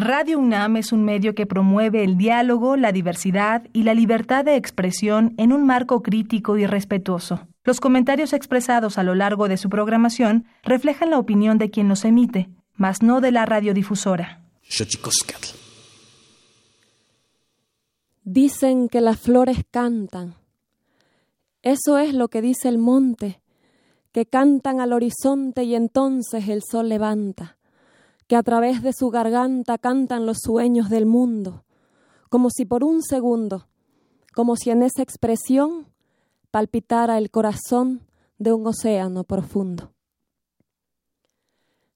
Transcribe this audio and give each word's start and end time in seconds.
Radio 0.00 0.38
UNAM 0.38 0.78
es 0.78 0.92
un 0.92 1.04
medio 1.04 1.34
que 1.34 1.44
promueve 1.44 2.02
el 2.02 2.16
diálogo, 2.16 2.78
la 2.78 2.90
diversidad 2.90 3.68
y 3.74 3.82
la 3.82 3.92
libertad 3.92 4.46
de 4.46 4.56
expresión 4.56 5.34
en 5.36 5.52
un 5.52 5.66
marco 5.66 6.02
crítico 6.02 6.56
y 6.56 6.64
respetuoso. 6.64 7.46
Los 7.64 7.80
comentarios 7.80 8.32
expresados 8.32 8.96
a 8.96 9.02
lo 9.02 9.14
largo 9.14 9.46
de 9.46 9.58
su 9.58 9.68
programación 9.68 10.46
reflejan 10.62 11.10
la 11.10 11.18
opinión 11.18 11.58
de 11.58 11.70
quien 11.70 11.88
los 11.88 12.06
emite, 12.06 12.48
mas 12.76 13.02
no 13.02 13.20
de 13.20 13.30
la 13.30 13.44
radiodifusora. 13.44 14.42
Dicen 18.24 18.88
que 18.88 19.02
las 19.02 19.20
flores 19.20 19.58
cantan. 19.70 20.34
Eso 21.60 21.98
es 21.98 22.14
lo 22.14 22.28
que 22.28 22.40
dice 22.40 22.70
el 22.70 22.78
monte, 22.78 23.42
que 24.12 24.24
cantan 24.24 24.80
al 24.80 24.94
horizonte 24.94 25.64
y 25.64 25.74
entonces 25.74 26.48
el 26.48 26.62
sol 26.62 26.88
levanta 26.88 27.58
que 28.30 28.36
a 28.36 28.44
través 28.44 28.80
de 28.80 28.92
su 28.92 29.10
garganta 29.10 29.76
cantan 29.76 30.24
los 30.24 30.38
sueños 30.38 30.88
del 30.88 31.04
mundo, 31.04 31.64
como 32.28 32.48
si 32.48 32.64
por 32.64 32.84
un 32.84 33.02
segundo, 33.02 33.66
como 34.32 34.54
si 34.54 34.70
en 34.70 34.84
esa 34.84 35.02
expresión 35.02 35.88
palpitara 36.52 37.18
el 37.18 37.32
corazón 37.32 38.06
de 38.38 38.52
un 38.52 38.64
océano 38.68 39.24
profundo. 39.24 39.94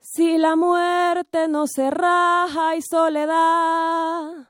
Si 0.00 0.36
la 0.36 0.56
muerte 0.56 1.46
no 1.46 1.68
se 1.68 1.88
raja 1.92 2.74
y 2.74 2.82
soledad, 2.82 4.48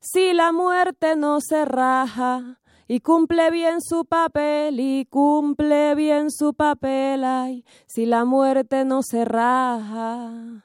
si 0.00 0.32
la 0.32 0.52
muerte 0.52 1.16
no 1.16 1.42
se 1.42 1.66
raja 1.66 2.62
y 2.88 3.00
cumple 3.00 3.50
bien 3.50 3.82
su 3.82 4.06
papel 4.06 4.80
y 4.80 5.04
cumple 5.04 5.94
bien 5.96 6.30
su 6.30 6.54
papel, 6.54 7.24
ay, 7.24 7.62
si 7.86 8.06
la 8.06 8.24
muerte 8.24 8.86
no 8.86 9.02
se 9.02 9.26
raja 9.26 10.63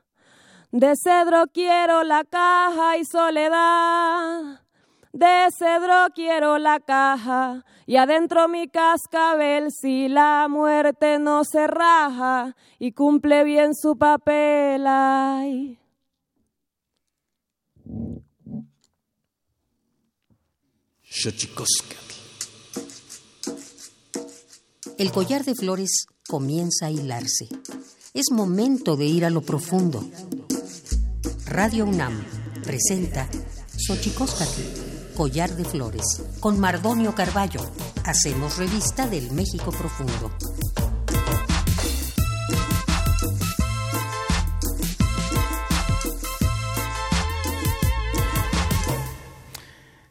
de 0.71 0.93
cedro 0.95 1.45
quiero 1.53 2.03
la 2.03 2.23
caja 2.23 2.97
y 2.97 3.05
soledad. 3.05 4.61
De 5.11 5.47
cedro 5.57 6.07
quiero 6.13 6.59
la 6.59 6.79
caja 6.79 7.65
y 7.87 7.95
adentro 7.95 8.47
mi 8.47 8.67
cascabel 8.67 9.71
si 9.71 10.07
la 10.07 10.47
muerte 10.47 11.17
no 11.17 11.43
se 11.43 11.65
raja 11.65 12.55
y 12.77 12.91
cumple 12.91 13.43
bien 13.43 13.73
su 13.73 13.97
papel. 13.97 14.85
Ay. 14.85 15.79
El 24.97 25.11
collar 25.11 25.43
de 25.43 25.55
flores 25.55 26.05
comienza 26.27 26.85
a 26.85 26.91
hilarse. 26.91 27.49
Es 28.13 28.31
momento 28.31 28.95
de 28.95 29.05
ir 29.05 29.25
a 29.25 29.29
lo 29.29 29.41
profundo. 29.41 30.05
Radio 31.49 31.85
UNAM 31.85 32.13
presenta 32.63 33.27
Xochicóscatl, 33.75 35.15
Collar 35.15 35.49
de 35.55 35.65
Flores, 35.65 36.21
con 36.39 36.59
Mardonio 36.59 37.15
Carballo. 37.15 37.61
Hacemos 38.05 38.57
revista 38.57 39.07
del 39.07 39.31
México 39.31 39.71
Profundo. 39.71 40.29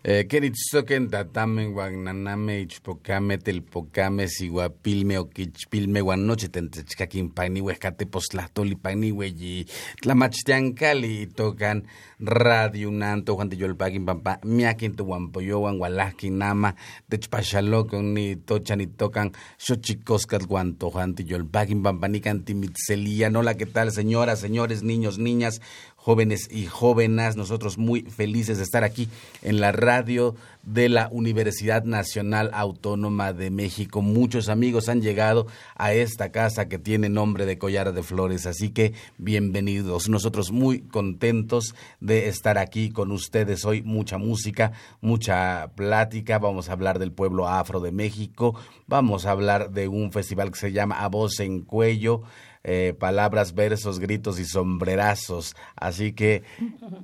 Eh, 0.08 0.24
Keritzoken 0.24 1.10
tatamen 1.12 1.74
guagnaname 1.76 2.62
ichpocame 2.62 3.36
telpocame 3.44 4.24
siguapilme 4.26 5.18
oquichpilme 5.18 6.00
guanoche 6.00 6.48
tentechcaquin 6.48 7.28
paini 7.28 7.60
huescate 7.60 8.06
postlahtoli 8.06 8.74
paini 8.74 9.10
hueyi 9.10 9.66
tlamachtiancali 10.00 11.26
tocan 11.36 11.82
radio 12.24 12.88
unanto 12.88 13.34
juan 13.36 13.50
tiyolpaquin 13.50 14.06
pampa 14.06 14.38
miaquin 14.44 14.96
tuhuampoyohuan 14.96 15.76
hualahquin 15.76 16.38
nama 16.38 16.72
techpaxalocon 17.10 18.14
ni 18.14 18.36
tochan 18.36 18.78
ni 18.78 18.86
tocan 18.86 19.30
xochicoscatl 19.58 20.46
guanto 20.46 20.90
juan 20.90 21.14
tiyolpaquin 21.14 21.82
pampa 21.82 22.08
nican 22.08 22.44
timitzelia 22.44 23.28
hola 23.28 23.54
qué 23.54 23.66
tal 23.66 23.92
señoras 23.92 24.40
señores 24.40 24.82
niños 24.82 25.18
niñas 25.18 25.60
jóvenes 25.98 26.48
y 26.50 26.64
jóvenes. 26.64 27.36
Nosotros 27.36 27.76
muy 27.76 28.02
felices 28.02 28.56
de 28.56 28.64
estar 28.64 28.84
aquí 28.84 29.08
en 29.42 29.60
la 29.60 29.72
radio 29.72 30.34
de 30.62 30.88
la 30.88 31.08
Universidad 31.10 31.84
Nacional 31.84 32.50
Autónoma 32.54 33.32
de 33.32 33.50
México. 33.50 34.00
Muchos 34.00 34.48
amigos 34.48 34.88
han 34.88 35.02
llegado 35.02 35.46
a 35.76 35.92
esta 35.92 36.30
casa 36.30 36.68
que 36.68 36.78
tiene 36.78 37.08
nombre 37.08 37.46
de 37.46 37.58
Collar 37.58 37.92
de 37.92 38.02
Flores, 38.02 38.46
así 38.46 38.70
que 38.70 38.94
bienvenidos. 39.18 40.08
Nosotros 40.08 40.52
muy 40.52 40.80
contentos 40.80 41.74
de 42.00 42.28
estar 42.28 42.58
aquí 42.58 42.90
con 42.90 43.10
ustedes 43.12 43.64
hoy. 43.64 43.82
Mucha 43.82 44.18
música, 44.18 44.72
mucha 45.00 45.72
plática. 45.74 46.38
Vamos 46.38 46.68
a 46.68 46.72
hablar 46.72 46.98
del 46.98 47.12
pueblo 47.12 47.48
afro 47.48 47.80
de 47.80 47.92
México. 47.92 48.54
Vamos 48.86 49.26
a 49.26 49.32
hablar 49.32 49.72
de 49.72 49.88
un 49.88 50.12
festival 50.12 50.52
que 50.52 50.58
se 50.58 50.72
llama 50.72 51.02
A 51.02 51.08
Voz 51.08 51.40
en 51.40 51.62
Cuello. 51.62 52.22
Eh, 52.64 52.94
palabras, 52.98 53.54
versos, 53.54 53.98
gritos 53.98 54.38
y 54.38 54.44
sombrerazos. 54.44 55.56
Así 55.76 56.12
que 56.12 56.42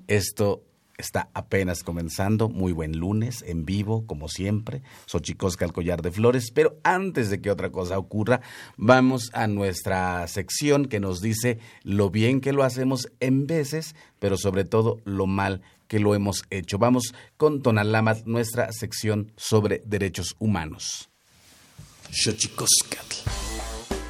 esto 0.09 0.63
está 0.99 1.29
apenas 1.35 1.83
comenzando. 1.83 2.49
Muy 2.49 2.73
buen 2.73 2.99
lunes, 2.99 3.45
en 3.47 3.65
vivo, 3.65 4.07
como 4.07 4.29
siempre. 4.29 4.83
Xochicosca 5.07 5.65
al 5.65 5.73
collar 5.73 6.03
de 6.03 6.11
flores. 6.11 6.51
Pero 6.51 6.79
antes 6.83 7.31
de 7.31 7.41
que 7.41 7.51
otra 7.51 7.71
cosa 7.71 7.99
ocurra, 7.99 8.41
vamos 8.77 9.31
a 9.33 9.47
nuestra 9.47 10.27
sección 10.29 10.87
que 10.87 11.01
nos 11.01 11.21
dice 11.21 11.59
lo 11.83 12.11
bien 12.11 12.41
que 12.41 12.53
lo 12.53 12.63
hacemos 12.63 13.11
en 13.21 13.47
veces, 13.47 13.95
pero 14.19 14.37
sobre 14.37 14.65
todo 14.65 15.01
lo 15.05 15.27
mal 15.27 15.63
que 15.89 15.99
lo 15.99 16.15
hemos 16.15 16.45
hecho. 16.51 16.79
Vamos 16.79 17.15
con 17.37 17.63
Tonalamat, 17.63 18.25
nuestra 18.25 18.73
sección 18.73 19.33
sobre 19.37 19.83
derechos 19.85 20.35
humanos. 20.39 21.11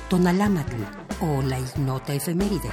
Tonalámatl 0.09 0.83
o 1.21 1.43
la 1.43 1.59
ignota 1.59 2.13
efeméride. 2.15 2.71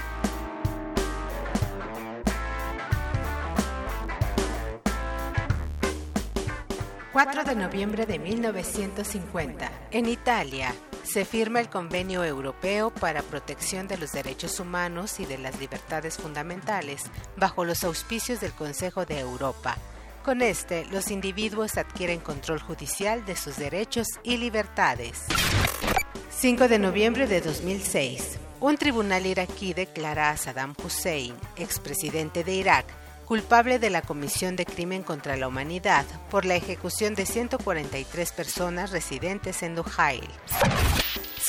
...4 7.14 7.44
de 7.44 7.56
noviembre 7.56 8.06
de 8.06 8.20
1950... 8.20 9.72
...en 9.92 10.08
Italia... 10.08 10.74
...se 11.04 11.26
firma 11.26 11.60
el 11.60 11.70
Convenio 11.70 12.24
Europeo 12.24 12.90
para 12.90 13.22
Protección 13.22 13.88
de 13.88 13.98
los 13.98 14.14
Derechos 14.14 14.60
Humanos 14.60 15.20
y 15.20 15.26
de 15.26 15.38
las 15.38 15.60
Libertades 15.60 16.18
Fundamentales... 16.18 17.04
...bajo 17.36 17.66
los 17.66 17.84
auspicios 17.84 18.40
del 18.40 18.54
Consejo 18.54 19.06
de 19.06 19.20
Europa... 19.20 19.78
Con 20.24 20.44
este, 20.44 20.86
los 20.86 21.10
individuos 21.10 21.78
adquieren 21.78 22.20
control 22.20 22.60
judicial 22.60 23.26
de 23.26 23.36
sus 23.36 23.58
derechos 23.58 24.06
y 24.22 24.38
libertades. 24.38 25.26
5 26.34 26.68
de 26.70 26.80
noviembre 26.80 27.28
de 27.28 27.42
2006. 27.42 28.40
Un 28.62 28.78
tribunal 28.78 29.26
iraquí 29.26 29.74
declara 29.74 30.30
a 30.30 30.38
Saddam 30.38 30.74
Hussein, 30.84 31.36
expresidente 31.56 32.44
de 32.44 32.54
Irak, 32.54 32.86
culpable 33.26 33.80
de 33.80 33.90
la 33.90 34.02
comisión 34.02 34.56
de 34.56 34.66
crimen 34.66 35.04
contra 35.04 35.36
la 35.36 35.48
humanidad 35.48 36.06
por 36.32 36.46
la 36.46 36.56
ejecución 36.56 37.16
de 37.16 37.26
143 37.26 38.32
personas 38.32 38.92
residentes 38.92 39.62
en 39.62 39.76
Duhail. 39.76 40.28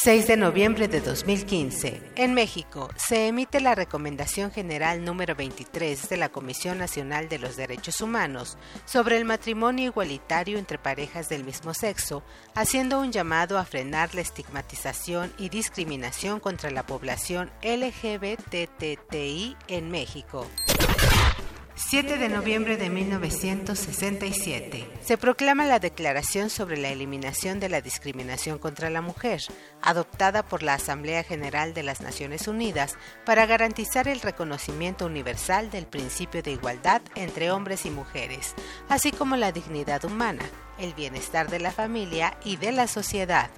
6 0.04 0.26
de 0.26 0.36
noviembre 0.36 0.88
de 0.88 1.00
2015. 1.00 2.02
En 2.16 2.34
México 2.34 2.90
se 2.96 3.28
emite 3.28 3.60
la 3.60 3.76
Recomendación 3.76 4.50
General 4.50 5.04
número 5.04 5.36
23 5.36 6.08
de 6.08 6.16
la 6.16 6.28
Comisión 6.28 6.78
Nacional 6.78 7.28
de 7.28 7.38
los 7.38 7.54
Derechos 7.54 8.00
Humanos 8.00 8.58
sobre 8.84 9.16
el 9.16 9.24
matrimonio 9.24 9.84
igualitario 9.84 10.58
entre 10.58 10.76
parejas 10.76 11.28
del 11.28 11.44
mismo 11.44 11.72
sexo, 11.72 12.24
haciendo 12.56 12.98
un 12.98 13.12
llamado 13.12 13.58
a 13.58 13.64
frenar 13.64 14.12
la 14.12 14.22
estigmatización 14.22 15.32
y 15.38 15.50
discriminación 15.50 16.40
contra 16.40 16.72
la 16.72 16.84
población 16.84 17.52
LGBTTI 17.62 19.56
en 19.69 19.88
México. 19.92 20.48
7 21.74 22.18
de 22.18 22.28
noviembre 22.28 22.76
de 22.76 22.90
1967. 22.90 24.86
Se 25.00 25.16
proclama 25.16 25.64
la 25.64 25.78
Declaración 25.78 26.50
sobre 26.50 26.76
la 26.76 26.90
Eliminación 26.90 27.60
de 27.60 27.70
la 27.70 27.80
Discriminación 27.80 28.58
contra 28.58 28.90
la 28.90 29.00
Mujer, 29.00 29.40
adoptada 29.80 30.42
por 30.42 30.62
la 30.62 30.74
Asamblea 30.74 31.24
General 31.24 31.72
de 31.72 31.82
las 31.82 32.02
Naciones 32.02 32.46
Unidas 32.46 32.96
para 33.24 33.46
garantizar 33.46 34.06
el 34.06 34.20
reconocimiento 34.20 35.06
universal 35.06 35.70
del 35.70 35.86
principio 35.86 36.42
de 36.42 36.52
igualdad 36.52 37.00
entre 37.14 37.50
hombres 37.50 37.86
y 37.86 37.90
mujeres, 37.90 38.54
así 38.88 39.10
como 39.10 39.36
la 39.36 39.52
dignidad 39.52 40.04
humana, 40.04 40.44
el 40.78 40.92
bienestar 40.92 41.48
de 41.48 41.60
la 41.60 41.72
familia 41.72 42.36
y 42.44 42.58
de 42.58 42.72
la 42.72 42.86
sociedad. 42.86 43.50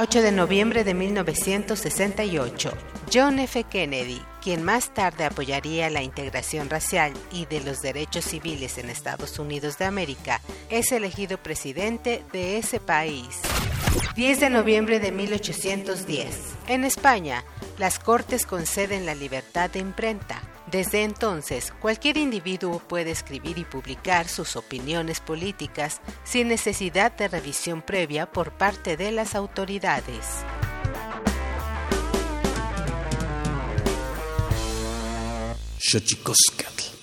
8 0.00 0.22
de 0.22 0.30
noviembre 0.30 0.84
de 0.84 0.94
1968. 0.94 2.72
John 3.12 3.40
F. 3.40 3.64
Kennedy, 3.64 4.22
quien 4.48 4.64
más 4.64 4.94
tarde 4.94 5.26
apoyaría 5.26 5.90
la 5.90 6.00
integración 6.00 6.70
racial 6.70 7.12
y 7.30 7.44
de 7.44 7.60
los 7.60 7.82
derechos 7.82 8.24
civiles 8.24 8.78
en 8.78 8.88
Estados 8.88 9.38
Unidos 9.38 9.76
de 9.76 9.84
América, 9.84 10.40
es 10.70 10.90
elegido 10.90 11.36
presidente 11.36 12.24
de 12.32 12.56
ese 12.56 12.80
país. 12.80 13.42
10 14.16 14.40
de 14.40 14.48
noviembre 14.48 15.00
de 15.00 15.12
1810. 15.12 16.34
En 16.66 16.84
España, 16.84 17.44
las 17.76 17.98
Cortes 17.98 18.46
conceden 18.46 19.04
la 19.04 19.14
libertad 19.14 19.68
de 19.68 19.80
imprenta, 19.80 20.40
Desde 20.70 21.02
entonces, 21.02 21.72
cualquier 21.78 22.16
individuo 22.16 22.78
puede 22.78 23.10
escribir 23.10 23.58
y 23.58 23.64
publicar 23.64 24.28
sus 24.28 24.56
opiniones 24.56 25.20
políticas 25.20 26.00
sin 26.24 26.48
necesidad 26.48 27.12
de 27.12 27.28
revisión 27.28 27.82
previa 27.82 28.30
por 28.30 28.52
parte 28.52 28.96
de 28.96 29.12
las 29.12 29.34
autoridades. 29.34 30.44
Y 35.80 36.97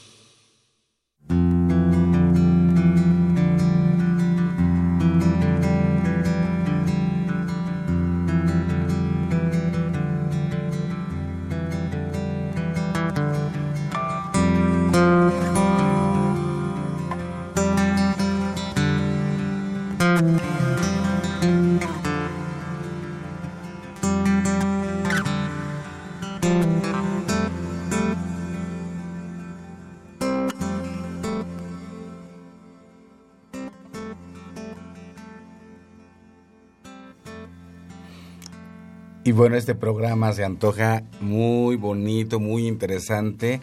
bueno, 39.36 39.58
este 39.58 39.76
programa 39.76 40.32
se 40.32 40.46
antoja 40.46 41.04
muy 41.20 41.76
bonito, 41.76 42.40
muy 42.40 42.68
interesante, 42.68 43.60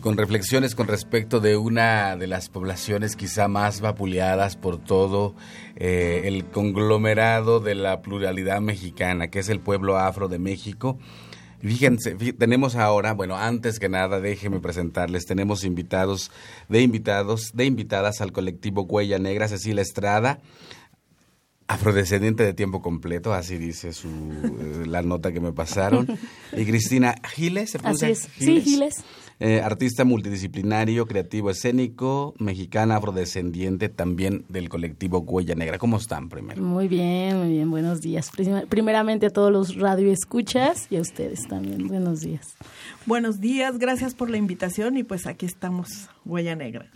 con 0.00 0.16
reflexiones 0.16 0.74
con 0.74 0.88
respecto 0.88 1.40
de 1.40 1.58
una 1.58 2.16
de 2.16 2.26
las 2.26 2.48
poblaciones 2.48 3.16
quizá 3.16 3.46
más 3.46 3.82
vapuleadas 3.82 4.56
por 4.56 4.78
todo 4.78 5.34
eh, 5.76 6.22
el 6.24 6.46
conglomerado 6.46 7.60
de 7.60 7.74
la 7.74 8.00
pluralidad 8.00 8.62
mexicana, 8.62 9.28
que 9.28 9.40
es 9.40 9.50
el 9.50 9.60
pueblo 9.60 9.98
afro 9.98 10.26
de 10.28 10.38
México. 10.38 10.98
Fíjense, 11.60 12.14
tenemos 12.14 12.74
ahora, 12.74 13.12
bueno, 13.12 13.36
antes 13.36 13.78
que 13.78 13.90
nada, 13.90 14.20
déjenme 14.20 14.60
presentarles, 14.60 15.26
tenemos 15.26 15.64
invitados, 15.64 16.30
de 16.70 16.80
invitados, 16.80 17.50
de 17.52 17.66
invitadas 17.66 18.22
al 18.22 18.32
colectivo 18.32 18.84
Huella 18.84 19.18
Negra, 19.18 19.48
Cecilia 19.48 19.82
Estrada, 19.82 20.40
afrodescendiente 21.70 22.42
de 22.42 22.52
tiempo 22.52 22.82
completo, 22.82 23.32
así 23.32 23.56
dice 23.56 23.92
su, 23.92 24.08
eh, 24.08 24.86
la 24.86 25.02
nota 25.02 25.30
que 25.30 25.38
me 25.38 25.52
pasaron. 25.52 26.06
Y 26.56 26.64
Cristina 26.64 27.14
Giles, 27.32 27.70
¿se 27.70 27.78
Así 27.84 28.06
es, 28.06 28.28
sí, 28.38 28.60
Giles. 28.60 29.04
Eh, 29.38 29.60
artista 29.62 30.04
multidisciplinario, 30.04 31.06
creativo 31.06 31.48
escénico, 31.48 32.34
mexicana, 32.38 32.96
afrodescendiente, 32.96 33.88
también 33.88 34.44
del 34.48 34.68
colectivo 34.68 35.20
Huella 35.20 35.54
Negra. 35.54 35.78
¿Cómo 35.78 35.96
están 35.98 36.28
primero? 36.28 36.60
Muy 36.60 36.88
bien, 36.88 37.38
muy 37.38 37.52
bien, 37.52 37.70
buenos 37.70 38.00
días. 38.00 38.32
Primeramente 38.68 39.26
a 39.26 39.30
todos 39.30 39.52
los 39.52 39.76
radioescuchas 39.76 40.88
y 40.90 40.96
a 40.96 41.00
ustedes 41.00 41.46
también, 41.46 41.86
buenos 41.86 42.20
días. 42.20 42.56
Buenos 43.06 43.40
días, 43.40 43.78
gracias 43.78 44.14
por 44.14 44.28
la 44.28 44.38
invitación 44.38 44.96
y 44.96 45.04
pues 45.04 45.26
aquí 45.28 45.46
estamos, 45.46 46.08
Huella 46.24 46.56
Negra. 46.56 46.90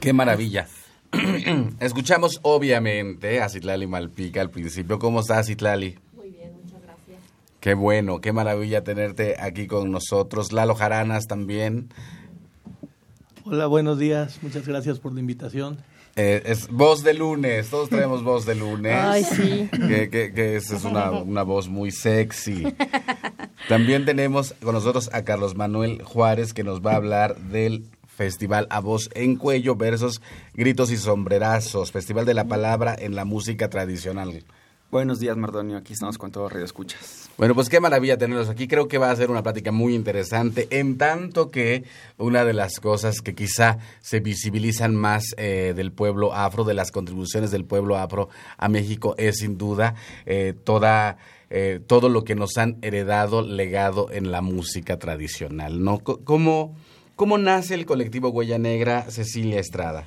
Qué 0.00 0.12
maravilla. 0.12 0.66
Escuchamos 1.80 2.40
obviamente 2.42 3.40
a 3.40 3.48
Citlali 3.48 3.86
Malpica 3.86 4.40
al 4.40 4.50
principio. 4.50 4.98
¿Cómo 4.98 5.20
estás, 5.20 5.46
Citlali? 5.46 5.98
Muy 6.14 6.30
bien, 6.30 6.52
muchas 6.62 6.82
gracias. 6.82 7.20
Qué 7.60 7.74
bueno, 7.74 8.20
qué 8.20 8.32
maravilla 8.32 8.82
tenerte 8.82 9.36
aquí 9.38 9.66
con 9.66 9.90
nosotros. 9.90 10.52
Lalo 10.52 10.74
Jaranas 10.74 11.26
también. 11.26 11.90
Hola, 13.44 13.66
buenos 13.66 13.98
días. 13.98 14.38
Muchas 14.42 14.66
gracias 14.66 14.98
por 14.98 15.12
la 15.12 15.20
invitación. 15.20 15.78
Eh, 16.14 16.42
es 16.44 16.68
voz 16.68 17.02
de 17.02 17.14
lunes, 17.14 17.70
todos 17.70 17.88
traemos 17.88 18.22
voz 18.24 18.44
de 18.46 18.54
lunes. 18.54 18.94
Ay, 18.94 19.24
sí. 19.24 19.68
Que, 19.70 20.10
que, 20.10 20.32
que 20.32 20.56
es, 20.56 20.70
es 20.70 20.84
una, 20.84 21.10
una 21.10 21.42
voz 21.42 21.68
muy 21.68 21.90
sexy. 21.90 22.64
También 23.68 24.04
tenemos 24.04 24.54
con 24.62 24.74
nosotros 24.74 25.10
a 25.12 25.24
Carlos 25.24 25.56
Manuel 25.56 26.02
Juárez 26.02 26.52
que 26.52 26.64
nos 26.64 26.80
va 26.80 26.92
a 26.92 26.96
hablar 26.96 27.36
del 27.36 27.84
Festival 28.22 28.68
A 28.70 28.78
Voz 28.78 29.10
en 29.14 29.34
Cuello 29.34 29.74
versus 29.74 30.22
Gritos 30.54 30.92
y 30.92 30.96
Sombrerazos, 30.96 31.90
Festival 31.90 32.24
de 32.24 32.34
la 32.34 32.44
Palabra 32.44 32.94
en 32.96 33.16
la 33.16 33.24
Música 33.24 33.68
Tradicional. 33.68 34.44
Buenos 34.92 35.18
días, 35.18 35.36
Mardonio. 35.36 35.76
Aquí 35.76 35.92
estamos 35.94 36.18
con 36.18 36.30
todo 36.30 36.48
Radio 36.48 36.64
Escuchas. 36.64 37.28
Bueno, 37.36 37.56
pues 37.56 37.68
qué 37.68 37.80
maravilla 37.80 38.16
tenerlos 38.16 38.48
aquí. 38.48 38.68
Creo 38.68 38.86
que 38.86 38.98
va 38.98 39.10
a 39.10 39.16
ser 39.16 39.32
una 39.32 39.42
plática 39.42 39.72
muy 39.72 39.96
interesante, 39.96 40.68
en 40.70 40.98
tanto 40.98 41.50
que 41.50 41.82
una 42.16 42.44
de 42.44 42.52
las 42.52 42.78
cosas 42.78 43.22
que 43.22 43.34
quizá 43.34 43.78
se 44.02 44.20
visibilizan 44.20 44.94
más 44.94 45.24
eh, 45.36 45.72
del 45.74 45.90
pueblo 45.90 46.32
afro, 46.32 46.62
de 46.62 46.74
las 46.74 46.92
contribuciones 46.92 47.50
del 47.50 47.64
pueblo 47.64 47.96
afro 47.96 48.28
a 48.56 48.68
México, 48.68 49.16
es 49.18 49.38
sin 49.38 49.58
duda 49.58 49.96
eh, 50.26 50.54
toda... 50.62 51.16
Eh, 51.54 51.80
todo 51.86 52.08
lo 52.08 52.24
que 52.24 52.34
nos 52.34 52.56
han 52.56 52.78
heredado, 52.80 53.42
legado 53.42 54.10
en 54.10 54.30
la 54.32 54.40
música 54.40 54.98
tradicional, 54.98 55.84
¿no? 55.84 55.98
¿Cómo, 55.98 56.74
¿Cómo 57.16 57.38
nace 57.38 57.74
el 57.74 57.86
colectivo 57.86 58.30
Huella 58.30 58.58
Negra, 58.58 59.10
Cecilia 59.10 59.60
Estrada? 59.60 60.04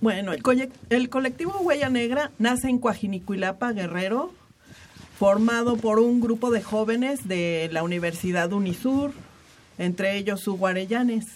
Bueno, 0.00 0.32
el, 0.32 0.42
el 0.90 1.08
colectivo 1.08 1.60
Huella 1.60 1.88
Negra 1.88 2.32
nace 2.38 2.68
en 2.68 2.78
Coajinicuilapa, 2.78 3.72
Guerrero, 3.72 4.32
formado 5.18 5.76
por 5.76 6.00
un 6.00 6.20
grupo 6.20 6.50
de 6.50 6.62
jóvenes 6.62 7.28
de 7.28 7.68
la 7.72 7.84
Universidad 7.84 8.52
Unisur, 8.52 9.12
entre 9.78 10.16
ellos 10.16 10.46
Hugo 10.48 10.66
Arellanes. 10.66 11.26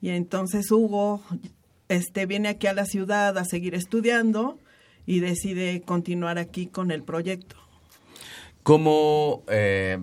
Y 0.00 0.10
entonces 0.10 0.70
Hugo 0.70 1.22
este, 1.88 2.26
viene 2.26 2.48
aquí 2.48 2.66
a 2.66 2.72
la 2.72 2.86
ciudad 2.86 3.36
a 3.36 3.44
seguir 3.44 3.74
estudiando 3.74 4.58
y 5.04 5.20
decide 5.20 5.82
continuar 5.82 6.38
aquí 6.38 6.66
con 6.66 6.90
el 6.90 7.02
proyecto. 7.02 7.56
¿Cómo 8.62 9.42
eh, 9.48 9.98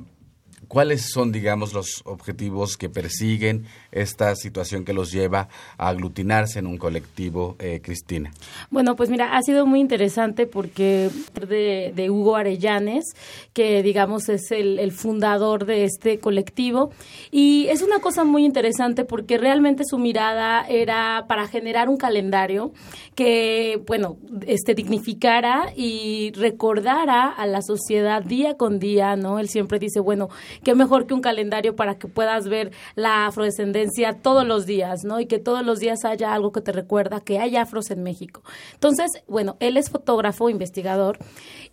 ¿Cuáles 0.68 1.10
son, 1.12 1.32
digamos, 1.32 1.74
los 1.74 2.02
objetivos 2.06 2.78
que 2.78 2.90
persiguen 2.90 3.66
esta 3.92 4.36
situación 4.36 4.86
que 4.86 4.94
los 4.94 5.12
lleva 5.12 5.48
a 5.78 5.90
aglutinarse 5.90 6.60
en 6.60 6.68
un 6.68 6.78
colectivo, 6.78 7.56
eh, 7.60 7.82
Cristina? 7.84 8.32
Bueno, 8.70 8.96
pues 8.96 9.10
mira, 9.10 9.36
ha 9.38 9.42
sido 9.42 9.66
muy 9.66 9.80
interesante 9.80 10.48
porque 10.48 11.10
de, 11.48 12.10
Hugo 12.10 12.36
Arellanes, 12.36 13.06
que 13.54 13.82
digamos 13.84 14.30
es 14.30 14.52
el, 14.52 14.80
el, 14.80 14.92
fundador 14.92 15.66
de 15.66 15.86
este 15.86 16.20
colectivo, 16.20 16.92
y 17.32 17.68
es 17.70 17.82
una 17.82 18.00
cosa 18.00 18.24
muy 18.24 18.46
interesante 18.46 19.06
porque 19.06 19.38
realmente 19.38 19.84
su 19.86 19.98
mirada 19.98 20.66
era 20.68 21.26
para 21.28 21.48
generar 21.48 21.90
un 21.90 21.98
calendario 21.98 22.72
que, 23.16 23.82
bueno, 23.88 24.18
este 24.46 24.76
dignificara 24.76 25.72
y 25.76 26.32
recordara 26.34 27.30
a 27.30 27.48
la 27.48 27.62
sociedad 27.62 28.22
día 28.24 28.56
con 28.56 28.80
día, 28.80 29.16
¿no? 29.16 29.40
Él 29.40 29.50
siempre 29.50 29.80
dice, 29.80 30.00
bueno, 30.00 30.30
qué 30.64 30.76
mejor 30.76 31.08
que 31.08 31.14
un 31.14 31.22
calendario 31.22 31.76
para 31.76 31.98
que 31.98 32.08
puedas 32.08 32.48
ver 32.48 32.72
la 32.96 33.28
afrodescendencia 33.28 34.14
todos 34.22 34.46
los 34.46 34.66
días, 34.66 35.04
¿no? 35.04 35.20
Y 35.20 35.26
que 35.26 35.40
todos 35.40 35.66
los 35.66 35.80
días 35.80 36.06
haya 36.06 36.34
algo 36.34 36.52
que 36.52 36.62
te 36.62 36.72
recuerda 36.72 37.20
que 37.20 37.40
hay 37.40 37.56
afros 37.56 37.92
en 37.92 38.04
México. 38.04 38.44
Entonces, 38.74 39.12
bueno, 39.28 39.58
él 39.60 39.78
es 39.78 39.90
fotógrafo, 39.90 40.50
investigador, 40.50 41.18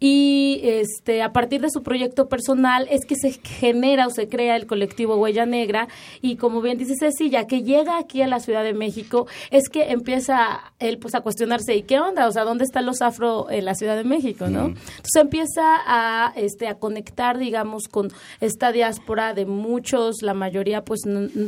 y 0.01 0.61
este, 0.65 1.23
a 1.23 1.33
partir 1.33 1.61
de 1.61 1.71
su 1.71 1.83
proyecto 1.83 2.29
personal 2.29 2.87
es 2.91 3.07
que 3.07 3.15
se 3.15 3.33
genera 3.33 4.07
o 4.07 4.11
se 4.11 4.29
crea 4.29 4.57
el 4.57 4.67
colectivo 4.67 5.17
Huella 5.17 5.47
Negra, 5.47 5.89
y 6.21 6.37
como 6.37 6.61
bien 6.61 6.79
dice 6.79 6.95
Cecilia, 6.99 7.47
que 7.47 7.63
llega 7.63 7.99
aquí 7.99 8.23
a 8.23 8.27
la 8.27 8.41
Ciudad 8.41 8.65
de 8.65 8.75
México, 8.75 9.27
es 9.51 9.69
que 9.69 9.93
empieza 9.93 10.73
él 10.79 10.99
pues 10.99 11.15
a 11.15 11.21
cuestionarse, 11.21 11.77
¿y 11.77 11.83
qué 11.83 12.01
onda? 12.01 12.27
O 12.27 12.33
sea, 12.33 12.45
¿dónde 12.45 12.65
están 12.65 12.87
los 12.87 13.03
afro 13.03 13.51
en 13.51 13.65
la 13.65 13.75
Ciudad 13.75 13.97
de 13.97 14.05
México, 14.05 14.49
no? 14.49 14.69
Mm. 14.69 14.77
Entonces 14.77 15.21
empieza 15.21 15.63
a, 15.87 16.33
este, 16.37 16.69
a 16.69 16.75
conectar, 16.75 17.39
digamos, 17.39 17.85
con 17.89 18.13
esta 18.41 18.72
diáspora 18.73 19.35
de 19.35 19.47
muchos, 19.47 20.23
la 20.23 20.35
mayoría 20.35 20.85
pues 20.85 21.03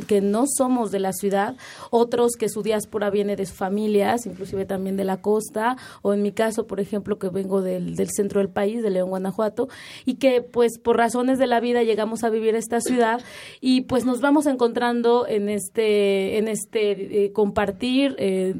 que 0.07 0.21
no 0.21 0.45
somos 0.47 0.91
de 0.91 0.99
la 0.99 1.13
ciudad, 1.13 1.55
otros 1.91 2.33
que 2.37 2.49
su 2.49 2.61
diáspora 2.61 3.09
viene 3.09 3.35
de 3.35 3.45
sus 3.45 3.57
familias, 3.57 4.25
inclusive 4.25 4.65
también 4.65 4.95
de 4.97 5.03
la 5.03 5.17
costa, 5.17 5.77
o 6.01 6.13
en 6.13 6.21
mi 6.21 6.31
caso, 6.31 6.67
por 6.67 6.79
ejemplo, 6.79 7.17
que 7.17 7.29
vengo 7.29 7.61
del, 7.61 7.95
del 7.95 8.09
centro 8.09 8.39
del 8.39 8.49
país, 8.49 8.81
de 8.81 8.89
León, 8.89 9.09
Guanajuato, 9.09 9.67
y 10.05 10.15
que 10.15 10.41
pues 10.41 10.77
por 10.79 10.97
razones 10.97 11.39
de 11.39 11.47
la 11.47 11.59
vida 11.59 11.83
llegamos 11.83 12.23
a 12.23 12.29
vivir 12.29 12.55
esta 12.55 12.79
ciudad 12.81 13.21
y 13.61 13.81
pues 13.81 14.05
nos 14.05 14.21
vamos 14.21 14.45
encontrando 14.45 15.25
en 15.27 15.49
este, 15.49 16.37
en 16.37 16.47
este 16.47 17.25
eh, 17.25 17.31
compartir 17.31 18.15
eh, 18.17 18.55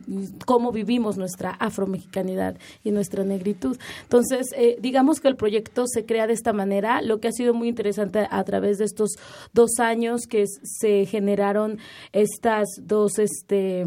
cómo 0.46 0.72
vivimos 0.72 1.18
nuestra 1.18 1.52
afromexicanidad 1.52 2.58
y 2.84 2.92
nuestra 2.92 3.24
negritud. 3.24 3.78
Entonces, 4.04 4.48
eh, 4.58 4.78
digamos 4.80 5.20
que 5.20 5.28
el 5.28 5.36
proyecto 5.36 5.86
se 5.88 6.06
crea 6.06 6.28
de 6.28 6.34
esta 6.34 6.54
manera, 6.54 7.02
lo 7.02 7.20
que 7.20 7.28
ha 7.28 7.32
sido 7.32 7.54
muy 7.54 7.68
interesante 7.68 8.28
a 8.30 8.44
través 8.44 8.55
de 8.62 8.86
estos 8.86 9.12
dos 9.54 9.80
años 9.80 10.22
que 10.28 10.46
se 10.64 11.06
generaron 11.06 11.80
estas 12.12 12.68
dos, 12.82 13.20
este 13.20 13.86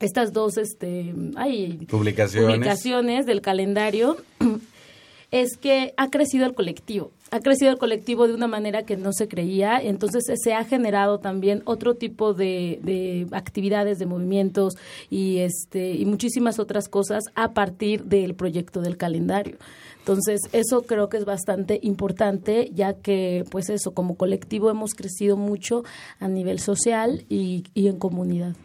estas 0.00 0.32
dos 0.32 0.56
este 0.56 1.14
publicaciones. 1.88 2.56
publicaciones 2.56 3.26
del 3.26 3.40
calendario 3.40 4.16
es 5.30 5.56
que 5.56 5.92
ha 5.96 6.08
crecido 6.10 6.46
el 6.46 6.54
colectivo 6.54 7.12
ha 7.30 7.40
crecido 7.40 7.70
el 7.70 7.78
colectivo 7.78 8.26
de 8.26 8.34
una 8.34 8.48
manera 8.48 8.82
que 8.82 8.96
no 8.96 9.12
se 9.12 9.28
creía, 9.28 9.80
entonces 9.80 10.24
se 10.34 10.52
ha 10.52 10.64
generado 10.64 11.20
también 11.20 11.62
otro 11.64 11.94
tipo 11.94 12.34
de, 12.34 12.80
de, 12.82 13.26
actividades, 13.32 13.98
de 13.98 14.06
movimientos 14.06 14.74
y 15.10 15.38
este 15.38 15.92
y 15.92 16.04
muchísimas 16.06 16.58
otras 16.58 16.88
cosas 16.88 17.24
a 17.34 17.52
partir 17.52 18.04
del 18.04 18.34
proyecto 18.34 18.80
del 18.80 18.96
calendario. 18.96 19.58
Entonces, 20.00 20.40
eso 20.52 20.82
creo 20.82 21.08
que 21.08 21.18
es 21.18 21.24
bastante 21.24 21.78
importante, 21.82 22.70
ya 22.74 22.94
que, 22.94 23.44
pues 23.50 23.70
eso, 23.70 23.92
como 23.92 24.16
colectivo 24.16 24.70
hemos 24.70 24.94
crecido 24.94 25.36
mucho 25.36 25.84
a 26.18 26.28
nivel 26.28 26.58
social 26.58 27.24
y, 27.28 27.64
y 27.74 27.88
en 27.88 27.98
comunidad. 27.98 28.56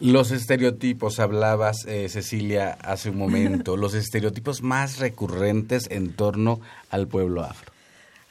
Los 0.00 0.32
estereotipos, 0.32 1.20
hablabas, 1.20 1.86
eh, 1.86 2.08
Cecilia, 2.08 2.76
hace 2.82 3.10
un 3.10 3.18
momento, 3.18 3.76
los 3.78 3.94
estereotipos 3.94 4.60
más 4.60 4.98
recurrentes 4.98 5.88
en 5.90 6.12
torno 6.14 6.60
al 6.90 7.06
pueblo 7.06 7.42
afro. 7.44 7.72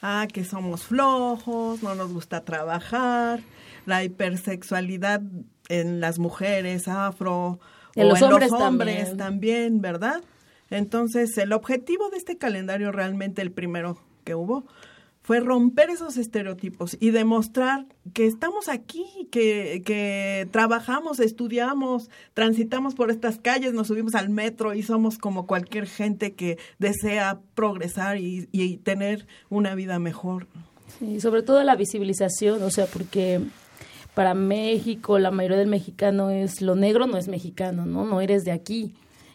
Ah, 0.02 0.26
que 0.30 0.44
somos 0.44 0.82
flojos, 0.82 1.82
no 1.82 1.94
nos 1.94 2.12
gusta 2.12 2.44
trabajar, 2.44 3.40
la 3.86 4.04
hipersexualidad 4.04 5.22
en 5.68 6.00
las 6.00 6.18
mujeres 6.18 6.88
afro 6.88 7.58
en 7.94 8.06
o 8.06 8.10
los 8.10 8.18
en 8.20 8.24
hombres 8.24 8.50
los 8.50 8.60
hombres 8.60 8.96
también. 8.96 9.16
también, 9.16 9.80
¿verdad? 9.80 10.22
Entonces, 10.72 11.36
el 11.38 11.52
objetivo 11.52 12.08
de 12.10 12.16
este 12.16 12.38
calendario, 12.38 12.92
realmente 12.92 13.42
el 13.42 13.52
primero 13.52 13.98
que 14.24 14.34
hubo, 14.34 14.64
fue 15.22 15.38
romper 15.38 15.90
esos 15.90 16.16
estereotipos 16.16 16.96
y 16.98 17.10
demostrar 17.10 17.86
que 18.12 18.26
estamos 18.26 18.68
aquí, 18.68 19.28
que, 19.30 20.48
trabajamos, 20.50 21.20
estudiamos, 21.20 22.10
transitamos 22.34 22.94
por 22.94 23.10
estas 23.10 23.38
calles, 23.38 23.72
nos 23.72 23.86
subimos 23.86 24.16
al 24.16 24.30
metro 24.30 24.74
y 24.74 24.82
somos 24.82 25.18
como 25.18 25.46
cualquier 25.46 25.86
gente 25.86 26.32
que 26.32 26.58
desea 26.78 27.38
progresar 27.54 28.18
y, 28.18 28.48
y 28.50 28.78
tener 28.78 29.26
una 29.48 29.76
vida 29.76 30.00
mejor. 30.00 30.48
Sí, 30.98 31.20
sobre 31.20 31.42
todo 31.42 31.62
la 31.62 31.76
visibilización, 31.76 32.62
o 32.62 32.70
sea, 32.70 32.86
porque 32.86 33.40
para 34.14 34.34
México 34.34 35.20
la 35.20 35.30
mayoría 35.30 35.58
del 35.58 35.68
mexicano 35.68 36.30
es 36.30 36.60
lo 36.60 36.74
negro 36.74 37.06
no 37.06 37.16
es 37.16 37.28
mexicano, 37.28 37.86
¿no? 37.86 38.04
No 38.04 38.20
eres 38.20 38.42
de 38.42 38.52
aquí. 38.52 38.92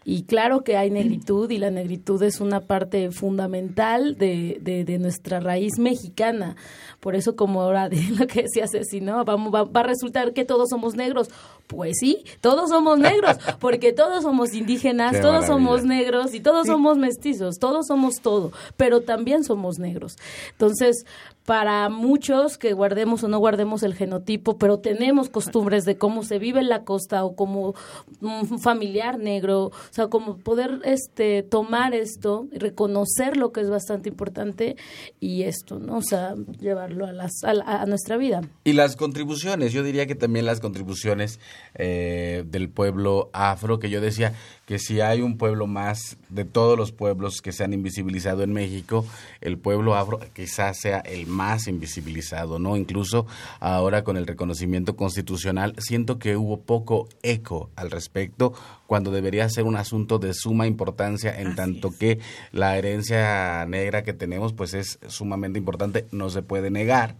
Y 0.09 0.23
claro 0.23 0.63
que 0.63 0.77
hay 0.77 0.89
negritud 0.89 1.51
y 1.51 1.57
la 1.57 1.69
negritud 1.69 2.23
es 2.23 2.39
una 2.39 2.61
parte 2.61 3.11
fundamental 3.11 4.17
de, 4.17 4.57
de, 4.61 4.85
de 4.85 4.99
nuestra 4.99 5.41
raíz 5.41 5.79
mexicana. 5.79 6.55
Por 7.01 7.13
eso, 7.17 7.35
como 7.35 7.61
ahora 7.61 7.89
de 7.89 8.01
lo 8.17 8.25
que 8.25 8.43
decía 8.43 8.69
Ceci, 8.71 9.01
¿no? 9.01 9.25
Vamos, 9.25 9.53
va, 9.53 9.65
va, 9.65 9.81
a 9.81 9.83
resultar 9.83 10.31
que 10.31 10.45
todos 10.45 10.69
somos 10.69 10.95
negros. 10.95 11.27
Pues 11.67 11.97
sí, 11.99 12.23
todos 12.39 12.69
somos 12.69 12.97
negros, 12.97 13.35
porque 13.59 13.91
todos 13.91 14.23
somos 14.23 14.53
indígenas, 14.53 15.11
Qué 15.11 15.19
todos 15.19 15.41
maravilla. 15.41 15.53
somos 15.53 15.83
negros 15.83 16.33
y 16.33 16.39
todos 16.39 16.67
somos 16.67 16.97
mestizos, 16.97 17.59
todos 17.59 17.87
somos 17.87 18.21
todo, 18.21 18.53
pero 18.77 19.01
también 19.01 19.43
somos 19.43 19.77
negros. 19.77 20.15
Entonces, 20.53 21.05
para 21.47 21.87
muchos 21.87 22.57
que 22.57 22.73
guardemos 22.73 23.23
o 23.23 23.29
no 23.29 23.39
guardemos 23.39 23.81
el 23.83 23.93
genotipo, 23.95 24.57
pero 24.57 24.79
tenemos 24.79 25.29
costumbres 25.29 25.85
de 25.85 25.97
cómo 25.97 26.23
se 26.23 26.39
vive 26.39 26.59
en 26.59 26.67
la 26.67 26.83
costa 26.83 27.23
o 27.23 27.37
como 27.37 27.73
un 28.19 28.59
familiar 28.59 29.17
negro, 29.17 29.67
o 29.67 29.71
sea, 29.91 30.07
como 30.09 30.35
poder 30.39 30.81
este 30.83 31.43
tomar 31.43 31.95
esto, 31.95 32.47
y 32.51 32.57
reconocer 32.59 33.37
lo 33.37 33.53
que 33.53 33.61
es 33.61 33.69
bastante 33.69 34.09
importante 34.09 34.75
y 35.21 35.43
esto, 35.43 35.79
¿no? 35.79 35.95
O 35.95 36.01
sea, 36.01 36.35
llevarlo 36.59 37.05
a 37.05 37.13
las 37.13 37.41
a, 37.45 37.53
la- 37.53 37.63
a 37.81 37.85
nuestra 37.85 38.17
vida. 38.17 38.41
Y 38.65 38.73
las 38.73 38.97
contribuciones, 38.97 39.71
yo 39.71 39.83
diría 39.83 40.05
que 40.05 40.15
también 40.15 40.45
las 40.45 40.59
contribuciones 40.59 41.39
eh, 41.75 42.43
del 42.45 42.69
pueblo 42.69 43.29
afro, 43.31 43.79
que 43.79 43.89
yo 43.89 44.01
decía 44.01 44.33
que 44.67 44.79
si 44.79 44.99
hay 44.99 45.21
un 45.21 45.37
pueblo 45.37 45.65
más 45.65 46.17
de 46.27 46.43
todos 46.43 46.77
los 46.77 46.91
pueblos 46.91 47.41
que 47.41 47.53
se 47.53 47.63
han 47.63 47.71
invisibilizado 47.71 48.43
en 48.43 48.51
México, 48.51 49.05
el 49.39 49.57
pueblo 49.57 49.95
afro 49.95 50.19
quizás 50.33 50.77
sea 50.81 50.99
el 50.99 51.25
más 51.25 51.69
invisibilizado, 51.69 52.59
¿no? 52.59 52.75
Incluso 52.75 53.25
ahora 53.61 54.03
con 54.03 54.17
el 54.17 54.27
reconocimiento 54.27 54.97
constitucional, 54.97 55.73
siento 55.77 56.19
que 56.19 56.35
hubo 56.35 56.59
poco 56.59 57.07
eco 57.23 57.69
al 57.77 57.91
respecto 57.91 58.53
cuando 58.87 59.09
debería 59.09 59.47
ser 59.47 59.63
un 59.63 59.77
asunto 59.77 60.19
de 60.19 60.33
suma 60.33 60.67
importancia 60.67 61.39
en 61.39 61.47
Así 61.47 61.55
tanto 61.55 61.87
es. 61.87 61.95
que 61.95 62.19
la 62.51 62.77
herencia 62.77 63.65
negra 63.67 64.03
que 64.03 64.11
tenemos 64.11 64.51
pues 64.51 64.73
es 64.73 64.99
sumamente 65.07 65.57
importante, 65.57 66.07
no 66.11 66.29
se 66.29 66.41
puede 66.41 66.71
negar. 66.71 67.15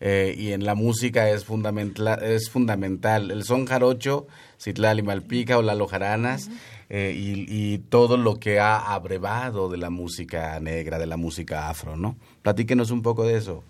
Eh, 0.00 0.34
y 0.36 0.52
en 0.52 0.64
la 0.64 0.74
música 0.74 1.28
es 1.30 1.44
fundamental, 1.44 2.22
es 2.22 2.50
fundamental. 2.50 3.30
El 3.30 3.44
son 3.44 3.66
jarocho, 3.66 4.26
Citlali 4.60 5.02
Malpica 5.02 5.58
o 5.58 5.62
Lalo 5.62 5.88
Jaranas, 5.88 6.50
eh, 6.90 7.12
y, 7.16 7.46
y 7.74 7.78
todo 7.78 8.16
lo 8.16 8.36
que 8.36 8.60
ha 8.60 8.92
abrevado 8.94 9.68
de 9.68 9.76
la 9.78 9.90
música 9.90 10.58
negra, 10.60 10.98
de 10.98 11.06
la 11.06 11.16
música 11.16 11.68
afro, 11.68 11.96
¿no? 11.96 12.16
Platíquenos 12.42 12.90
un 12.90 13.02
poco 13.02 13.24
de 13.24 13.36
eso. 13.36 13.62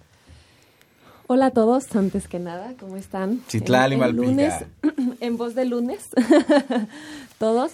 Hola 1.27 1.47
a 1.47 1.51
todos, 1.51 1.95
antes 1.95 2.27
que 2.29 2.39
nada, 2.39 2.73
¿cómo 2.81 2.97
están? 2.97 3.43
Citlali 3.49 3.97
En- 3.97 4.03
en 4.03 4.17
lunes, 4.17 4.55
en 5.21 5.37
voz 5.37 5.55
de 5.55 5.65
lunes, 5.67 6.09
todos. 7.39 7.73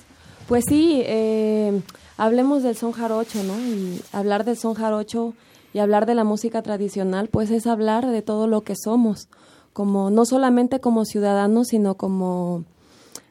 Pues 0.48 0.64
sí, 0.68 1.02
eh, 1.04 1.80
hablemos 2.16 2.62
del 2.62 2.76
son 2.76 2.92
jarocho, 2.92 3.42
¿no? 3.44 3.58
Y 3.58 4.00
hablar 4.12 4.44
del 4.44 4.56
son 4.56 4.74
jarocho 4.74 5.34
y 5.72 5.78
hablar 5.78 6.04
de 6.06 6.14
la 6.14 6.24
música 6.24 6.62
tradicional, 6.62 7.28
pues 7.28 7.50
es 7.50 7.66
hablar 7.66 8.06
de 8.06 8.22
todo 8.22 8.46
lo 8.46 8.62
que 8.62 8.74
somos, 8.76 9.28
como 9.72 10.10
no 10.10 10.24
solamente 10.24 10.80
como 10.80 11.04
ciudadanos, 11.04 11.68
sino 11.68 11.94
como 11.96 12.64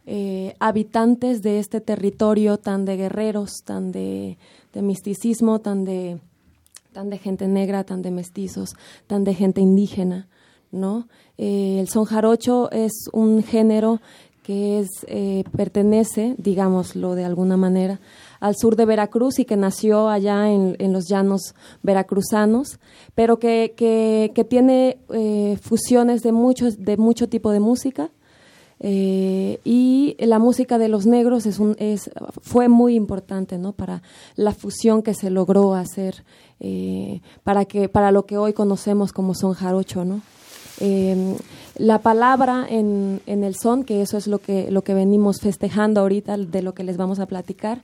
eh, 0.05 0.55
habitantes 0.59 1.41
de 1.41 1.59
este 1.59 1.81
territorio 1.81 2.57
tan 2.57 2.85
de 2.85 2.97
guerreros, 2.97 3.63
tan 3.63 3.91
de, 3.91 4.37
misticismo, 4.73 5.59
tan 5.59 5.85
de 5.85 6.19
tan 6.91 7.09
de 7.09 7.17
gente 7.17 7.47
negra, 7.47 7.83
tan 7.83 8.03
de 8.03 8.11
mestizos, 8.11 8.75
tan 9.07 9.23
de 9.23 9.33
gente 9.33 9.61
indígena, 9.61 10.27
¿no? 10.71 11.07
Eh, 11.39 11.77
el 11.79 11.87
son 11.87 12.05
jarocho 12.05 12.69
es 12.71 12.91
un 13.11 13.41
género 13.41 13.99
que 14.43 14.79
es, 14.79 14.89
eh, 15.07 15.43
pertenece, 15.55 16.35
digámoslo 16.37 17.15
de 17.15 17.23
alguna 17.23 17.57
manera, 17.57 17.99
al 18.39 18.55
sur 18.57 18.75
de 18.75 18.85
Veracruz 18.85 19.39
y 19.39 19.45
que 19.45 19.55
nació 19.55 20.09
allá 20.09 20.51
en, 20.51 20.75
en 20.79 20.91
los 20.91 21.07
llanos 21.07 21.55
veracruzanos, 21.81 22.79
pero 23.15 23.39
que, 23.39 23.73
que, 23.75 24.31
que 24.35 24.43
tiene 24.43 24.97
eh, 25.13 25.57
fusiones 25.61 26.21
de, 26.23 26.33
muchos, 26.33 26.83
de 26.83 26.97
mucho 26.97 27.29
tipo 27.29 27.51
de 27.51 27.61
música, 27.61 28.11
eh, 28.85 29.61
y 29.63 30.17
la 30.19 30.39
música 30.39 30.77
de 30.77 30.89
los 30.89 31.05
negros 31.05 31.45
es 31.45 31.57
un, 31.59 31.77
es, 31.79 32.11
fue 32.41 32.67
muy 32.67 32.95
importante 32.95 33.57
¿no? 33.57 33.71
para 33.71 34.03
la 34.35 34.51
fusión 34.51 35.03
que 35.03 35.13
se 35.13 35.29
logró 35.29 35.73
hacer 35.73 36.25
eh, 36.59 37.21
para, 37.43 37.63
que, 37.63 37.87
para 37.87 38.11
lo 38.11 38.25
que 38.25 38.37
hoy 38.37 38.51
conocemos 38.51 39.13
como 39.13 39.35
son 39.35 39.53
jarocho. 39.53 40.03
¿no? 40.03 40.19
Eh, 40.81 41.37
la 41.77 41.99
palabra 41.99 42.67
en, 42.69 43.21
en 43.25 43.45
el 43.45 43.55
son, 43.55 43.85
que 43.85 44.01
eso 44.01 44.17
es 44.17 44.27
lo 44.27 44.39
que, 44.39 44.69
lo 44.69 44.81
que 44.81 44.93
venimos 44.93 45.39
festejando 45.39 46.01
ahorita, 46.01 46.35
de 46.35 46.61
lo 46.61 46.73
que 46.73 46.83
les 46.83 46.97
vamos 46.97 47.19
a 47.19 47.25
platicar, 47.25 47.83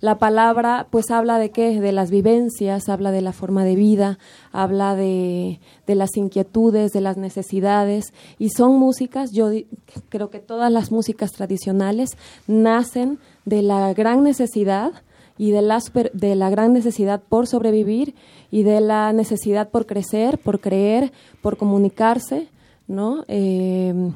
la 0.00 0.18
palabra 0.18 0.86
pues 0.90 1.10
habla 1.10 1.38
de 1.38 1.50
qué, 1.50 1.80
de 1.80 1.92
las 1.92 2.10
vivencias, 2.10 2.88
habla 2.88 3.10
de 3.10 3.20
la 3.20 3.32
forma 3.32 3.64
de 3.64 3.76
vida, 3.76 4.18
habla 4.52 4.96
de, 4.96 5.60
de 5.86 5.94
las 5.94 6.16
inquietudes, 6.16 6.92
de 6.92 7.00
las 7.00 7.16
necesidades 7.16 8.12
y 8.38 8.50
son 8.50 8.78
músicas, 8.78 9.32
yo 9.32 9.50
creo 10.08 10.30
que 10.30 10.38
todas 10.38 10.72
las 10.72 10.90
músicas 10.90 11.32
tradicionales 11.32 12.16
nacen 12.46 13.18
de 13.44 13.62
la 13.62 13.92
gran 13.94 14.22
necesidad 14.22 14.92
y 15.40 15.52
de 15.52 15.62
la, 15.62 15.82
de 16.12 16.34
la 16.34 16.50
gran 16.50 16.74
necesidad 16.74 17.22
por 17.26 17.46
sobrevivir 17.46 18.14
y 18.50 18.62
de 18.62 18.82
la 18.82 19.12
necesidad 19.14 19.70
por 19.70 19.86
crecer, 19.86 20.38
por 20.38 20.60
creer, 20.60 21.12
por 21.40 21.56
comunicarse, 21.56 22.48
¿no? 22.86 23.24
Eh, 23.26 24.12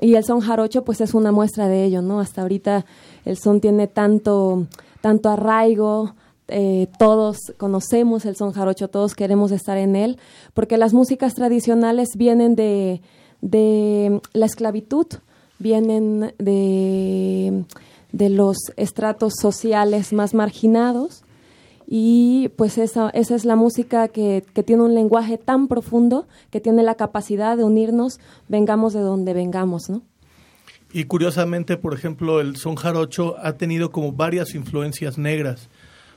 y 0.00 0.14
el 0.14 0.24
son 0.24 0.40
jarocho 0.40 0.84
pues 0.84 1.00
es 1.00 1.14
una 1.14 1.32
muestra 1.32 1.68
de 1.68 1.84
ello, 1.84 2.02
¿no? 2.02 2.20
Hasta 2.20 2.42
ahorita 2.42 2.84
el 3.24 3.36
son 3.38 3.60
tiene 3.60 3.86
tanto, 3.86 4.66
tanto 5.06 5.28
arraigo, 5.28 6.16
eh, 6.48 6.88
todos 6.98 7.52
conocemos 7.58 8.24
el 8.24 8.34
son 8.34 8.50
jarocho, 8.50 8.88
todos 8.88 9.14
queremos 9.14 9.52
estar 9.52 9.78
en 9.78 9.94
él, 9.94 10.18
porque 10.52 10.78
las 10.78 10.94
músicas 10.94 11.36
tradicionales 11.36 12.16
vienen 12.16 12.56
de, 12.56 13.02
de 13.40 14.20
la 14.32 14.46
esclavitud, 14.46 15.06
vienen 15.60 16.34
de, 16.38 17.64
de 18.10 18.30
los 18.30 18.56
estratos 18.76 19.34
sociales 19.40 20.12
más 20.12 20.34
marginados 20.34 21.22
y 21.86 22.48
pues 22.56 22.76
esa, 22.76 23.10
esa 23.10 23.36
es 23.36 23.44
la 23.44 23.54
música 23.54 24.08
que, 24.08 24.44
que 24.54 24.64
tiene 24.64 24.82
un 24.82 24.96
lenguaje 24.96 25.38
tan 25.38 25.68
profundo 25.68 26.26
que 26.50 26.60
tiene 26.60 26.82
la 26.82 26.96
capacidad 26.96 27.56
de 27.56 27.62
unirnos, 27.62 28.18
vengamos 28.48 28.92
de 28.92 29.02
donde 29.02 29.34
vengamos, 29.34 29.88
¿no? 29.88 30.02
Y 30.96 31.04
curiosamente, 31.04 31.76
por 31.76 31.92
ejemplo, 31.92 32.40
el 32.40 32.56
son 32.56 32.74
jarocho 32.74 33.36
ha 33.42 33.58
tenido 33.58 33.90
como 33.90 34.12
varias 34.12 34.54
influencias 34.54 35.18
negras. 35.18 35.68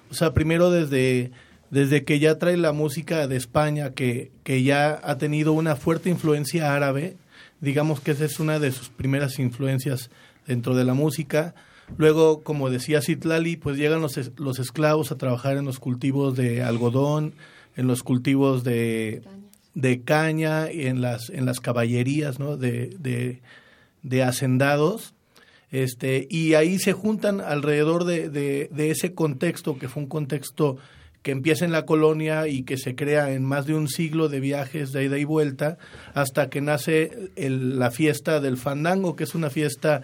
O 0.10 0.14
sea, 0.14 0.34
primero 0.34 0.72
desde, 0.72 1.32
desde 1.70 2.06
que 2.06 2.18
ya 2.20 2.38
trae 2.38 2.56
la 2.56 2.72
música 2.72 3.28
de 3.28 3.36
España, 3.36 3.92
que, 3.92 4.32
que 4.46 4.64
ya 4.64 4.98
ha 5.04 5.18
tenido 5.18 5.52
una 5.52 5.76
fuerte 5.76 6.10
influencia 6.10 6.74
árabe, 6.74 7.18
digamos 7.60 8.00
que 8.00 8.12
esa 8.12 8.24
es 8.24 8.40
una 8.40 8.58
de 8.58 8.72
sus 8.72 8.88
primeras 8.88 9.38
influencias 9.38 10.12
dentro 10.48 10.74
de 10.76 10.86
la 10.86 10.94
música. 10.94 11.56
Luego, 11.98 12.42
como 12.42 12.70
decía 12.70 13.02
Citlali, 13.02 13.58
pues 13.58 13.76
llegan 13.76 14.00
los, 14.00 14.32
los 14.38 14.60
esclavos 14.60 15.12
a 15.12 15.18
trabajar 15.18 15.58
en 15.58 15.66
los 15.66 15.80
cultivos 15.80 16.38
de 16.38 16.64
algodón, 16.64 17.34
en 17.76 17.88
los 17.88 18.02
cultivos 18.02 18.64
de, 18.64 19.24
de 19.74 20.04
caña 20.04 20.72
y 20.72 20.88
en 20.88 21.02
las, 21.02 21.30
en 21.30 21.46
las 21.46 21.60
caballerías 21.60 22.40
¿no? 22.40 22.56
de, 22.56 22.96
de, 22.98 23.42
de 24.03 24.24
hacendados. 24.24 25.13
Este, 25.72 26.27
y 26.29 26.56
ahí 26.56 26.79
se 26.79 26.94
juntan 26.94 27.41
alrededor 27.41 28.03
de, 28.06 28.29
de, 28.29 28.91
ese 28.91 29.13
contexto, 29.13 29.77
que 29.77 29.88
fue 29.88 30.03
un 30.03 30.10
contexto 30.10 30.77
que 31.22 31.32
empieza 31.32 31.65
en 31.65 31.72
la 31.72 31.86
colonia 31.86 32.48
y 32.48 32.63
que 32.63 32.77
se 32.77 32.96
crea 32.96 33.34
en 33.34 33.44
más 33.44 33.65
de 33.65 33.75
un 33.75 33.88
siglo 33.88 34.29
de 34.29 34.39
viajes 34.39 34.91
de 34.91 35.03
ida 35.03 35.18
y 35.18 35.25
vuelta, 35.25 35.77
hasta 36.13 36.50
que 36.50 36.62
nace 36.62 37.29
el, 37.36 37.77
la 37.77 37.91
fiesta 37.91 38.39
del 38.39 38.58
fandango, 38.58 39.15
que 39.15 39.25
es 39.25 39.36
una 39.36 39.50
fiesta 39.50 40.01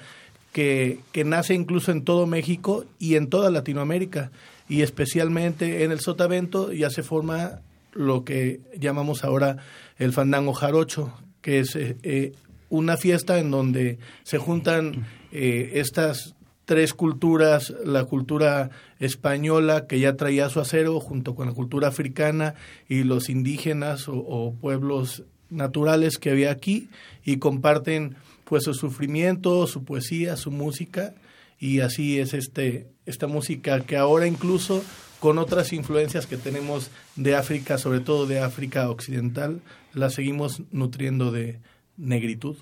que, 0.51 0.99
que 1.11 1.23
nace 1.23 1.53
incluso 1.53 1.91
en 1.91 2.03
todo 2.03 2.27
México 2.27 2.85
y 2.99 3.15
en 3.15 3.27
toda 3.27 3.49
Latinoamérica, 3.49 4.31
y 4.69 4.81
especialmente 4.81 5.83
en 5.83 5.91
el 5.91 5.99
Sotavento 5.99 6.73
ya 6.73 6.89
se 6.89 7.01
forma 7.01 7.61
lo 7.93 8.23
que 8.25 8.59
llamamos 8.77 9.23
ahora 9.23 9.57
el 9.97 10.13
fandango 10.13 10.53
jarocho, 10.53 11.13
que 11.41 11.59
es 11.59 11.75
eh, 11.75 11.97
eh, 12.03 12.33
una 12.69 12.98
fiesta 12.98 13.39
en 13.39 13.51
donde 13.51 14.00
se 14.24 14.38
juntan 14.38 15.05
eh, 15.31 15.72
estas 15.75 16.36
tres 16.65 16.93
culturas, 16.93 17.74
la 17.84 18.05
cultura 18.05 18.72
española 19.00 19.86
que 19.88 20.00
ya 20.00 20.15
traía 20.15 20.50
su 20.50 20.60
acero 20.60 21.00
junto 21.00 21.36
con 21.36 21.48
la 21.48 21.53
cultura 21.53 21.88
africana 21.89 22.55
y 22.89 23.03
los 23.03 23.29
indígenas 23.29 24.07
o, 24.07 24.15
o 24.15 24.53
pueblos 24.53 25.24
naturales 25.50 26.17
que 26.17 26.31
había 26.31 26.51
aquí 26.51 26.89
y 27.24 27.38
comparten 27.38 28.15
pues 28.45 28.63
su 28.63 28.74
sufrimiento, 28.74 29.67
su 29.67 29.84
poesía, 29.84 30.38
su 30.38 30.51
música. 30.51 31.13
Y 31.60 31.79
así 31.79 32.19
es 32.19 32.34
este 32.34 32.88
esta 33.05 33.27
música 33.27 33.81
que 33.81 33.98
ahora 33.98 34.27
incluso 34.27 34.84
con 35.19 35.38
otras 35.38 35.74
influencias 35.74 36.27
que 36.27 36.38
tenemos 36.38 36.89
de 37.15 37.36
África, 37.36 37.77
sobre 37.77 38.00
todo 38.00 38.25
de 38.25 38.39
África 38.39 38.89
occidental, 38.89 39.62
la 39.93 40.10
seguimos 40.10 40.62
nutriendo 40.72 41.31
de 41.31 41.60
negritud. 41.97 42.57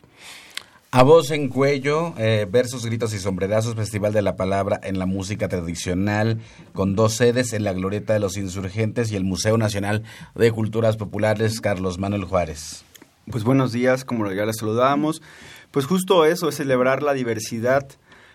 A 0.96 1.02
voz 1.02 1.32
en 1.32 1.50
cuello, 1.50 2.14
eh, 2.20 2.46
versos, 2.48 2.86
gritos 2.86 3.16
y 3.16 3.20
sombrerazos, 3.20 3.74
Festival 3.74 4.14
de 4.14 4.22
la 4.22 4.36
Palabra 4.36 4.80
en 4.84 5.00
la 5.00 5.08
Música 5.08 5.50
Tradicional, 5.50 6.40
con 6.72 6.96
dos 6.96 7.16
sedes 7.16 7.54
en 7.54 7.64
la 7.64 7.74
Glorieta 7.74 8.14
de 8.14 8.20
los 8.20 8.38
Insurgentes 8.38 9.12
y 9.12 9.16
el 9.16 9.24
Museo 9.24 9.58
Nacional 9.58 10.04
de 10.36 10.52
Culturas 10.52 10.96
Populares, 10.96 11.62
Carlos 11.62 11.98
Manuel 11.98 12.26
Juárez. 12.26 12.86
Pues 13.32 13.44
buenos 13.44 13.72
días, 13.72 14.06
como 14.06 14.32
ya 14.32 14.46
les 14.46 14.58
saludamos. 14.58 15.24
Pues 15.72 15.88
justo 15.88 16.26
eso, 16.26 16.50
es 16.50 16.56
celebrar 16.56 17.02
la 17.02 17.14
diversidad 17.14 17.88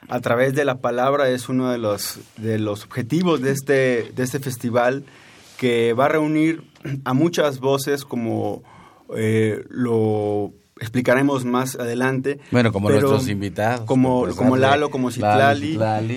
a 0.08 0.20
través 0.20 0.52
de 0.54 0.64
la 0.64 0.80
palabra, 0.80 1.28
es 1.28 1.48
uno 1.48 1.70
de 1.70 1.78
los, 1.78 2.18
de 2.38 2.58
los 2.58 2.84
objetivos 2.84 3.40
de 3.40 3.52
este, 3.52 4.12
de 4.16 4.22
este 4.24 4.40
festival, 4.40 5.04
que 5.58 5.92
va 5.92 6.06
a 6.06 6.08
reunir 6.08 6.64
a 7.04 7.14
muchas 7.14 7.60
voces 7.60 8.04
como 8.04 8.64
eh, 9.16 9.64
lo 9.68 10.52
explicaremos 10.80 11.44
más 11.44 11.74
adelante. 11.76 12.38
Bueno, 12.50 12.72
como 12.72 12.88
pero 12.88 13.00
nuestros 13.08 13.28
invitados. 13.28 13.86
Como, 13.86 14.20
pues, 14.24 14.34
como 14.36 14.56
Lalo, 14.56 14.90
como 14.90 15.10
Citlali. 15.10 15.72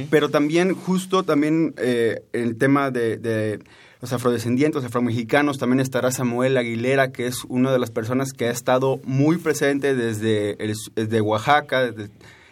Pero 0.10 0.30
también, 0.30 0.74
justo 0.74 1.24
también 1.24 1.74
eh, 1.78 2.24
el 2.34 2.58
tema 2.58 2.92
de, 2.92 3.18
de 3.18 3.60
los 4.02 4.14
afrodescendientes, 4.14 4.84
afromexicanos, 4.84 5.58
también 5.60 5.80
estará 5.80 6.12
Samuel 6.12 6.58
Aguilera, 6.58 7.12
que 7.12 7.28
es 7.28 7.44
una 7.48 7.72
de 7.72 7.78
las 7.80 7.92
personas 7.92 8.34
que 8.34 8.46
ha 8.48 8.52
estado 8.52 9.00
muy 9.04 9.38
presente 9.38 9.96
desde, 9.96 10.64
el- 10.64 10.74
desde 10.96 11.22
Oaxaca, 11.22 11.92
desde, 11.92 12.10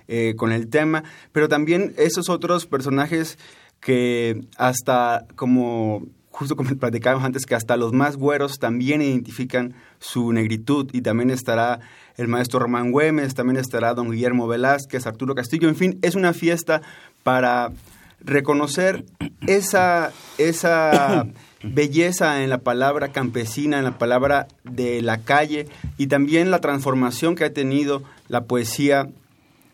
eh, 0.07 0.33
con 0.35 0.51
el 0.51 0.67
tema. 0.69 1.03
Pero 1.31 1.47
también 1.49 1.93
esos 1.97 2.29
otros 2.29 2.65
personajes 2.67 3.37
que 3.79 4.41
hasta 4.57 5.25
como 5.35 6.05
justo 6.39 6.55
como 6.55 6.73
platicábamos 6.77 7.25
antes, 7.25 7.45
que 7.45 7.53
hasta 7.53 7.75
los 7.75 7.91
más 7.91 8.15
güeros 8.15 8.59
también 8.59 9.01
identifican 9.01 9.75
su 9.99 10.31
negritud. 10.31 10.89
Y 10.93 11.01
también 11.01 11.31
estará 11.31 11.81
el 12.15 12.29
maestro 12.29 12.59
Román 12.59 12.93
Güemes, 12.93 13.35
también 13.35 13.57
estará 13.57 13.93
don 13.93 14.09
Guillermo 14.09 14.47
Velázquez, 14.47 15.05
Arturo 15.05 15.35
Castillo, 15.35 15.67
en 15.67 15.75
fin, 15.75 15.99
es 16.01 16.15
una 16.15 16.31
fiesta 16.31 16.81
para 17.23 17.73
reconocer 18.21 19.03
esa, 19.47 20.13
esa 20.37 21.27
belleza 21.63 22.41
en 22.41 22.49
la 22.49 22.59
palabra 22.59 23.09
campesina, 23.09 23.77
en 23.77 23.83
la 23.83 23.97
palabra 23.97 24.47
de 24.63 25.01
la 25.01 25.17
calle 25.17 25.67
y 25.97 26.07
también 26.07 26.51
la 26.51 26.61
transformación 26.61 27.35
que 27.35 27.43
ha 27.43 27.53
tenido 27.53 28.01
la 28.29 28.45
poesía 28.45 29.09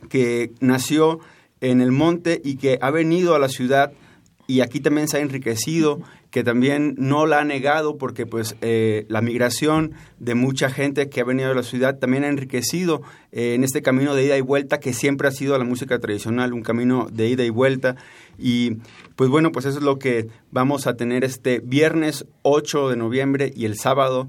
que 0.09 0.51
nació 0.61 1.19
en 1.61 1.79
el 1.81 1.91
monte 1.91 2.41
y 2.43 2.55
que 2.55 2.79
ha 2.81 2.89
venido 2.89 3.35
a 3.35 3.39
la 3.39 3.49
ciudad 3.49 3.91
y 4.47 4.61
aquí 4.61 4.79
también 4.79 5.07
se 5.07 5.17
ha 5.17 5.21
enriquecido, 5.21 6.01
que 6.35 6.43
también 6.43 6.95
no 6.97 7.27
la 7.27 7.39
ha 7.39 7.43
negado 7.45 7.97
porque 7.97 8.25
pues 8.25 8.57
eh, 8.59 9.05
la 9.07 9.21
migración 9.21 9.93
de 10.19 10.35
mucha 10.35 10.69
gente 10.69 11.07
que 11.07 11.21
ha 11.21 11.23
venido 11.23 11.49
a 11.49 11.55
la 11.55 11.63
ciudad 11.63 11.97
también 11.97 12.25
ha 12.25 12.27
enriquecido 12.27 13.03
eh, 13.31 13.53
en 13.53 13.63
este 13.63 13.81
camino 13.81 14.13
de 14.13 14.25
ida 14.25 14.37
y 14.37 14.41
vuelta 14.41 14.81
que 14.81 14.91
siempre 14.91 15.29
ha 15.29 15.31
sido 15.31 15.57
la 15.57 15.63
música 15.63 15.97
tradicional, 15.97 16.51
un 16.51 16.61
camino 16.61 17.07
de 17.09 17.29
ida 17.29 17.45
y 17.45 17.49
vuelta. 17.51 17.95
Y 18.37 18.79
pues 19.15 19.29
bueno, 19.29 19.53
pues 19.53 19.63
eso 19.63 19.77
es 19.77 19.85
lo 19.85 19.97
que 19.97 20.27
vamos 20.51 20.87
a 20.87 20.97
tener 20.97 21.23
este 21.23 21.61
viernes 21.63 22.25
8 22.41 22.89
de 22.89 22.97
noviembre 22.97 23.53
y 23.55 23.63
el 23.63 23.77
sábado 23.77 24.27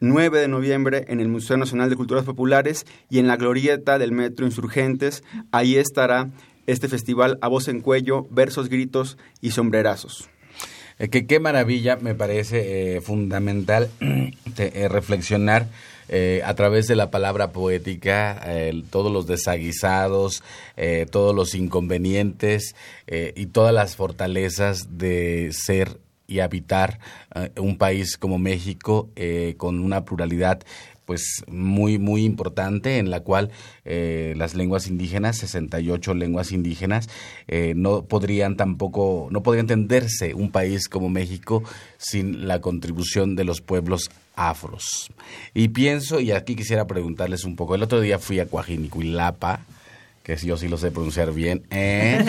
9 0.00 0.40
de 0.40 0.48
noviembre 0.48 1.04
en 1.08 1.20
el 1.20 1.28
Museo 1.28 1.58
Nacional 1.58 1.90
de 1.90 1.96
Culturas 1.96 2.24
Populares 2.24 2.86
y 3.10 3.18
en 3.18 3.26
la 3.26 3.36
glorieta 3.36 3.98
del 3.98 4.12
Metro 4.12 4.46
Insurgentes. 4.46 5.22
Ahí 5.50 5.76
estará 5.76 6.30
este 6.66 6.88
festival 6.88 7.36
a 7.42 7.48
voz 7.48 7.68
en 7.68 7.82
cuello, 7.82 8.26
versos, 8.30 8.70
gritos 8.70 9.18
y 9.42 9.50
sombrerazos. 9.50 10.31
Eh, 10.98 11.08
que 11.08 11.26
qué 11.26 11.40
maravilla, 11.40 11.96
me 11.96 12.14
parece 12.14 12.96
eh, 12.96 13.00
fundamental 13.00 13.90
eh, 14.58 14.88
reflexionar 14.88 15.68
a 16.44 16.54
través 16.54 16.88
de 16.88 16.96
la 16.96 17.10
palabra 17.10 17.52
poética, 17.52 18.44
todos 18.90 19.10
los 19.10 19.26
desaguisados, 19.26 20.42
todos 21.10 21.34
los 21.34 21.54
inconvenientes 21.54 22.74
y 23.06 23.46
todas 23.46 23.72
las 23.72 23.96
fortalezas 23.96 24.98
de 24.98 25.52
ser 25.52 26.00
y 26.26 26.40
habitar 26.40 26.98
un 27.56 27.78
país 27.78 28.18
como 28.18 28.36
México 28.36 29.08
con 29.56 29.78
una 29.78 30.04
pluralidad 30.04 30.60
pues 31.12 31.44
muy 31.46 31.98
muy 31.98 32.24
importante 32.24 32.96
en 32.96 33.10
la 33.10 33.20
cual 33.20 33.50
eh, 33.84 34.32
las 34.38 34.54
lenguas 34.54 34.86
indígenas 34.86 35.36
68 35.36 36.14
lenguas 36.14 36.52
indígenas 36.52 37.10
eh, 37.48 37.74
no 37.76 38.06
podrían 38.06 38.56
tampoco 38.56 39.28
no 39.30 39.42
podría 39.42 39.60
entenderse 39.60 40.32
un 40.32 40.50
país 40.50 40.88
como 40.88 41.10
México 41.10 41.64
sin 41.98 42.48
la 42.48 42.62
contribución 42.62 43.36
de 43.36 43.44
los 43.44 43.60
pueblos 43.60 44.10
afros 44.36 45.10
y 45.52 45.68
pienso 45.68 46.18
y 46.18 46.32
aquí 46.32 46.56
quisiera 46.56 46.86
preguntarles 46.86 47.44
un 47.44 47.56
poco 47.56 47.74
el 47.74 47.82
otro 47.82 48.00
día 48.00 48.18
fui 48.18 48.40
a 48.40 48.46
Coajinicuilapa 48.46 49.60
que 50.22 50.36
yo 50.36 50.56
sí 50.56 50.68
lo 50.68 50.78
sé 50.78 50.92
pronunciar 50.92 51.34
bien, 51.34 51.64
¿eh? 51.70 52.24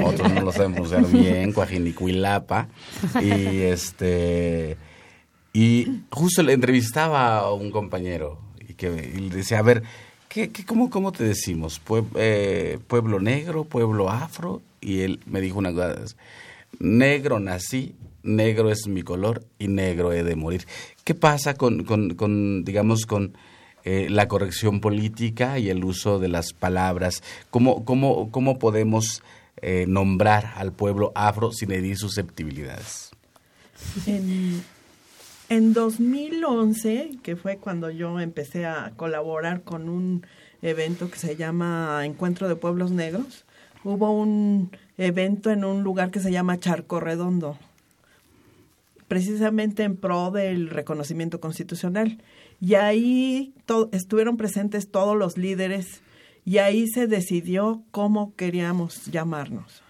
otros 0.04 0.32
no 0.32 0.40
lo 0.40 0.50
saben 0.50 0.72
pronunciar 0.72 1.06
bien, 1.06 1.52
Coajinicuilapa, 1.52 2.68
y 3.20 3.60
este 3.60 4.78
y 5.54 6.02
justo 6.10 6.42
le 6.42 6.52
entrevistaba 6.52 7.38
a 7.38 7.52
un 7.52 7.70
compañero 7.70 8.40
y 8.68 8.74
que 8.74 8.90
le 8.90 9.34
decía, 9.34 9.60
a 9.60 9.62
ver, 9.62 9.84
¿qué, 10.28 10.50
cómo, 10.66 10.90
¿cómo 10.90 11.12
te 11.12 11.22
decimos? 11.22 11.80
Eh, 12.16 12.80
¿Pueblo 12.88 13.20
negro? 13.20 13.62
¿Pueblo 13.62 14.10
afro? 14.10 14.62
Y 14.80 15.02
él 15.02 15.20
me 15.26 15.40
dijo 15.40 15.60
una 15.60 15.72
cosa, 15.72 15.94
negro 16.80 17.38
nací, 17.38 17.94
negro 18.24 18.68
es 18.68 18.88
mi 18.88 19.02
color 19.02 19.46
y 19.60 19.68
negro 19.68 20.12
he 20.12 20.24
de 20.24 20.34
morir. 20.34 20.66
¿Qué 21.04 21.14
pasa 21.14 21.54
con, 21.54 21.84
con, 21.84 22.14
con 22.14 22.64
digamos, 22.64 23.06
con 23.06 23.36
eh, 23.84 24.08
la 24.10 24.26
corrección 24.26 24.80
política 24.80 25.60
y 25.60 25.70
el 25.70 25.84
uso 25.84 26.18
de 26.18 26.26
las 26.26 26.52
palabras? 26.52 27.22
¿Cómo, 27.50 27.84
cómo, 27.84 28.32
cómo 28.32 28.58
podemos 28.58 29.22
eh, 29.62 29.84
nombrar 29.86 30.54
al 30.56 30.72
pueblo 30.72 31.12
afro 31.14 31.52
sin 31.52 31.70
herir 31.70 31.96
susceptibilidades? 31.96 33.12
En, 34.06 34.64
en 35.54 35.72
2011, 35.72 37.18
que 37.22 37.36
fue 37.36 37.58
cuando 37.58 37.90
yo 37.90 38.18
empecé 38.18 38.66
a 38.66 38.92
colaborar 38.96 39.62
con 39.62 39.88
un 39.88 40.26
evento 40.62 41.10
que 41.10 41.18
se 41.18 41.36
llama 41.36 42.02
Encuentro 42.04 42.48
de 42.48 42.56
Pueblos 42.56 42.90
Negros, 42.90 43.44
hubo 43.84 44.10
un 44.10 44.70
evento 44.98 45.50
en 45.50 45.64
un 45.64 45.84
lugar 45.84 46.10
que 46.10 46.18
se 46.18 46.32
llama 46.32 46.58
Charco 46.58 46.98
Redondo, 46.98 47.56
precisamente 49.06 49.84
en 49.84 49.96
pro 49.96 50.32
del 50.32 50.70
reconocimiento 50.70 51.38
constitucional. 51.40 52.20
Y 52.60 52.74
ahí 52.74 53.54
estuvieron 53.92 54.36
presentes 54.36 54.90
todos 54.90 55.16
los 55.16 55.38
líderes 55.38 56.00
y 56.44 56.58
ahí 56.58 56.88
se 56.88 57.06
decidió 57.06 57.84
cómo 57.92 58.34
queríamos 58.34 59.06
llamarnos. 59.06 59.82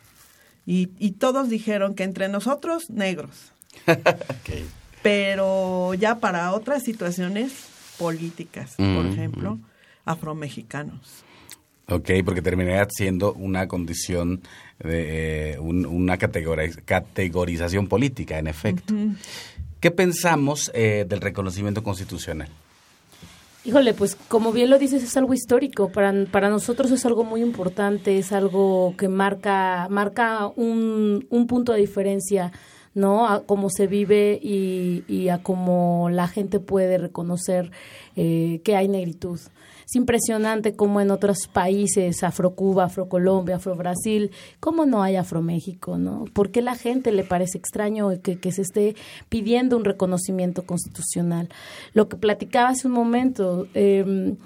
Y 0.67 1.13
todos 1.13 1.49
dijeron 1.49 1.95
que 1.95 2.05
entre 2.05 2.29
nosotros, 2.29 2.89
negros 2.91 3.53
pero 5.05 5.93
ya 5.93 6.19
para 6.19 6.51
otras 6.55 6.83
situaciones 6.83 7.53
políticas, 7.99 8.75
por 8.77 9.05
Mm, 9.05 9.13
ejemplo, 9.13 9.59
afromexicanos. 10.07 11.23
Ok, 11.91 12.09
porque 12.25 12.41
terminaría 12.41 12.87
siendo 12.89 13.35
una 13.35 13.69
condición 13.69 14.41
de 14.83 15.53
eh, 15.53 15.59
un- 15.59 15.85
una 15.85 16.17
categori- 16.19 16.83
categorización 16.87 17.87
política, 17.87 18.39
en 18.39 18.47
efecto. 18.47 18.95
¿Qué 19.79 19.91
pensamos 19.91 20.71
eh, 20.73 21.05
del 21.07 21.21
reconocimiento 21.21 21.83
constitucional? 21.83 22.49
Híjole, 23.67 23.93
pues 23.93 24.17
como 24.29 24.53
bien 24.53 24.71
lo 24.71 24.79
dices, 24.79 25.03
es 25.03 25.15
algo 25.19 25.35
histórico. 25.35 25.91
Para, 25.91 26.13
para 26.31 26.49
nosotros 26.49 26.91
es 26.91 27.05
algo 27.05 27.25
muy 27.25 27.43
importante, 27.43 28.17
es 28.19 28.33
algo 28.33 28.95
que 28.97 29.09
marca, 29.09 29.87
marca 29.91 30.47
un, 30.57 31.27
un 31.29 31.47
punto 31.47 31.73
de 31.73 31.81
diferencia, 31.81 32.51
¿no? 32.95 33.29
A 33.29 33.45
cómo 33.45 33.71
se 33.71 33.87
vive 33.87 34.39
y, 34.43 35.05
y 35.09 35.29
a 35.29 35.43
cómo 35.43 36.09
la 36.11 36.29
gente 36.29 36.61
puede 36.61 36.99
reconocer 36.99 37.71
eh, 38.17 38.61
que 38.65 38.77
hay 38.77 38.89
negritud. 38.89 39.41
Es 39.87 39.97
impresionante 39.97 40.75
cómo 40.75 41.03
en 41.03 41.11
otros 41.11 41.47
países, 41.53 42.25
Afrocuba, 42.25 42.85
Afrocolombia, 42.85 43.57
Afrobrasil, 43.57 44.31
cómo 44.59 44.87
no 44.87 45.03
hay 45.03 45.17
Afroméxico, 45.17 45.99
¿no? 45.99 46.25
¿Por 46.33 46.51
qué 46.51 46.63
la 46.63 46.75
gente 46.75 47.13
le 47.13 47.23
parece 47.23 47.59
extraño 47.59 48.09
que, 48.23 48.39
que 48.39 48.51
se 48.51 48.63
esté 48.63 48.97
pidiendo 49.29 49.77
un 49.77 49.85
reconocimiento 49.85 50.65
constitucional? 50.65 51.51
Lo 51.93 52.09
que 52.09 52.17
platicaba 52.17 52.71
hace 52.71 52.87
un 52.87 52.95
momento, 52.95 53.67
eh, 53.75 54.37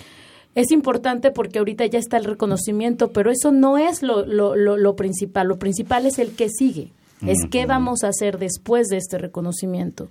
es 0.56 0.72
importante 0.72 1.30
porque 1.30 1.61
ahorita 1.61 1.87
ya 1.87 2.00
está 2.00 2.16
el 2.16 2.24
reconocimiento, 2.24 3.12
pero 3.12 3.30
eso 3.30 3.52
no 3.52 3.78
es 3.78 4.02
lo, 4.02 4.26
lo, 4.26 4.56
lo 4.56 4.96
principal. 4.96 5.46
Lo 5.46 5.61
principal 5.61 6.04
es 6.04 6.18
el 6.18 6.34
que 6.34 6.48
sigue. 6.48 6.90
Es 7.26 7.38
qué 7.50 7.66
vamos 7.66 8.04
a 8.04 8.09
hacer 8.09 8.38
después 8.38 8.87
de 8.88 8.96
este 8.98 9.18
reconocimiento. 9.18 10.09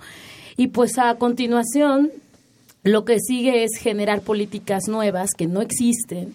Y 0.57 0.67
pues 0.67 0.97
a 0.97 1.15
continuación, 1.15 2.11
lo 2.83 3.05
que 3.05 3.19
sigue 3.19 3.63
es 3.63 3.77
generar 3.79 4.21
políticas 4.21 4.87
nuevas 4.87 5.31
que 5.37 5.47
no 5.47 5.61
existen 5.61 6.33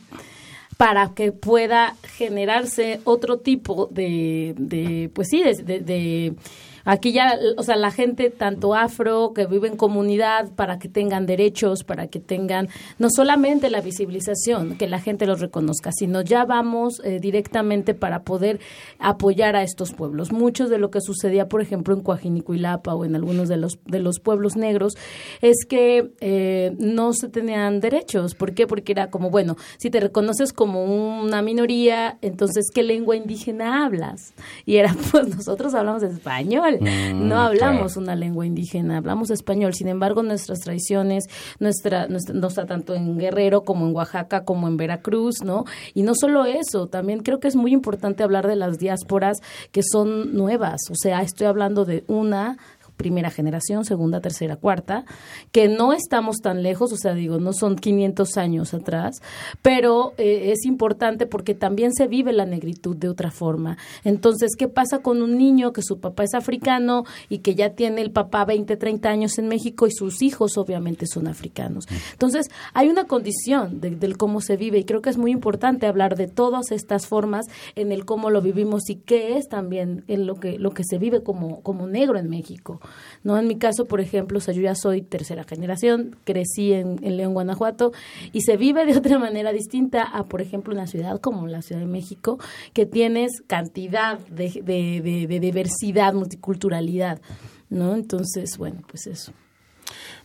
para 0.77 1.13
que 1.15 1.31
pueda 1.33 1.95
generarse 2.17 3.01
otro 3.05 3.39
tipo 3.39 3.87
de, 3.93 4.55
de 4.59 5.11
pues 5.15 5.29
sí, 5.29 5.43
de, 5.43 5.55
de- 5.63 5.81
de- 5.81 6.35
aquí 6.85 7.13
ya, 7.13 7.39
o 7.57 7.63
sea, 7.63 7.77
la 7.77 7.91
gente 7.91 8.31
tanto 8.31 8.75
afro 8.75 9.33
que 9.35 9.47
vive 9.47 9.69
en 9.69 9.77
comunidad 9.77 10.51
para 10.51 10.79
que 10.79 10.89
tengan 10.89 11.27
derechos, 11.27 11.85
para 11.85 12.09
que 12.09 12.21
tengan 12.21 12.69
no 12.99 13.09
solamente 13.11 13.71
la 13.71 13.81
visibilización, 13.81 14.77
que 14.77 14.89
la 14.89 15.01
gente 15.01 15.27
los 15.27 15.41
reconozca, 15.41 15.91
sino 15.93 16.23
ya 16.23 16.45
vamos 16.45 17.01
eh, 17.05 17.19
directamente 17.21 17.95
para 17.95 18.23
poder 18.23 18.61
apoyar 18.99 19.57
a 19.57 19.63
estos 19.63 19.93
pueblos. 19.93 20.33
Muchos 20.33 20.71
de 20.71 20.79
lo 20.79 20.91
que 20.91 21.01
sucedía, 21.01 21.49
por 21.49 21.61
ejemplo, 21.61 21.95
en 21.95 22.03
Coajinicuilapa 22.03 22.95
o 22.95 23.05
en 23.05 23.15
algunos 23.15 23.49
de 23.49 23.57
los 23.57 23.79
de 23.87 24.01
los 24.01 24.21
pueblos 24.21 24.57
negros 24.57 24.95
es 25.41 25.65
que 25.69 26.13
eh, 26.21 26.75
no 26.79 27.13
se 27.13 27.29
tenían 27.29 27.81
derechos. 27.81 28.35
¿Por 28.35 28.55
qué? 28.55 28.67
Porque 28.67 28.93
era 28.93 29.11
como, 29.11 29.31
bueno, 29.31 29.57
si 29.79 29.91
te 29.91 30.01
reconoces 30.01 30.53
como 30.53 30.85
una 30.85 31.43
minoría, 31.43 32.19
entonces, 32.23 32.71
¿qué 32.73 32.83
lengua 32.83 33.17
indígena 33.17 33.85
hablas? 33.85 34.33
Y 34.65 34.77
era, 34.77 34.95
pues 35.11 35.29
nosotros 35.29 35.75
hablamos 35.75 36.03
español, 36.03 36.72
Mm, 36.81 37.29
no 37.29 37.41
hablamos 37.41 37.95
claro. 37.95 38.01
una 38.01 38.17
lengua 38.17 38.47
indígena, 38.47 38.99
hablamos 38.99 39.31
español. 39.31 39.75
Sin 39.75 39.89
embargo, 39.89 40.23
nuestras 40.23 40.61
tradiciones, 40.61 41.25
nuestra, 41.59 42.07
nuestra, 42.09 42.35
no 42.35 42.49
está 42.49 42.67
tanto 42.67 42.95
en 42.95 43.19
Guerrero 43.19 43.63
como 43.63 43.87
en 43.87 43.95
Oaxaca, 43.95 44.45
como 44.45 44.69
en 44.69 44.77
Veracruz, 44.77 45.43
¿no? 45.45 45.65
Y 45.95 46.03
no 46.03 46.15
solo 46.15 46.45
eso, 46.45 46.87
también 46.87 47.21
creo 47.21 47.41
que 47.41 47.49
es 47.49 47.57
muy 47.57 47.73
importante 47.73 48.23
hablar 48.23 48.47
de 48.47 48.57
las 48.57 48.79
diásporas 48.79 49.39
que 49.71 49.83
son 49.83 50.35
nuevas. 50.35 50.81
O 50.91 50.95
sea, 50.95 51.23
estoy 51.23 51.47
hablando 51.47 51.85
de 51.85 52.05
una 52.09 52.59
primera 52.97 53.31
generación, 53.31 53.85
segunda, 53.85 54.21
tercera, 54.21 54.57
cuarta, 54.57 55.05
que 55.51 55.69
no 55.69 55.93
estamos 55.93 56.37
tan 56.39 56.63
lejos, 56.63 56.93
o 56.93 56.97
sea, 56.97 57.15
digo, 57.15 57.39
no 57.39 57.53
son 57.53 57.77
500 57.77 58.37
años 58.37 58.75
atrás, 58.75 59.21
pero 59.63 60.13
eh, 60.19 60.53
es 60.53 60.65
importante 60.65 61.27
porque 61.27 61.55
también 61.55 61.93
se 61.93 62.07
vive 62.07 62.33
la 62.33 62.47
negritud 62.47 62.97
de 62.97 63.09
otra 63.09 63.31
forma. 63.31 63.77
Entonces, 64.05 64.53
¿qué 64.57 64.69
pasa 64.69 64.99
con 65.01 65.23
un 65.23 65.37
niño 65.39 65.73
que 65.73 65.83
su 65.83 65.99
papá 66.01 66.25
es 66.25 66.35
africano 66.35 67.05
y 67.29 67.39
que 67.39 67.55
ya 67.55 67.71
tiene 67.71 68.03
el 68.03 68.11
papá 68.11 68.45
20, 68.45 68.77
30 68.77 69.09
años 69.09 69.39
en 69.39 69.49
México 69.49 69.87
y 69.87 69.93
sus 69.93 70.23
hijos 70.23 70.57
obviamente 70.59 71.07
son 71.07 71.27
africanos? 71.29 71.87
Entonces, 72.13 72.49
hay 72.75 72.89
una 72.89 73.05
condición 73.07 73.81
de- 73.81 73.91
del 73.97 74.17
cómo 74.17 74.41
se 74.41 74.57
vive 74.57 74.79
y 74.79 74.85
creo 74.85 75.03
que 75.03 75.11
es 75.11 75.19
muy 75.19 75.31
importante 75.33 75.87
hablar 75.87 76.17
de 76.17 76.29
todas 76.29 76.71
estas 76.73 77.07
formas 77.07 77.47
en 77.75 77.93
el 77.93 78.05
cómo 78.05 78.31
lo 78.31 78.43
vivimos 78.43 78.89
y 78.91 78.97
qué 78.97 79.37
es 79.39 79.49
también 79.49 80.05
en 80.09 80.27
lo 80.27 80.37
que 80.41 80.59
lo 80.59 80.73
que 80.73 80.83
se 80.85 80.99
vive 80.99 81.23
como 81.23 81.61
como 81.63 81.87
negro 81.87 82.19
en 82.19 82.29
México. 82.29 82.81
No 83.25 83.39
en 83.39 83.47
mi 83.47 83.57
caso, 83.57 83.87
por 83.87 84.01
ejemplo, 84.01 84.39
o 84.39 84.53
yo 84.53 84.63
ya 84.63 84.75
soy 84.75 85.03
tercera 85.03 85.45
generación, 85.45 86.17
crecí 86.25 86.73
en, 86.73 86.99
León, 87.17 87.35
Guanajuato 87.35 87.93
y 88.33 88.41
se 88.43 88.57
vive 88.57 88.85
de 88.85 88.97
otra 88.99 89.19
manera 89.19 89.53
distinta 89.53 90.03
a, 90.03 90.25
por 90.25 90.41
ejemplo, 90.41 90.75
una 90.75 90.87
ciudad 90.87 91.21
como 91.21 91.47
la 91.47 91.63
Ciudad 91.63 91.81
de 91.81 91.87
México, 91.87 92.39
que 92.73 92.87
tienes 92.87 93.43
cantidad 93.47 94.19
de, 94.19 94.63
de, 94.63 95.41
diversidad, 95.41 96.15
multiculturalidad, 96.15 97.21
¿no? 97.71 97.95
Entonces, 97.95 98.57
bueno, 98.59 98.81
pues 98.89 99.07
eso. 99.07 99.33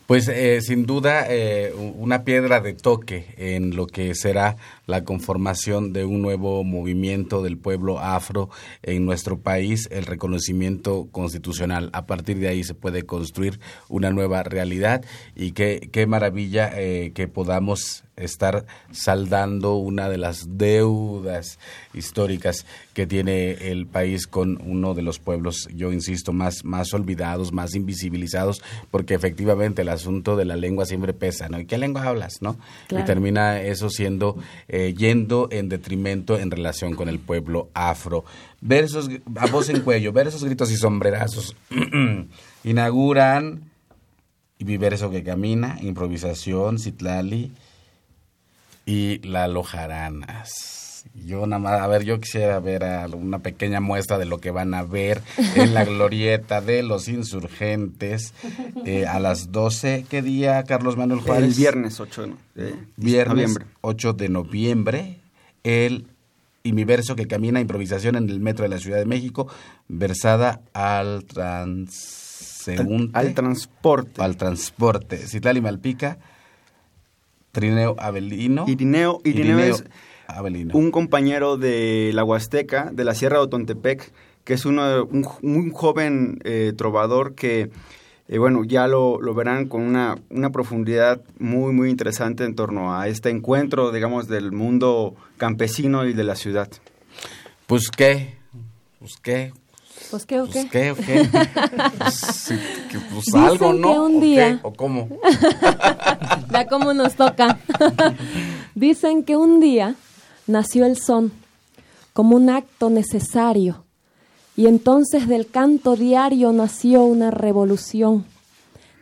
Pues 0.07 0.29
eh, 0.29 0.61
sin 0.61 0.85
duda 0.85 1.25
eh, 1.27 1.73
una 1.73 2.23
piedra 2.23 2.61
de 2.61 2.73
toque 2.73 3.25
en 3.37 3.75
lo 3.75 3.87
que 3.87 4.15
será 4.15 4.55
la 4.87 5.03
conformación 5.03 5.93
de 5.93 6.05
un 6.05 6.23
nuevo 6.23 6.63
movimiento 6.63 7.43
del 7.43 7.57
pueblo 7.57 7.99
afro 7.99 8.49
en 8.81 9.05
nuestro 9.05 9.39
país, 9.39 9.87
el 9.91 10.05
reconocimiento 10.05 11.09
constitucional. 11.11 11.91
A 11.93 12.07
partir 12.07 12.39
de 12.39 12.47
ahí 12.47 12.63
se 12.63 12.73
puede 12.73 13.03
construir 13.03 13.59
una 13.89 14.09
nueva 14.09 14.41
realidad 14.43 15.05
y 15.35 15.51
qué, 15.51 15.89
qué 15.91 16.07
maravilla 16.07 16.71
eh, 16.73 17.11
que 17.13 17.27
podamos 17.27 18.03
estar 18.17 18.65
saldando 18.91 19.75
una 19.75 20.09
de 20.09 20.17
las 20.17 20.57
deudas 20.57 21.59
históricas 21.93 22.65
que 22.93 23.05
tiene 23.05 23.51
el 23.71 23.85
país 23.85 24.25
con 24.25 24.59
uno 24.65 24.95
de 24.95 25.03
los 25.03 25.19
pueblos, 25.19 25.67
yo 25.73 25.93
insisto, 25.93 26.33
más, 26.33 26.65
más 26.65 26.93
olvidados, 26.93 27.53
más 27.53 27.75
invisibilizados, 27.75 28.63
porque 28.89 29.13
efectivamente 29.13 29.83
el 29.83 29.89
asunto 29.89 30.35
de 30.35 30.45
la 30.45 30.55
lengua 30.55 30.85
siempre 30.85 31.13
pesa, 31.13 31.47
¿no? 31.47 31.59
¿Y 31.59 31.65
qué 31.65 31.77
lengua 31.77 32.03
hablas, 32.03 32.41
no? 32.41 32.57
Claro. 32.87 33.03
Y 33.03 33.07
termina 33.07 33.61
eso 33.61 33.89
siendo, 33.89 34.35
eh, 34.67 34.76
yendo 34.97 35.47
en 35.51 35.69
detrimento 35.69 36.37
en 36.37 36.51
relación 36.51 36.95
con 36.95 37.09
el 37.09 37.19
pueblo 37.19 37.69
afro. 37.73 38.25
Versos, 38.61 39.09
a 39.35 39.47
voz 39.47 39.69
en 39.69 39.81
cuello, 39.81 40.11
versos, 40.11 40.43
gritos 40.43 40.71
y 40.71 40.77
sombrerazos 40.77 41.55
inauguran 42.63 43.63
y 44.59 44.65
mi 44.65 44.77
verso 44.77 45.09
que 45.09 45.23
camina, 45.23 45.77
improvisación, 45.81 46.79
Citlali 46.79 47.51
y 48.85 49.19
Lalo 49.27 49.63
Jaranas. 49.63 50.76
Yo 51.13 51.45
nada 51.47 51.59
más, 51.59 51.81
a 51.81 51.87
ver, 51.87 52.03
yo 52.03 52.19
quisiera 52.19 52.59
ver 52.59 52.83
a 52.83 53.07
una 53.07 53.39
pequeña 53.39 53.79
muestra 53.79 54.17
de 54.17 54.25
lo 54.25 54.39
que 54.39 54.51
van 54.51 54.73
a 54.73 54.83
ver 54.83 55.21
en 55.55 55.73
la 55.73 55.83
glorieta 55.85 56.61
de 56.61 56.83
los 56.83 57.07
insurgentes 57.07 58.33
eh, 58.85 59.05
a 59.05 59.19
las 59.19 59.51
12. 59.51 60.05
¿Qué 60.09 60.21
día, 60.21 60.63
Carlos 60.63 60.97
Manuel 60.97 61.19
El 61.19 61.25
Juárez? 61.25 61.57
viernes 61.57 61.99
8 61.99 62.29
de 62.55 62.75
Viernes 62.95 63.35
noviembre. 63.35 63.65
8 63.81 64.13
de 64.13 64.29
noviembre. 64.29 65.17
El 65.63 66.07
y 66.63 66.73
mi 66.73 66.83
verso 66.83 67.15
que 67.15 67.27
camina 67.27 67.61
improvisación 67.61 68.15
en 68.17 68.29
el 68.29 68.41
metro 68.41 68.63
de 68.63 68.69
la 68.69 68.77
Ciudad 68.77 68.97
de 68.97 69.05
México, 69.05 69.47
versada 69.87 70.59
al 70.73 71.23
transeúnte. 71.23 73.17
Al, 73.17 73.27
al 73.27 73.33
transporte. 73.33 74.21
al 74.21 74.35
transporte. 74.35 75.17
Citlali 75.17 75.61
Malpica, 75.61 76.17
Trineo 77.53 77.95
Avelino. 77.97 78.65
Irineo, 78.67 79.21
Irineo, 79.23 79.59
es 79.59 79.83
Avelino. 80.27 80.77
un 80.77 80.91
compañero 80.91 81.57
de 81.57 82.11
la 82.13 82.23
Huasteca, 82.23 82.89
de 82.91 83.03
la 83.03 83.13
Sierra 83.15 83.37
de 83.37 83.43
Otontepec, 83.43 84.11
que 84.43 84.53
es 84.53 84.65
uno, 84.65 85.03
un, 85.05 85.25
un 85.41 85.71
joven 85.71 86.39
eh, 86.43 86.73
trovador 86.77 87.33
que, 87.35 87.69
eh, 88.29 88.37
bueno, 88.37 88.63
ya 88.63 88.87
lo, 88.87 89.21
lo 89.21 89.33
verán 89.33 89.67
con 89.67 89.81
una, 89.81 90.17
una 90.29 90.49
profundidad 90.51 91.21
muy, 91.39 91.73
muy 91.73 91.89
interesante 91.89 92.43
en 92.45 92.55
torno 92.55 92.93
a 92.97 93.07
este 93.07 93.29
encuentro, 93.29 93.91
digamos, 93.91 94.27
del 94.27 94.51
mundo 94.51 95.15
campesino 95.37 96.05
y 96.05 96.13
de 96.13 96.23
la 96.23 96.35
ciudad. 96.35 96.69
Pues 97.65 97.89
qué, 97.89 98.35
pues 98.99 99.17
qué, 99.21 99.51
Pues 100.11 100.25
qué, 100.25 100.39
o 100.39 100.45
pues 100.45 100.65
qué. 100.65 100.69
qué, 100.69 100.91
o 100.91 100.95
qué. 100.95 101.29
Pues, 101.97 102.13
sí, 102.15 102.55
que, 102.89 102.99
pues 103.11 103.25
Dicen 103.25 103.41
algo, 103.41 103.73
¿no? 103.73 103.91
que 103.93 103.99
un 103.99 104.15
¿O 104.15 104.19
qué? 104.19 104.25
día- 104.25 104.59
¿O 104.63 104.73
cómo? 104.73 105.09
Ya 106.51 106.65
cómo 106.67 106.93
nos 106.93 107.15
toca. 107.15 107.57
Dicen 108.75 109.23
que 109.23 109.35
un 109.35 109.59
día 109.59 109.95
nació 110.47 110.85
el 110.85 110.97
son 110.97 111.31
como 112.13 112.35
un 112.35 112.49
acto 112.49 112.89
necesario 112.89 113.83
y 114.55 114.65
entonces 114.65 115.27
del 115.27 115.47
canto 115.47 115.95
diario 115.95 116.51
nació 116.51 117.03
una 117.03 117.29
revolución. 117.29 118.25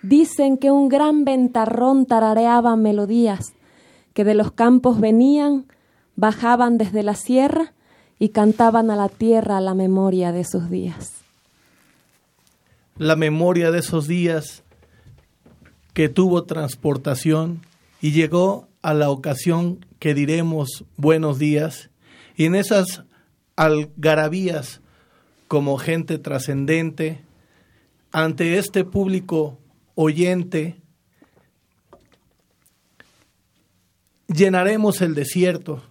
Dicen 0.02 0.58
que 0.58 0.70
un 0.70 0.90
gran 0.90 1.24
ventarrón 1.24 2.06
tarareaba 2.06 2.76
melodías 2.76 3.54
que 4.14 4.24
de 4.24 4.34
los 4.34 4.52
campos 4.52 5.00
venían, 5.00 5.66
bajaban 6.16 6.78
desde 6.78 7.04
la 7.04 7.16
sierra 7.16 7.74
y 8.20 8.30
cantaban 8.30 8.92
a 8.92 8.96
la 8.96 9.10
tierra 9.10 9.62
la 9.62 9.74
memoria 9.74 10.32
de 10.32 10.44
sus 10.44 10.70
días. 10.70 11.14
la 12.98 13.16
memoria 13.16 13.72
de 13.72 13.80
esos 13.80 14.08
días 14.08 14.64
que 15.94 16.08
tuvo 16.10 16.44
transportación 16.44 17.62
y 18.02 18.12
llegó 18.12 18.68
a 18.86 18.94
la 18.94 19.10
ocasión 19.10 19.84
que 19.98 20.14
diremos 20.14 20.86
buenos 20.96 21.40
días. 21.40 21.90
Y 22.36 22.46
en 22.46 22.54
esas 22.54 23.02
algarabías 23.56 24.80
como 25.48 25.80
gente 25.80 26.20
trascendente, 26.20 27.20
ante 28.12 28.60
este 28.60 28.86
público 28.86 29.58
oyente, 29.96 30.76
llenaremos 34.28 35.02
el 35.02 35.16
desierto. 35.16 35.82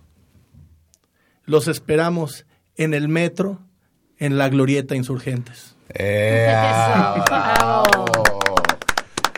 Los 1.47 1.67
esperamos 1.67 2.47
en 2.77 2.95
el 2.95 3.09
metro, 3.09 3.59
en 4.19 4.39
la 4.39 4.49
glorieta 4.49 4.95
Insurgentes. 4.95 5.75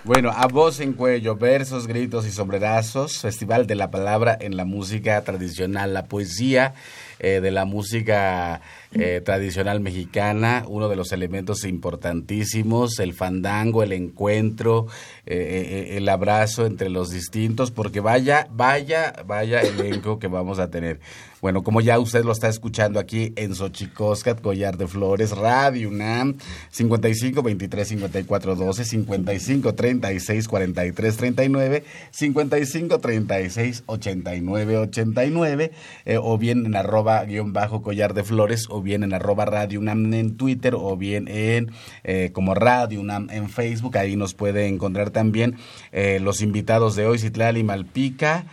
Bueno, 0.07 0.31
a 0.31 0.47
voz 0.47 0.79
en 0.79 0.93
cuello, 0.93 1.35
versos, 1.35 1.89
gritos 1.89 2.29
y 2.29 2.31
sombrerazos, 2.31 3.19
Festival 3.19 3.67
de 3.67 3.75
la 3.75 3.91
Palabra 3.91 4.39
en 4.41 4.57
la 4.57 4.65
música 4.65 5.21
tradicional, 5.23 5.95
la 5.95 6.05
poesía 6.05 6.75
eh, 7.19 7.41
de 7.41 7.51
la 7.51 7.65
música 7.65 8.61
eh, 8.93 9.21
tradicional 9.25 9.81
mexicana, 9.81 10.65
uno 10.69 10.89
de 10.89 10.95
los 10.95 11.11
elementos 11.11 11.65
importantísimos, 11.65 13.01
el 13.01 13.15
fandango, 13.15 13.83
el 13.83 13.93
encuentro, 13.93 14.87
eh, 15.27 15.97
el 15.97 16.09
abrazo 16.09 16.67
entre 16.67 16.89
los 16.89 17.11
distintos, 17.11 17.73
porque 17.73 17.99
vaya, 17.99 18.47
vaya, 18.53 19.13
vaya 19.27 19.61
elenco 19.61 20.21
que 20.21 20.29
vamos 20.29 20.61
a 20.61 20.71
tener. 20.71 21.01
Bueno, 21.47 21.63
como 21.63 21.81
ya 21.81 22.01
usted 22.01 22.25
lo 22.25 22.33
está 22.33 22.49
escuchando 22.49 22.99
aquí 22.99 23.33
en 23.37 23.55
Xochicoscat, 23.55 24.41
Collar 24.41 24.77
de 24.77 24.89
Flores, 24.89 25.31
Radio 25.31 25.91
UNAM, 25.91 26.39
55 26.73 27.41
23 27.41 27.87
54 27.87 28.57
12, 28.57 28.85
55 28.85 29.75
36 29.77 30.49
43 30.49 31.17
39, 31.17 31.85
55 32.11 32.99
36 32.99 33.85
89 33.87 34.77
89, 34.77 35.71
o 36.21 36.37
bien 36.37 36.67
en 36.67 36.75
arroba 36.75 37.25
guion 37.25 37.53
bajo 37.53 37.81
Collar 37.81 38.13
de 38.13 38.25
Flores, 38.25 38.67
o 38.69 38.83
bien 38.83 39.05
en 39.05 39.15
arroba 39.15 39.45
Radio 39.45 39.79
UNAM 39.79 40.13
en 40.15 40.37
Twitter, 40.37 40.75
o 40.75 40.97
bien 40.97 41.29
en 41.29 41.71
eh, 42.03 42.31
como 42.33 42.57
Radio 42.57 43.01
UNAM 43.01 43.31
en 43.31 43.49
Facebook. 43.51 43.99
Ahí 43.99 44.17
nos 44.17 44.35
puede 44.35 44.67
encontrar 44.67 45.11
también 45.11 45.55
eh, 45.93 46.19
los 46.21 46.41
invitados 46.41 46.97
de 46.97 47.07
hoy, 47.07 47.21
Citlali 47.21 47.63
Malpica, 47.63 48.47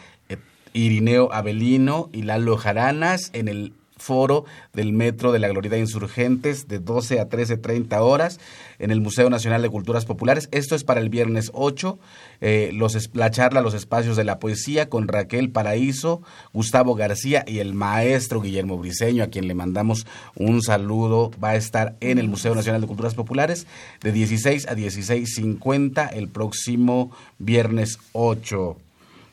Irineo 0.74 1.32
Avelino 1.32 2.10
y 2.12 2.24
Lalo 2.24 2.58
Jaranas 2.58 3.30
en 3.34 3.48
el 3.48 3.74
foro 4.04 4.46
del 4.74 4.94
Metro 4.94 5.32
de 5.32 5.40
la 5.40 5.48
Glorida 5.48 5.78
Insurgentes 5.78 6.68
de 6.68 6.80
12 6.80 7.20
a 7.20 7.30
13.30 7.30 8.00
horas 8.02 8.40
en 8.80 8.92
el 8.92 9.02
Museo 9.02 9.30
Nacional 9.30 9.62
de 9.62 9.70
Culturas 9.70 10.06
Populares. 10.06 10.50
Esto 10.52 10.76
es 10.76 10.84
para 10.84 11.00
el 11.00 11.10
viernes 11.10 11.52
8, 11.54 11.98
eh, 12.42 12.72
los, 12.74 13.10
la 13.14 13.32
charla 13.32 13.62
Los 13.62 13.74
Espacios 13.74 14.18
de 14.18 14.26
la 14.26 14.40
Poesía 14.40 14.90
con 14.90 15.08
Raquel 15.08 15.50
Paraíso, 15.50 16.22
Gustavo 16.52 16.96
García 16.96 17.44
y 17.48 17.60
el 17.60 17.74
maestro 17.74 18.42
Guillermo 18.42 18.78
Briseño, 18.78 19.24
a 19.24 19.28
quien 19.28 19.48
le 19.48 19.56
mandamos 19.56 20.06
un 20.36 20.62
saludo. 20.62 21.32
Va 21.42 21.50
a 21.50 21.56
estar 21.56 21.96
en 22.02 22.20
el 22.20 22.28
Museo 22.28 22.54
Nacional 22.56 22.82
de 22.82 22.88
Culturas 22.88 23.16
Populares 23.16 23.68
de 24.02 24.12
16 24.12 24.68
a 24.68 24.76
16.50 24.76 26.10
el 26.14 26.28
próximo 26.28 27.12
viernes 27.40 28.00
8 28.12 28.78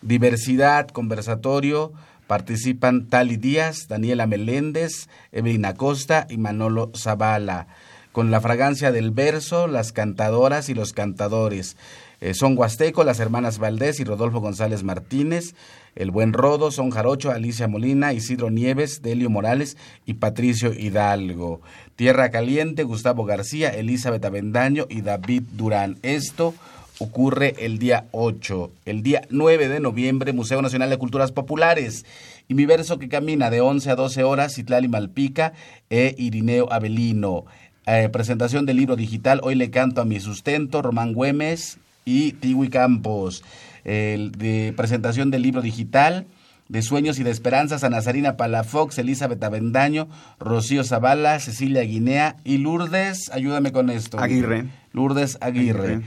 diversidad, 0.03 0.89
conversatorio, 0.89 1.93
participan 2.27 3.07
Tali 3.09 3.37
Díaz, 3.37 3.89
Daniela 3.89 4.27
Meléndez, 4.27 5.09
Evelyn 5.33 5.65
Acosta 5.65 6.27
y 6.31 6.39
Manolo 6.39 6.93
Zavala. 6.97 7.67
Con 8.13 8.31
la 8.31 8.41
fragancia 8.41 8.93
del 8.93 9.11
verso, 9.11 9.67
las 9.67 9.93
cantadoras 9.93 10.69
y 10.69 10.75
los 10.75 10.93
cantadores. 10.93 11.77
Eh, 12.21 12.35
son 12.35 12.59
Huasteco, 12.59 13.03
las 13.03 13.19
hermanas 13.19 13.59
Valdés 13.59 13.99
y 13.99 14.05
Rodolfo 14.05 14.41
González 14.41 14.83
Martínez, 14.83 15.55
El 15.95 16.11
Buen 16.11 16.33
Rodo, 16.33 16.71
Son 16.71 16.91
Jarocho, 16.91 17.31
Alicia 17.31 17.67
Molina, 17.67 18.13
Isidro 18.13 18.51
Nieves, 18.51 19.01
Delio 19.01 19.31
Morales 19.31 19.77
y 20.07 20.15
Patricio 20.15 20.73
Hidalgo. 20.73 21.63
Tierra 21.97 22.31
Caliente, 22.31 22.83
Gustavo 22.83 23.25
García, 23.25 23.71
Elizabeth 23.71 24.25
Avendaño 24.25 24.87
y 24.89 25.01
David 25.01 25.43
Durán. 25.53 25.97
Esto 26.03 26.55
ocurre 27.01 27.55
el 27.59 27.79
día 27.79 28.07
8. 28.13 28.71
El 28.85 29.03
día 29.03 29.23
9 29.31 29.69
de 29.69 29.81
noviembre, 29.81 30.33
Museo 30.33 30.63
Nacional 30.63 30.91
de 30.91 30.99
Culturas 30.99 31.33
Populares. 31.33 32.05
Y 32.47 32.55
mi 32.55 32.67
verso 32.67 32.99
que 32.99 33.09
camina 33.09 33.51
de 33.51 33.61
11 33.61 33.91
a 33.91 33.97
12 33.97 34.23
horas, 34.23 34.55
Citlali 34.55 34.87
Malpica 34.87 35.53
e 35.89 36.15
Irineo 36.19 36.73
Avelino. 36.73 37.47
Eh, 37.87 38.09
presentación 38.13 38.67
del 38.67 38.77
libro 38.77 38.97
digital, 38.97 39.41
Hoy 39.43 39.55
le 39.55 39.71
canto 39.71 40.01
a 40.01 40.05
mi 40.05 40.21
sustento, 40.21 40.83
Román 40.83 41.15
Güemes 41.15 41.79
y 42.05 42.33
Tiwi 42.33 42.69
Campos. 42.69 43.43
de 43.83 44.75
presentación 44.77 45.31
del 45.31 45.41
libro 45.43 45.63
digital, 45.63 46.27
de 46.69 46.83
Sueños 46.83 47.19
y 47.19 47.25
de 47.25 47.31
Esperanzas 47.31 47.83
a 47.83 47.89
Nazarina 47.89 48.37
Palafox, 48.37 48.99
Elizabeth 48.99 49.43
Avendaño, 49.43 50.07
Rocío 50.39 50.85
Zavala, 50.85 51.41
Cecilia 51.41 51.83
Guinea 51.83 52.37
y 52.45 52.59
Lourdes, 52.59 53.31
ayúdame 53.33 53.73
con 53.73 53.89
esto. 53.89 54.21
Aguirre. 54.21 54.67
Lourdes 54.93 55.39
Aguirre. 55.41 56.03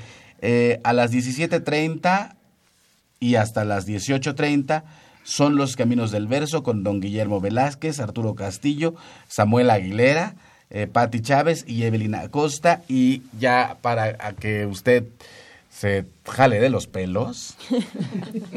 Eh, 0.46 0.82
a 0.84 0.92
las 0.92 1.14
17.30 1.14 2.36
y 3.22 3.36
hasta 3.36 3.64
las 3.64 3.88
18.30 3.88 4.84
son 5.24 5.56
los 5.56 5.78
Caminos 5.78 6.12
del 6.12 6.28
Verso 6.28 6.64
con 6.64 6.84
don 6.84 7.00
Guillermo 7.00 7.40
Velázquez, 7.40 8.02
Arturo 8.02 8.36
Castillo, 8.36 8.94
Samuel 9.30 9.70
Aguilera, 9.70 10.36
eh, 10.70 10.88
Patti 10.88 11.22
Chávez 11.22 11.64
y 11.66 11.84
Evelina 11.84 12.20
Acosta. 12.20 12.82
Y 12.90 13.22
ya 13.40 13.78
para 13.82 14.18
que 14.34 14.66
usted 14.66 15.06
se 15.70 16.04
jale 16.26 16.60
de 16.60 16.70
los 16.70 16.88
pelos, 16.88 17.56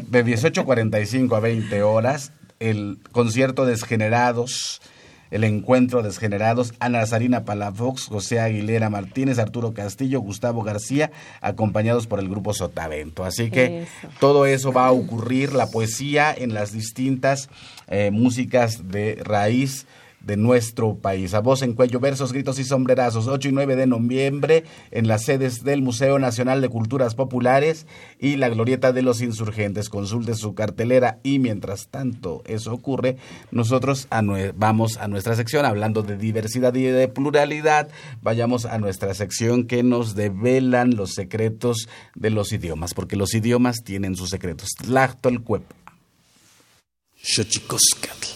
de 0.08 0.24
18.45 0.24 1.36
a 1.36 1.40
20 1.40 1.84
horas, 1.84 2.32
el 2.58 2.98
concierto 3.12 3.64
Desgenerados 3.64 4.82
el 5.30 5.44
encuentro 5.44 6.02
Desgenerados, 6.02 6.74
Ana 6.80 7.00
Nazarina 7.00 7.44
Palafox, 7.44 8.06
José 8.06 8.40
Aguilera 8.40 8.90
Martínez, 8.90 9.38
Arturo 9.38 9.74
Castillo, 9.74 10.20
Gustavo 10.20 10.62
García, 10.62 11.10
acompañados 11.40 12.06
por 12.06 12.20
el 12.20 12.28
grupo 12.28 12.54
Sotavento. 12.54 13.24
Así 13.24 13.50
que 13.50 13.86
todo 14.20 14.46
eso 14.46 14.72
va 14.72 14.86
a 14.86 14.92
ocurrir, 14.92 15.52
la 15.52 15.66
poesía 15.70 16.34
en 16.36 16.54
las 16.54 16.72
distintas 16.72 17.48
eh, 17.88 18.10
músicas 18.10 18.88
de 18.88 19.20
raíz 19.22 19.86
de 20.26 20.36
nuestro 20.36 20.96
país. 20.98 21.34
A 21.34 21.40
voz 21.40 21.62
en 21.62 21.74
cuello, 21.74 22.00
versos, 22.00 22.32
gritos 22.32 22.58
y 22.58 22.64
sombrerazos, 22.64 23.28
8 23.28 23.48
y 23.48 23.52
9 23.52 23.76
de 23.76 23.86
noviembre 23.86 24.64
en 24.90 25.06
las 25.06 25.24
sedes 25.24 25.62
del 25.62 25.82
Museo 25.82 26.18
Nacional 26.18 26.60
de 26.60 26.68
Culturas 26.68 27.14
Populares 27.14 27.86
y 28.18 28.36
la 28.36 28.48
Glorieta 28.48 28.92
de 28.92 29.02
los 29.02 29.22
Insurgentes. 29.22 29.88
Consulte 29.88 30.34
su 30.34 30.54
cartelera 30.54 31.20
y 31.22 31.38
mientras 31.38 31.88
tanto 31.88 32.42
eso 32.46 32.74
ocurre, 32.74 33.16
nosotros 33.52 34.08
vamos 34.56 34.96
a 34.96 35.06
nuestra 35.06 35.36
sección 35.36 35.64
hablando 35.64 36.02
de 36.02 36.16
diversidad 36.16 36.74
y 36.74 36.82
de 36.82 37.06
pluralidad. 37.06 37.88
Vayamos 38.20 38.66
a 38.66 38.78
nuestra 38.78 39.14
sección 39.14 39.66
que 39.66 39.84
nos 39.84 40.16
develan 40.16 40.96
los 40.96 41.14
secretos 41.14 41.88
de 42.16 42.30
los 42.30 42.52
idiomas, 42.52 42.94
porque 42.94 43.16
los 43.16 43.32
idiomas 43.34 43.84
tienen 43.84 44.16
sus 44.16 44.30
secretos. 44.30 44.70
Tlachtolcuep. 44.76 45.62
Xochicoscatl 47.22 48.35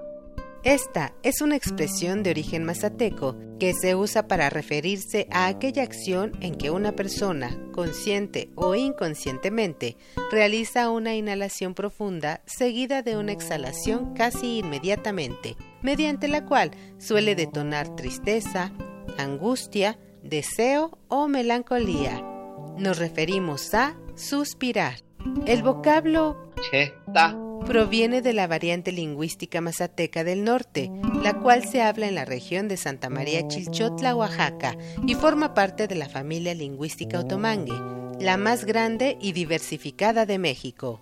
esta 0.63 1.13
es 1.23 1.41
una 1.41 1.55
expresión 1.55 2.21
de 2.21 2.29
origen 2.29 2.63
mazateco 2.63 3.35
que 3.59 3.73
se 3.73 3.95
usa 3.95 4.27
para 4.27 4.49
referirse 4.51 5.27
a 5.31 5.47
aquella 5.47 5.81
acción 5.81 6.33
en 6.39 6.55
que 6.55 6.69
una 6.69 6.91
persona, 6.91 7.57
consciente 7.71 8.49
o 8.55 8.75
inconscientemente, 8.75 9.97
realiza 10.31 10.91
una 10.91 11.15
inhalación 11.15 11.73
profunda 11.73 12.41
seguida 12.45 13.01
de 13.01 13.17
una 13.17 13.31
exhalación 13.31 14.13
casi 14.13 14.59
inmediatamente, 14.59 15.57
mediante 15.81 16.27
la 16.27 16.45
cual 16.45 16.71
suele 16.99 17.33
detonar 17.33 17.95
tristeza, 17.95 18.71
angustia, 19.17 19.97
deseo 20.21 20.99
o 21.07 21.27
melancolía. 21.27 22.21
Nos 22.77 22.99
referimos 22.99 23.73
a 23.73 23.95
suspirar. 24.15 24.95
El 25.47 25.63
vocablo 25.63 26.51
cheta 26.69 27.35
proviene 27.65 28.21
de 28.21 28.33
la 28.33 28.47
variante 28.47 28.91
lingüística 28.91 29.61
mazateca 29.61 30.23
del 30.23 30.43
norte, 30.43 30.91
la 31.23 31.33
cual 31.39 31.63
se 31.65 31.81
habla 31.81 32.07
en 32.07 32.15
la 32.15 32.25
región 32.25 32.67
de 32.67 32.77
Santa 32.77 33.09
María 33.09 33.47
Chilchotla, 33.47 34.15
Oaxaca, 34.15 34.75
y 35.05 35.15
forma 35.15 35.53
parte 35.53 35.87
de 35.87 35.95
la 35.95 36.09
familia 36.09 36.53
lingüística 36.53 37.19
otomangue, 37.19 37.73
la 38.19 38.37
más 38.37 38.65
grande 38.65 39.17
y 39.21 39.31
diversificada 39.33 40.25
de 40.25 40.37
México. 40.37 41.01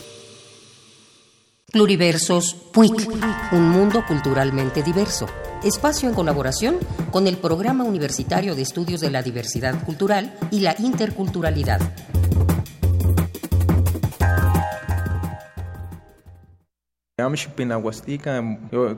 Pluriversos 1.71 2.53
PUIC, 2.73 3.09
un 3.53 3.69
mundo 3.69 4.03
culturalmente 4.05 4.83
diverso. 4.83 5.25
Espacio 5.63 6.09
en 6.09 6.15
colaboración 6.15 6.75
con 7.11 7.27
el 7.27 7.37
Programa 7.37 7.85
Universitario 7.85 8.55
de 8.55 8.61
Estudios 8.61 8.99
de 8.99 9.09
la 9.09 9.23
Diversidad 9.23 9.81
Cultural 9.85 10.37
y 10.51 10.59
la 10.59 10.75
Interculturalidad. 10.77 11.79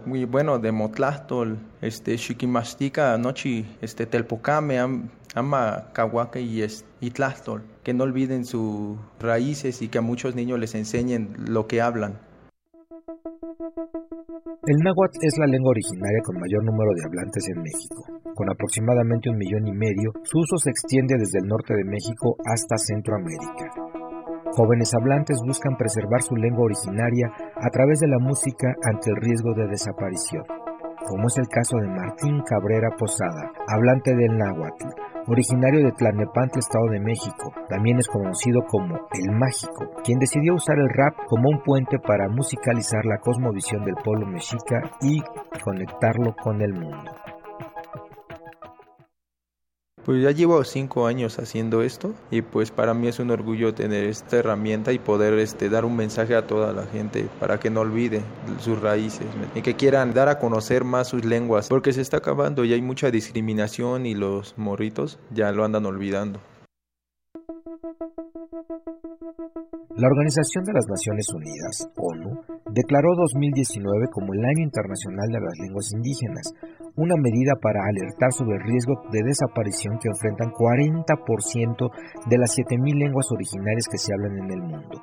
muy 0.06 0.26
bueno 0.26 0.58
de 0.58 0.72
Motlastol, 0.72 1.60
este 1.80 2.18
Chiquimastica, 2.18 3.16
Nochi, 3.20 3.68
este 3.82 4.08
Telpocame, 4.08 4.80
ama 5.36 5.90
Cahuaca 5.94 6.40
y 6.40 6.66
Itlastol, 7.02 7.62
que 7.84 7.94
no 7.94 8.06
olviden 8.06 8.46
sus 8.46 8.98
raíces 9.20 9.84
y 9.84 9.90
que 9.90 10.00
a 10.00 10.02
muchos 10.02 10.34
niños 10.34 10.58
les 10.58 10.74
enseñen 10.74 11.36
lo 11.38 11.68
que 11.68 11.80
hablan. 11.80 12.18
El 13.64 14.78
náhuatl 14.84 15.20
es 15.22 15.38
la 15.40 15.48
lengua 15.48 15.72
originaria 15.72 16.20
con 16.26 16.36
mayor 16.36 16.64
número 16.66 16.92
de 16.96 17.06
hablantes 17.06 17.48
en 17.48 17.62
México. 17.64 18.04
Con 18.36 18.50
aproximadamente 18.50 19.30
un 19.30 19.38
millón 19.38 19.68
y 19.68 19.72
medio, 19.72 20.12
su 20.24 20.40
uso 20.40 20.58
se 20.58 20.70
extiende 20.70 21.16
desde 21.18 21.40
el 21.40 21.48
norte 21.48 21.74
de 21.74 21.86
México 21.86 22.36
hasta 22.44 22.78
Centroamérica. 22.78 23.72
Jóvenes 24.52 24.94
hablantes 24.94 25.40
buscan 25.48 25.78
preservar 25.78 26.22
su 26.22 26.36
lengua 26.36 26.66
originaria 26.66 27.32
a 27.56 27.70
través 27.70 28.00
de 28.00 28.08
la 28.08 28.20
música 28.20 28.68
ante 28.84 29.12
el 29.12 29.18
riesgo 29.22 29.54
de 29.56 29.68
desaparición, 29.68 30.44
como 31.08 31.28
es 31.28 31.38
el 31.38 31.48
caso 31.48 31.78
de 31.78 31.88
Martín 31.88 32.44
Cabrera 32.44 32.90
Posada, 32.98 33.52
hablante 33.68 34.14
del 34.14 34.38
náhuatl, 34.38 34.92
originario 35.28 35.84
de 35.84 35.92
Tlalnepantla, 35.92 36.60
Estado 36.60 36.88
de 36.90 37.00
México. 37.00 37.54
También 37.70 38.00
es 38.00 38.08
conocido 38.08 38.66
como 38.66 39.08
El 39.12 39.32
Mágico, 39.32 39.92
quien 40.04 40.20
decidió 40.20 40.56
usar 40.56 40.78
el 40.80 40.90
rap 40.90 41.16
como 41.28 41.50
un 41.50 41.62
puente 41.62 42.00
para 42.00 42.30
musicalizar 42.30 43.06
la 43.06 43.20
cosmovisión 43.20 43.84
del 43.86 43.96
pueblo 43.96 44.26
mexica 44.26 44.92
y 45.02 45.22
conectarlo 45.64 46.36
con 46.36 46.62
el 46.62 46.74
mundo. 46.74 47.12
Pues 50.06 50.22
ya 50.22 50.32
llevo 50.32 50.62
cinco 50.66 51.08
años 51.08 51.40
haciendo 51.40 51.82
esto 51.82 52.14
y 52.30 52.42
pues 52.42 52.72
para 52.72 52.94
mí 52.94 53.08
es 53.08 53.20
un 53.20 53.32
orgullo 53.32 53.74
tener 53.74 54.04
esta 54.04 54.36
herramienta 54.36 54.92
y 54.92 55.00
poder 55.00 55.34
este, 55.36 55.70
dar 55.70 55.86
un 55.86 55.96
mensaje 55.96 56.36
a 56.36 56.46
toda 56.46 56.74
la 56.74 56.86
gente 56.88 57.30
para 57.40 57.58
que 57.58 57.70
no 57.70 57.80
olvide 57.80 58.22
sus 58.60 58.82
raíces 58.82 59.28
y 59.56 59.62
que 59.62 59.76
quieran 59.76 60.14
dar 60.14 60.28
a 60.28 60.40
conocer 60.40 60.84
más 60.84 61.08
sus 61.08 61.24
lenguas 61.24 61.70
porque 61.70 61.94
se 61.94 62.02
está 62.02 62.18
acabando 62.18 62.66
y 62.66 62.74
hay 62.74 62.82
mucha 62.82 63.12
discriminación 63.12 64.06
y 64.06 64.14
los 64.14 64.58
morritos 64.58 65.20
ya 65.34 65.54
lo 65.54 65.64
andan 65.64 65.86
olvidando. 65.86 66.42
La 69.94 70.08
Organización 70.10 70.66
de 70.66 70.74
las 70.74 70.90
Naciones 70.90 71.30
Unidas, 71.30 71.86
ONU, 72.02 72.42
declaró 72.74 73.14
2019 73.14 74.10
como 74.10 74.34
el 74.34 74.42
Año 74.42 74.66
Internacional 74.66 75.30
de 75.30 75.38
las 75.38 75.54
Lenguas 75.62 75.94
Indígenas, 75.94 76.50
una 76.98 77.14
medida 77.14 77.54
para 77.62 77.86
alertar 77.86 78.34
sobre 78.34 78.58
el 78.58 78.66
riesgo 78.66 78.98
de 79.14 79.22
desaparición 79.22 80.02
que 80.02 80.10
enfrentan 80.10 80.50
40% 80.50 82.26
de 82.26 82.38
las 82.42 82.58
7.000 82.58 83.06
lenguas 83.06 83.30
originarias 83.30 83.86
que 83.86 84.02
se 84.02 84.14
hablan 84.18 84.34
en 84.42 84.50
el 84.50 84.62
mundo. 84.66 84.98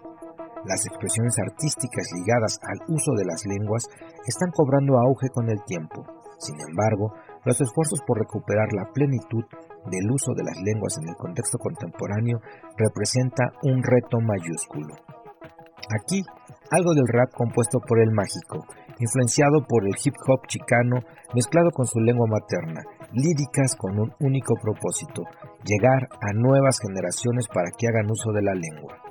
Las 0.66 0.84
expresiones 0.84 1.38
artísticas 1.38 2.10
ligadas 2.18 2.58
al 2.58 2.82
uso 2.90 3.14
de 3.14 3.30
las 3.30 3.46
lenguas 3.46 3.86
están 4.26 4.50
cobrando 4.50 4.98
auge 4.98 5.30
con 5.30 5.48
el 5.50 5.62
tiempo. 5.70 6.02
Sin 6.42 6.58
embargo, 6.66 7.14
los 7.44 7.60
esfuerzos 7.60 8.02
por 8.02 8.18
recuperar 8.18 8.66
la 8.74 8.90
plenitud 8.92 9.44
del 9.86 10.10
uso 10.10 10.32
de 10.34 10.44
las 10.44 10.56
lenguas 10.62 10.98
en 10.98 11.08
el 11.08 11.16
contexto 11.16 11.58
contemporáneo 11.58 12.40
representa 12.76 13.52
un 13.62 13.82
reto 13.82 14.20
mayúsculo. 14.20 14.94
Aquí, 15.98 16.22
algo 16.70 16.94
del 16.94 17.08
rap 17.08 17.32
compuesto 17.32 17.80
por 17.80 18.00
el 18.00 18.10
mágico, 18.12 18.66
influenciado 18.98 19.64
por 19.66 19.84
el 19.84 19.96
hip 20.02 20.14
hop 20.28 20.46
chicano 20.46 21.00
mezclado 21.34 21.70
con 21.70 21.86
su 21.86 21.98
lengua 22.00 22.26
materna, 22.28 22.82
líricas 23.12 23.74
con 23.76 23.98
un 23.98 24.12
único 24.20 24.54
propósito, 24.60 25.22
llegar 25.64 26.08
a 26.20 26.32
nuevas 26.34 26.78
generaciones 26.80 27.48
para 27.48 27.70
que 27.76 27.88
hagan 27.88 28.10
uso 28.10 28.32
de 28.32 28.42
la 28.42 28.54
lengua. 28.54 29.09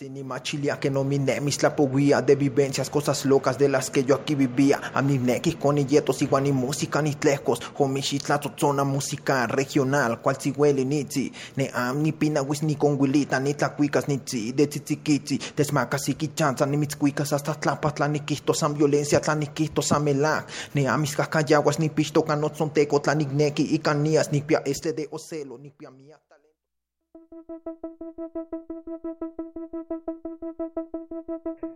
Ni 0.00 0.24
machilia 0.24 0.80
que 0.80 0.90
no 0.90 1.04
mi 1.04 1.18
nemis 1.18 1.62
la 1.62 1.76
poguía 1.76 2.22
de 2.22 2.34
vivencias, 2.34 2.88
cosas 2.88 3.26
locas 3.26 3.58
de 3.58 3.68
las 3.68 3.90
que 3.90 4.04
yo 4.04 4.14
aquí 4.14 4.34
vivía. 4.34 4.80
A 4.94 5.02
mi 5.02 5.18
nequis 5.18 5.56
con 5.56 5.76
yetos 5.76 6.22
igual 6.22 6.44
ni 6.44 6.52
música 6.52 7.02
ni 7.02 7.14
tlejos. 7.14 7.60
Homishitla 7.76 8.40
zona 8.56 8.84
música 8.84 9.46
regional, 9.46 10.20
cual 10.22 10.36
si 10.40 10.50
huele 10.50 10.84
ni 10.84 11.04
tzi. 11.04 11.30
Ne 11.56 11.70
am 11.74 12.02
ni 12.02 12.12
pinawis 12.12 12.62
ni 12.62 12.76
conguilita 12.76 13.38
ni 13.38 13.54
tlacuicas 13.54 14.08
ni 14.08 14.18
tzi. 14.18 14.52
De 14.52 14.66
tzitzikitzi, 14.66 15.38
desmacas 15.56 16.08
y 16.08 16.14
quichanza 16.14 16.66
ni 16.66 16.76
mitzcuicas 16.78 17.32
hasta 17.32 17.54
tlapatla 17.54 18.08
ni 18.08 18.20
quistos 18.20 18.62
am 18.62 18.74
violencia 18.74 19.20
tla 19.20 19.34
ni 19.34 19.48
quistos 19.48 19.92
am 19.92 20.04
melac. 20.04 20.48
Ne 20.74 20.88
amis 20.88 21.14
cacayaguas 21.14 21.78
ni 21.78 21.90
pisto 21.90 22.24
canot 22.24 22.56
son 22.56 22.70
teco 22.70 23.00
tla 23.00 23.14
ni 23.14 23.26
neki 23.26 23.74
y 23.74 23.78
canías 23.78 24.32
ni 24.32 24.40
pia 24.40 24.62
este 24.64 24.92
de 24.94 25.08
ocelo 25.10 25.58
ni 25.58 25.70
pia 25.70 25.90
mía. 25.90 26.18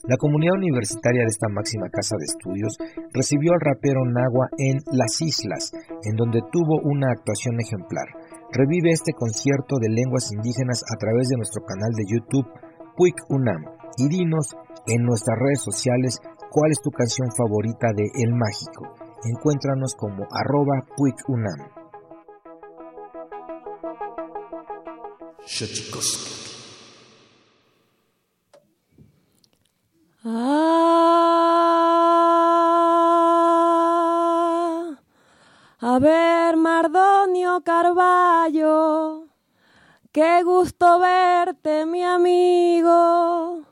La 0.07 0.16
comunidad 0.16 0.55
universitaria 0.55 1.23
de 1.23 1.33
esta 1.35 1.49
máxima 1.49 1.90
casa 1.90 2.14
de 2.19 2.27
estudios 2.27 2.79
recibió 3.12 3.53
al 3.53 3.61
rapero 3.61 4.05
Nagua 4.07 4.47
en 4.57 4.79
Las 4.92 5.21
Islas, 5.21 5.73
en 6.05 6.14
donde 6.14 6.42
tuvo 6.53 6.79
una 6.85 7.11
actuación 7.11 7.59
ejemplar. 7.61 8.07
Revive 8.53 8.92
este 8.92 9.12
concierto 9.12 9.79
de 9.81 9.90
lenguas 9.90 10.31
indígenas 10.31 10.85
a 10.87 10.97
través 10.97 11.29
de 11.29 11.37
nuestro 11.37 11.64
canal 11.64 11.90
de 11.90 12.05
YouTube 12.07 12.47
Puig 12.97 13.14
Unam 13.29 13.64
y 13.99 14.09
dinos 14.09 14.55
en 14.87 15.03
nuestras 15.03 15.37
redes 15.38 15.62
sociales 15.62 16.21
cuál 16.51 16.71
es 16.71 16.81
tu 16.81 16.90
canción 16.90 17.29
favorita 17.37 17.88
de 17.95 18.07
El 18.23 18.33
Mágico. 18.33 18.95
Encuéntranos 19.25 19.97
como 19.97 20.25
arroba 20.31 20.87
Unam. 21.27 21.66
Ah, 30.29 30.59
a 35.79 35.99
ver, 36.01 36.57
Mardonio 36.57 37.61
Carballo, 37.61 39.29
qué 40.11 40.43
gusto 40.43 40.99
verte, 40.99 41.87
mi 41.87 42.03
amigo. 42.03 43.62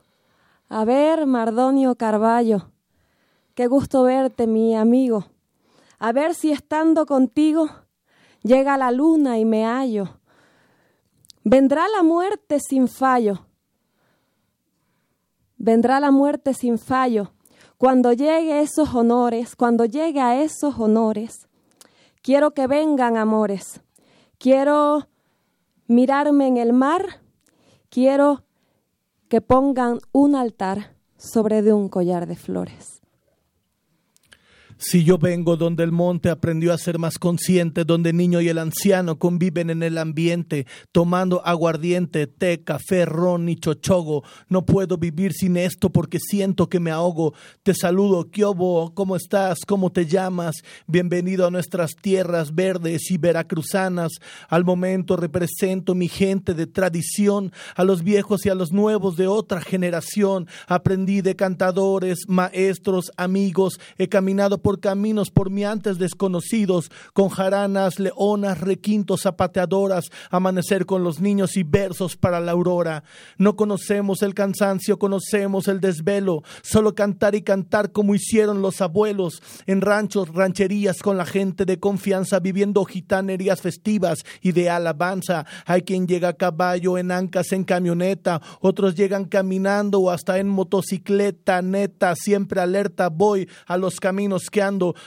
A 0.69 0.85
ver, 0.85 1.27
Mardonio 1.27 1.97
Carballo, 1.97 2.71
qué 3.57 3.67
gusto 3.67 4.05
verte, 4.05 4.47
mi 4.47 4.77
amigo. 4.77 5.25
A 5.99 6.13
ver 6.13 6.37
si 6.37 6.53
estando 6.53 7.05
contigo 7.05 7.69
llega 8.45 8.79
la 8.79 8.93
luna 8.93 9.41
y 9.41 9.45
me 9.45 9.65
hallo. 9.65 10.21
Vendrá 11.43 11.89
la 11.89 12.05
muerte 12.05 12.61
sin 12.61 12.87
fallo 12.87 13.45
vendrá 15.57 16.01
la 16.01 16.11
muerte 16.11 16.55
sin 16.55 16.79
fallo. 16.79 17.33
Cuando 17.79 18.13
llegue 18.13 18.61
esos 18.61 18.95
honores, 18.95 19.57
cuando 19.57 19.85
llegue 19.85 20.21
a 20.21 20.43
esos 20.43 20.79
honores, 20.79 21.49
quiero 22.23 22.53
que 22.53 22.67
vengan 22.67 23.17
amores. 23.17 23.81
Quiero 24.39 25.09
mirarme 25.87 26.47
en 26.47 26.57
el 26.57 26.73
mar, 26.73 27.21
quiero 27.89 28.45
que 29.29 29.41
pongan 29.41 29.99
un 30.13 30.35
altar 30.35 30.97
sobre 31.17 31.63
de 31.63 31.73
un 31.73 31.89
collar 31.89 32.27
de 32.27 32.37
flores. 32.37 33.04
Si 34.79 35.05
yo 35.05 35.19
vengo 35.19 35.57
donde 35.57 35.85
el 35.85 35.93
monte 35.93 36.31
aprendió 36.31 36.73
a 36.73 36.79
ser 36.79 36.99
más 36.99 37.19
consciente, 37.19 37.85
donde 37.85 38.11
el 38.11 38.17
niño 38.17 38.41
y 38.41 38.49
el 38.49 38.59
anciano 38.59 39.19
conviven 39.19 39.71
en 39.71 39.83
el 39.85 39.99
ambiente, 39.99 40.67
tomando 40.91 41.47
aguardiente, 41.47 42.27
té, 42.27 42.63
café, 42.63 43.05
ron 43.05 43.49
y 43.49 43.57
chochogo, 43.57 44.25
no 44.49 44.67
puedo 44.67 44.99
vivir 44.99 45.33
sin 45.33 45.57
esto 45.57 45.91
porque 45.91 46.19
siento 46.19 46.69
que 46.69 46.81
me 46.81 46.91
ahogo. 46.91 47.35
Te 47.63 47.73
saludo, 47.73 48.31
Kiobo, 48.31 48.93
¿cómo 48.95 49.15
estás? 49.15 49.59
¿Cómo 49.67 49.93
te 49.93 50.07
llamas? 50.07 50.57
Bienvenido 50.89 51.47
a 51.47 51.51
nuestras 51.51 51.93
tierras 51.95 52.55
verdes 52.55 53.11
y 53.11 53.19
veracruzanas. 53.19 54.13
Al 54.49 54.65
momento 54.65 55.17
represento 55.17 55.95
mi 55.95 56.09
gente 56.09 56.53
de 56.53 56.67
tradición, 56.67 57.53
a 57.77 57.85
los 57.85 58.03
viejos 58.03 58.45
y 58.45 58.49
a 58.49 58.55
los 58.57 58.73
nuevos 58.73 59.17
de 59.17 59.29
otra 59.29 59.61
generación. 59.61 60.49
Aprendí 60.67 61.21
de 61.21 61.37
cantadores, 61.37 62.19
maestros, 62.27 63.13
amigos, 63.17 63.79
he 63.99 64.09
caminado 64.09 64.59
por 64.59 64.74
caminos 64.81 65.31
por 65.31 65.51
mí 65.51 65.65
antes 65.65 65.99
desconocidos, 65.99 66.91
con 67.13 67.29
jaranas, 67.29 67.99
leonas, 67.99 68.61
requintos, 68.61 69.23
zapateadoras, 69.23 70.11
amanecer 70.31 70.87
con 70.87 71.05
los 71.05 71.21
niños 71.21 71.57
y 71.57 71.63
versos 71.63 72.17
para 72.17 72.41
la 72.41 72.53
aurora. 72.53 73.05
No 73.39 73.57
conocemos 73.57 74.23
el 74.23 74.35
cansancio, 74.35 74.99
conocemos 74.99 75.69
el 75.69 75.81
desvelo, 75.81 76.43
solo 76.63 76.95
cantar 76.95 77.35
y 77.35 77.43
cantar 77.43 77.93
como 77.93 78.15
hicieron 78.15 78.63
los 78.63 78.81
abuelos, 78.81 79.43
en 79.67 79.81
ranchos, 79.81 80.29
rancherías 80.29 80.99
con 81.03 81.17
la 81.17 81.27
gente 81.27 81.65
de 81.65 81.79
confianza, 81.79 82.41
viviendo 82.41 82.85
gitanerías 82.85 83.61
festivas 83.61 84.25
y 84.41 84.53
de 84.53 84.71
alabanza. 84.71 85.47
Hay 85.67 85.83
quien 85.83 86.07
llega 86.07 86.29
a 86.31 86.37
caballo, 86.37 86.99
en 86.99 87.11
ancas, 87.11 87.53
en 87.53 87.65
camioneta, 87.65 88.41
otros 88.61 88.95
llegan 88.95 89.25
caminando 89.25 90.01
o 90.01 90.11
hasta 90.11 90.39
en 90.39 90.49
motocicleta, 90.49 91.63
neta, 91.63 92.15
siempre 92.17 92.61
alerta, 92.61 93.09
voy 93.09 93.49
a 93.67 93.77
los 93.77 94.01
caminos 94.01 94.51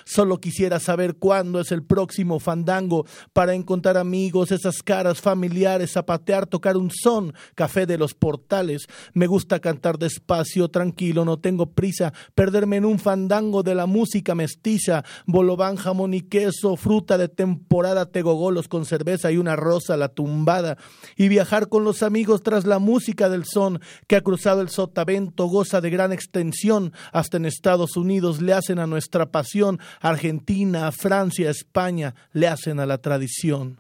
solo 0.06 0.40
quisiera 0.40 0.80
saber 0.80 1.16
cuándo 1.16 1.60
es 1.60 1.72
el 1.72 1.84
próximo 1.84 2.40
fandango 2.40 3.06
para 3.34 3.54
encontrar 3.54 3.98
amigos, 3.98 4.52
esas 4.52 4.84
caras 4.84 5.22
familiares, 5.22 5.92
zapatear, 5.94 6.48
tocar 6.48 6.78
un 6.78 6.92
son, 6.92 7.34
café 7.56 7.86
de 7.86 7.98
los 7.98 8.14
portales. 8.14 8.88
Me 9.14 9.28
gusta 9.28 9.60
cantar 9.60 9.98
despacio, 9.98 10.70
tranquilo, 10.70 11.24
no 11.26 11.38
tengo 11.40 11.72
prisa, 11.72 12.14
perderme 12.36 12.78
en 12.78 12.86
un 12.86 13.00
fandango 13.00 13.64
de 13.64 13.76
la 13.76 13.86
música 13.86 14.36
mestiza, 14.36 15.04
bolobán, 15.26 15.78
jamón 15.78 16.14
y 16.14 16.22
queso, 16.22 16.76
fruta 16.76 17.18
de 17.18 17.30
temporada, 17.30 18.12
tegogolos 18.12 18.68
con 18.68 18.86
cerveza 18.86 19.32
y 19.32 19.38
una 19.38 19.56
rosa 19.56 19.98
la 19.98 20.10
tumbada, 20.10 20.78
y 21.16 21.30
viajar 21.30 21.70
con 21.70 21.84
los 21.84 22.04
amigos 22.04 22.44
tras 22.44 22.66
la 22.66 22.80
música 22.80 23.30
del 23.30 23.46
son 23.46 23.80
que 24.08 24.16
ha 24.16 24.22
cruzado 24.22 24.62
el 24.62 24.70
sotavento, 24.70 25.46
goza 25.46 25.82
de 25.82 25.90
gran 25.90 26.12
extensión, 26.12 26.94
hasta 27.14 27.38
en 27.38 27.46
Estados 27.46 27.96
Unidos 27.96 28.42
le 28.42 28.54
hacen 28.54 28.80
a 28.80 28.88
nuestra 28.88 29.32
pasión, 29.38 29.80
Argentina, 30.02 30.92
Francia, 30.92 31.52
España, 31.52 32.16
le 32.34 32.48
hacen 32.48 32.80
a 32.80 32.88
la 32.88 32.98
tradición. 32.98 33.80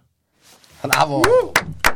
¡Bravo! 0.83 1.23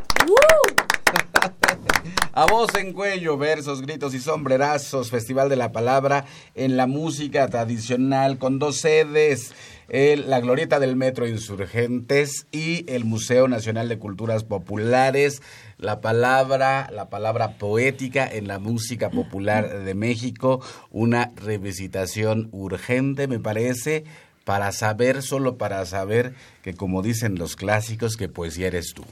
A 2.34 2.46
voz 2.46 2.74
en 2.76 2.92
cuello, 2.92 3.36
versos, 3.36 3.82
gritos 3.82 4.14
y 4.14 4.18
sombrerazos, 4.18 5.10
Festival 5.10 5.48
de 5.48 5.56
la 5.56 5.70
Palabra 5.70 6.24
en 6.54 6.76
la 6.76 6.86
música 6.86 7.46
tradicional 7.48 8.38
con 8.38 8.58
dos 8.58 8.78
sedes, 8.78 9.52
el, 9.88 10.30
la 10.30 10.40
Glorieta 10.40 10.80
del 10.80 10.96
Metro 10.96 11.28
Insurgentes 11.28 12.46
y 12.50 12.90
el 12.90 13.04
Museo 13.04 13.48
Nacional 13.48 13.88
de 13.88 13.98
Culturas 13.98 14.44
Populares. 14.44 15.42
La 15.82 16.00
palabra, 16.00 16.88
la 16.92 17.10
palabra 17.10 17.58
poética 17.58 18.24
en 18.24 18.46
la 18.46 18.60
música 18.60 19.10
popular 19.10 19.82
de 19.82 19.94
México, 19.94 20.60
una 20.92 21.32
revisitación 21.34 22.48
urgente, 22.52 23.26
me 23.26 23.40
parece, 23.40 24.04
para 24.44 24.70
saber, 24.70 25.22
solo 25.22 25.58
para 25.58 25.84
saber 25.84 26.34
que 26.62 26.74
como 26.74 27.02
dicen 27.02 27.34
los 27.34 27.56
clásicos, 27.56 28.16
que 28.16 28.28
poesía 28.28 28.68
eres 28.68 28.94
tú. 28.94 29.02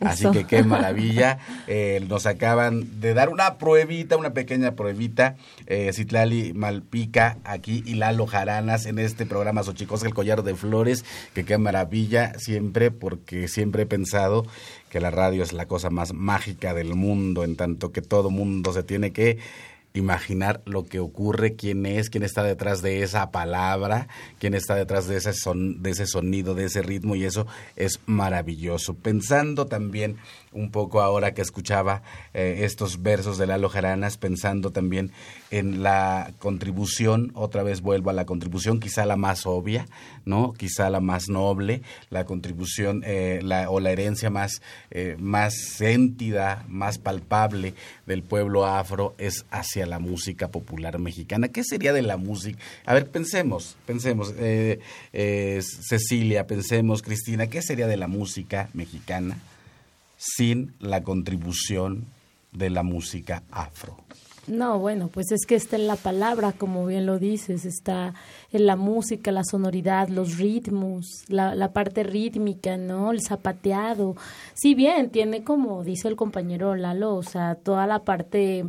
Así 0.00 0.24
Eso. 0.24 0.32
que 0.32 0.44
qué 0.44 0.62
maravilla. 0.62 1.38
Eh, 1.66 2.04
nos 2.08 2.26
acaban 2.26 3.00
de 3.00 3.14
dar 3.14 3.28
una 3.28 3.58
pruebita, 3.58 4.16
una 4.16 4.34
pequeña 4.34 4.72
pruebita. 4.72 5.36
Eh, 5.66 5.92
Citlali 5.92 6.52
Malpica 6.52 7.38
aquí 7.44 7.82
y 7.86 7.94
Lalo 7.94 8.26
Jaranas 8.26 8.86
en 8.86 8.98
este 8.98 9.26
programa 9.26 9.62
Xochicosca, 9.62 10.06
el 10.06 10.14
collar 10.14 10.42
de 10.42 10.54
flores. 10.54 11.04
Que 11.34 11.44
qué 11.44 11.58
maravilla 11.58 12.32
siempre, 12.38 12.90
porque 12.90 13.48
siempre 13.48 13.82
he 13.82 13.86
pensado 13.86 14.46
que 14.90 15.00
la 15.00 15.10
radio 15.10 15.42
es 15.42 15.52
la 15.52 15.66
cosa 15.66 15.90
más 15.90 16.12
mágica 16.12 16.72
del 16.74 16.94
mundo, 16.94 17.42
en 17.42 17.56
tanto 17.56 17.90
que 17.90 18.00
todo 18.00 18.30
mundo 18.30 18.72
se 18.72 18.84
tiene 18.84 19.12
que 19.12 19.38
imaginar 19.94 20.60
lo 20.66 20.84
que 20.84 20.98
ocurre, 20.98 21.54
quién 21.54 21.86
es, 21.86 22.10
quién 22.10 22.24
está 22.24 22.42
detrás 22.42 22.82
de 22.82 23.04
esa 23.04 23.30
palabra, 23.30 24.08
quién 24.40 24.54
está 24.54 24.74
detrás 24.74 25.06
de 25.06 25.16
ese 25.16 25.32
son, 25.32 25.84
de 25.84 25.90
ese 25.90 26.06
sonido, 26.06 26.56
de 26.56 26.64
ese 26.64 26.82
ritmo 26.82 27.14
y 27.14 27.24
eso 27.24 27.46
es 27.76 28.00
maravilloso. 28.04 28.94
Pensando 28.94 29.66
también 29.66 30.16
un 30.54 30.70
poco 30.70 31.02
ahora 31.02 31.34
que 31.34 31.42
escuchaba 31.42 32.02
eh, 32.32 32.60
estos 32.62 33.02
versos 33.02 33.36
de 33.36 33.46
Lalo 33.46 33.68
Jaranas, 33.68 34.16
pensando 34.16 34.70
también 34.70 35.10
en 35.50 35.82
la 35.82 36.32
contribución, 36.38 37.32
otra 37.34 37.62
vez 37.62 37.80
vuelvo 37.80 38.10
a 38.10 38.12
la 38.14 38.24
contribución, 38.24 38.80
quizá 38.80 39.04
la 39.04 39.16
más 39.16 39.46
obvia, 39.46 39.86
¿no? 40.24 40.52
Quizá 40.52 40.90
la 40.90 41.00
más 41.00 41.28
noble, 41.28 41.82
la 42.10 42.24
contribución 42.24 43.02
eh, 43.04 43.40
la, 43.42 43.70
o 43.70 43.80
la 43.80 43.90
herencia 43.90 44.30
más, 44.30 44.62
eh, 44.90 45.16
más 45.18 45.54
sentida, 45.54 46.64
más 46.68 46.98
palpable 46.98 47.74
del 48.06 48.22
pueblo 48.22 48.66
afro 48.66 49.14
es 49.18 49.44
hacia 49.50 49.86
la 49.86 49.98
música 49.98 50.48
popular 50.48 50.98
mexicana. 50.98 51.48
¿Qué 51.48 51.64
sería 51.64 51.92
de 51.92 52.02
la 52.02 52.16
música? 52.16 52.58
A 52.84 52.94
ver, 52.94 53.10
pensemos, 53.10 53.76
pensemos, 53.86 54.34
eh, 54.38 54.80
eh, 55.12 55.60
Cecilia, 55.62 56.46
pensemos, 56.46 57.02
Cristina, 57.02 57.46
¿qué 57.46 57.62
sería 57.62 57.86
de 57.86 57.96
la 57.96 58.08
música 58.08 58.68
mexicana 58.72 59.36
sin 60.16 60.74
la 60.80 61.02
contribución 61.02 62.06
de 62.52 62.70
la 62.70 62.82
música 62.82 63.42
afro? 63.50 63.96
No, 64.46 64.78
bueno, 64.78 65.08
pues 65.08 65.32
es 65.32 65.46
que 65.46 65.54
está 65.54 65.76
en 65.76 65.86
la 65.86 65.96
palabra, 65.96 66.52
como 66.52 66.84
bien 66.84 67.06
lo 67.06 67.18
dices, 67.18 67.64
está 67.64 68.12
en 68.52 68.66
la 68.66 68.76
música, 68.76 69.32
la 69.32 69.42
sonoridad, 69.42 70.08
los 70.08 70.36
ritmos, 70.36 71.24
la, 71.28 71.54
la 71.54 71.72
parte 71.72 72.02
rítmica, 72.02 72.76
¿no? 72.76 73.12
El 73.12 73.22
zapateado. 73.22 74.16
Si 74.52 74.74
bien 74.74 75.08
tiene, 75.10 75.44
como 75.44 75.82
dice 75.82 76.08
el 76.08 76.16
compañero 76.16 76.74
Lalo, 76.74 77.14
o 77.14 77.22
sea, 77.22 77.54
toda 77.54 77.86
la 77.86 78.00
parte 78.00 78.66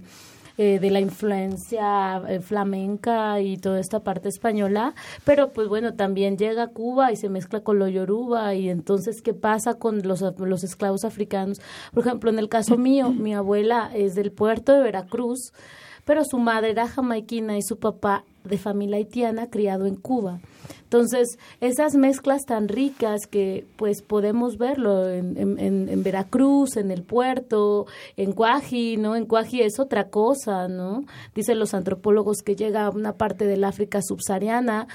eh, 0.58 0.80
de 0.80 0.89
la 0.89 0.99
influencia 0.99 2.22
eh, 2.28 2.39
flamenca 2.39 3.41
y 3.41 3.58
toda 3.58 3.80
esta 3.80 4.03
parte 4.03 4.30
española, 4.30 4.93
pero 5.24 5.51
pues 5.51 5.68
bueno, 5.68 5.95
también 5.95 6.38
llega 6.38 6.64
a 6.64 6.68
Cuba 6.68 7.12
y 7.12 7.16
se 7.16 7.30
mezcla 7.30 7.62
con 7.62 7.80
lo 7.80 7.88
yoruba 7.88 8.56
y 8.56 8.70
entonces, 8.70 9.22
¿qué 9.22 9.34
pasa 9.34 9.76
con 9.76 10.01
los, 10.08 10.24
los 10.38 10.64
esclavos 10.64 11.03
africanos? 11.03 11.62
Por 11.93 12.06
ejemplo, 12.06 12.30
en 12.30 12.39
el 12.39 12.49
caso 12.49 12.78
mío, 12.78 13.12
mi 13.12 13.34
abuela 13.34 13.91
es 13.93 14.16
del 14.16 14.32
puerto 14.32 14.74
de 14.74 14.82
Veracruz, 14.82 15.51
pero 16.06 16.24
su 16.24 16.38
madre 16.38 16.72
era 16.72 16.88
jamaiquina 16.88 17.58
y 17.58 17.62
su 17.62 17.78
papá 17.78 18.24
de 18.43 18.58
familia 18.58 18.97
haitiana 18.97 19.49
criado 19.49 19.86
en 19.86 19.95
Cuba. 19.95 20.39
Entonces, 20.84 21.39
esas 21.62 21.95
mezclas 21.95 22.43
tan 22.45 22.68
ricas 22.68 23.26
que 23.28 23.66
pues 23.76 24.03
podemos 24.03 24.58
verlo 24.58 25.10
en, 25.10 25.36
en, 25.38 25.89
en 25.89 26.03
Veracruz, 26.03 26.78
en 26.78 26.91
el 26.91 27.01
puerto, 27.01 27.88
en 28.18 28.34
Cuaji, 28.34 28.97
¿no? 28.97 29.16
En 29.16 29.26
Cuaji 29.26 29.62
es 29.62 29.80
otra 29.80 30.10
cosa, 30.10 30.68
¿no? 30.68 31.03
Dicen 31.34 31.60
los 31.60 31.74
antropólogos 31.74 32.38
que 32.45 32.56
llega 32.56 32.86
a 32.86 32.91
una 32.91 33.14
parte 33.14 33.45
del 33.45 33.64
África 33.64 34.01
subsahariana 34.01 34.88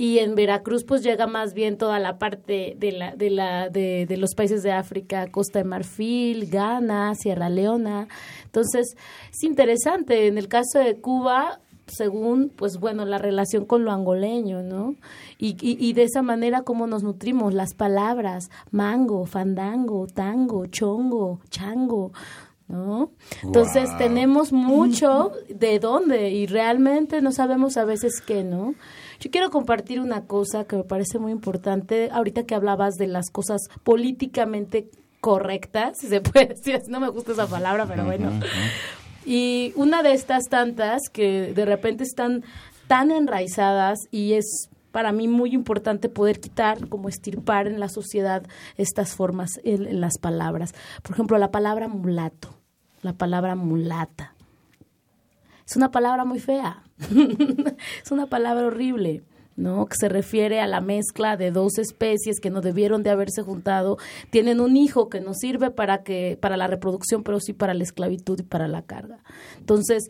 y 0.00 0.20
en 0.20 0.36
Veracruz 0.36 0.84
pues 0.84 1.02
llega 1.02 1.26
más 1.26 1.54
bien 1.54 1.76
toda 1.76 1.98
la 1.98 2.18
parte 2.18 2.76
de 2.78 2.92
la 2.92 3.16
de 3.16 3.30
la 3.30 3.68
de, 3.68 4.06
de 4.06 4.16
los 4.16 4.34
países 4.36 4.62
de 4.62 4.70
África, 4.70 5.26
Costa 5.26 5.58
de 5.58 5.64
Marfil, 5.64 6.48
Ghana, 6.48 7.16
Sierra 7.16 7.50
Leona. 7.50 8.06
Entonces, 8.44 8.96
es 9.30 9.42
interesante 9.42 10.28
en 10.28 10.38
el 10.38 10.46
caso 10.46 10.78
de 10.78 11.00
Cuba 11.00 11.60
según, 11.88 12.50
pues 12.54 12.78
bueno, 12.78 13.06
la 13.06 13.18
relación 13.18 13.64
con 13.64 13.84
lo 13.84 13.90
angoleño, 13.90 14.62
¿no? 14.62 14.94
Y, 15.36 15.56
y, 15.60 15.76
y, 15.84 15.94
de 15.94 16.04
esa 16.04 16.22
manera 16.22 16.62
cómo 16.62 16.86
nos 16.86 17.02
nutrimos, 17.02 17.54
las 17.54 17.74
palabras, 17.74 18.50
mango, 18.70 19.24
fandango, 19.26 20.06
tango, 20.06 20.66
chongo, 20.66 21.40
chango, 21.50 22.12
¿no? 22.68 23.10
Entonces 23.42 23.88
Wow. 23.88 23.98
tenemos 23.98 24.52
mucho 24.52 25.32
de 25.48 25.78
dónde 25.78 26.30
y 26.30 26.46
realmente 26.46 27.20
no 27.22 27.32
sabemos 27.32 27.76
a 27.78 27.84
veces 27.84 28.20
qué, 28.24 28.44
¿no? 28.44 28.74
Yo 29.20 29.30
quiero 29.30 29.50
compartir 29.50 30.00
una 30.00 30.26
cosa 30.26 30.64
que 30.64 30.76
me 30.76 30.84
parece 30.84 31.18
muy 31.18 31.32
importante, 31.32 32.08
ahorita 32.12 32.44
que 32.44 32.54
hablabas 32.54 32.94
de 32.94 33.08
las 33.08 33.30
cosas 33.30 33.62
políticamente 33.82 34.88
correctas, 35.20 35.98
si 35.98 36.06
se 36.06 36.20
puede 36.20 36.46
decir, 36.46 36.82
no 36.88 37.00
me 37.00 37.08
gusta 37.08 37.32
esa 37.32 37.46
palabra, 37.48 37.86
pero 37.86 38.04
bueno. 38.04 38.30
Y 39.26 39.72
una 39.76 40.02
de 40.02 40.12
estas 40.12 40.44
tantas 40.44 41.02
que 41.12 41.52
de 41.52 41.64
repente 41.64 42.04
están 42.04 42.44
tan 42.86 43.10
enraizadas 43.10 43.98
y 44.10 44.34
es 44.34 44.68
para 44.92 45.12
mí 45.12 45.28
muy 45.28 45.52
importante 45.52 46.08
poder 46.08 46.40
quitar, 46.40 46.88
como 46.88 47.08
estirpar 47.08 47.66
en 47.66 47.78
la 47.80 47.88
sociedad 47.88 48.46
estas 48.76 49.14
formas 49.14 49.60
en, 49.64 49.86
en 49.86 50.00
las 50.00 50.18
palabras. 50.18 50.74
Por 51.02 51.12
ejemplo, 51.12 51.36
la 51.38 51.50
palabra 51.50 51.88
mulato, 51.88 52.54
la 53.02 53.12
palabra 53.12 53.54
mulata. 53.54 54.34
Es 55.68 55.76
una 55.76 55.90
palabra 55.90 56.24
muy 56.24 56.40
fea, 56.40 56.82
es 58.02 58.10
una 58.10 58.26
palabra 58.26 58.66
horrible, 58.66 59.22
¿no? 59.54 59.84
Que 59.84 59.96
se 60.00 60.08
refiere 60.08 60.60
a 60.60 60.66
la 60.66 60.80
mezcla 60.80 61.36
de 61.36 61.50
dos 61.50 61.76
especies 61.76 62.40
que 62.40 62.48
no 62.48 62.62
debieron 62.62 63.02
de 63.02 63.10
haberse 63.10 63.42
juntado, 63.42 63.98
tienen 64.30 64.60
un 64.60 64.78
hijo 64.78 65.10
que 65.10 65.20
no 65.20 65.34
sirve 65.34 65.70
para 65.70 66.02
que 66.04 66.38
para 66.40 66.56
la 66.56 66.68
reproducción, 66.68 67.22
pero 67.22 67.38
sí 67.38 67.52
para 67.52 67.74
la 67.74 67.82
esclavitud 67.82 68.40
y 68.40 68.44
para 68.44 68.66
la 68.66 68.80
carga. 68.80 69.18
Entonces, 69.58 70.08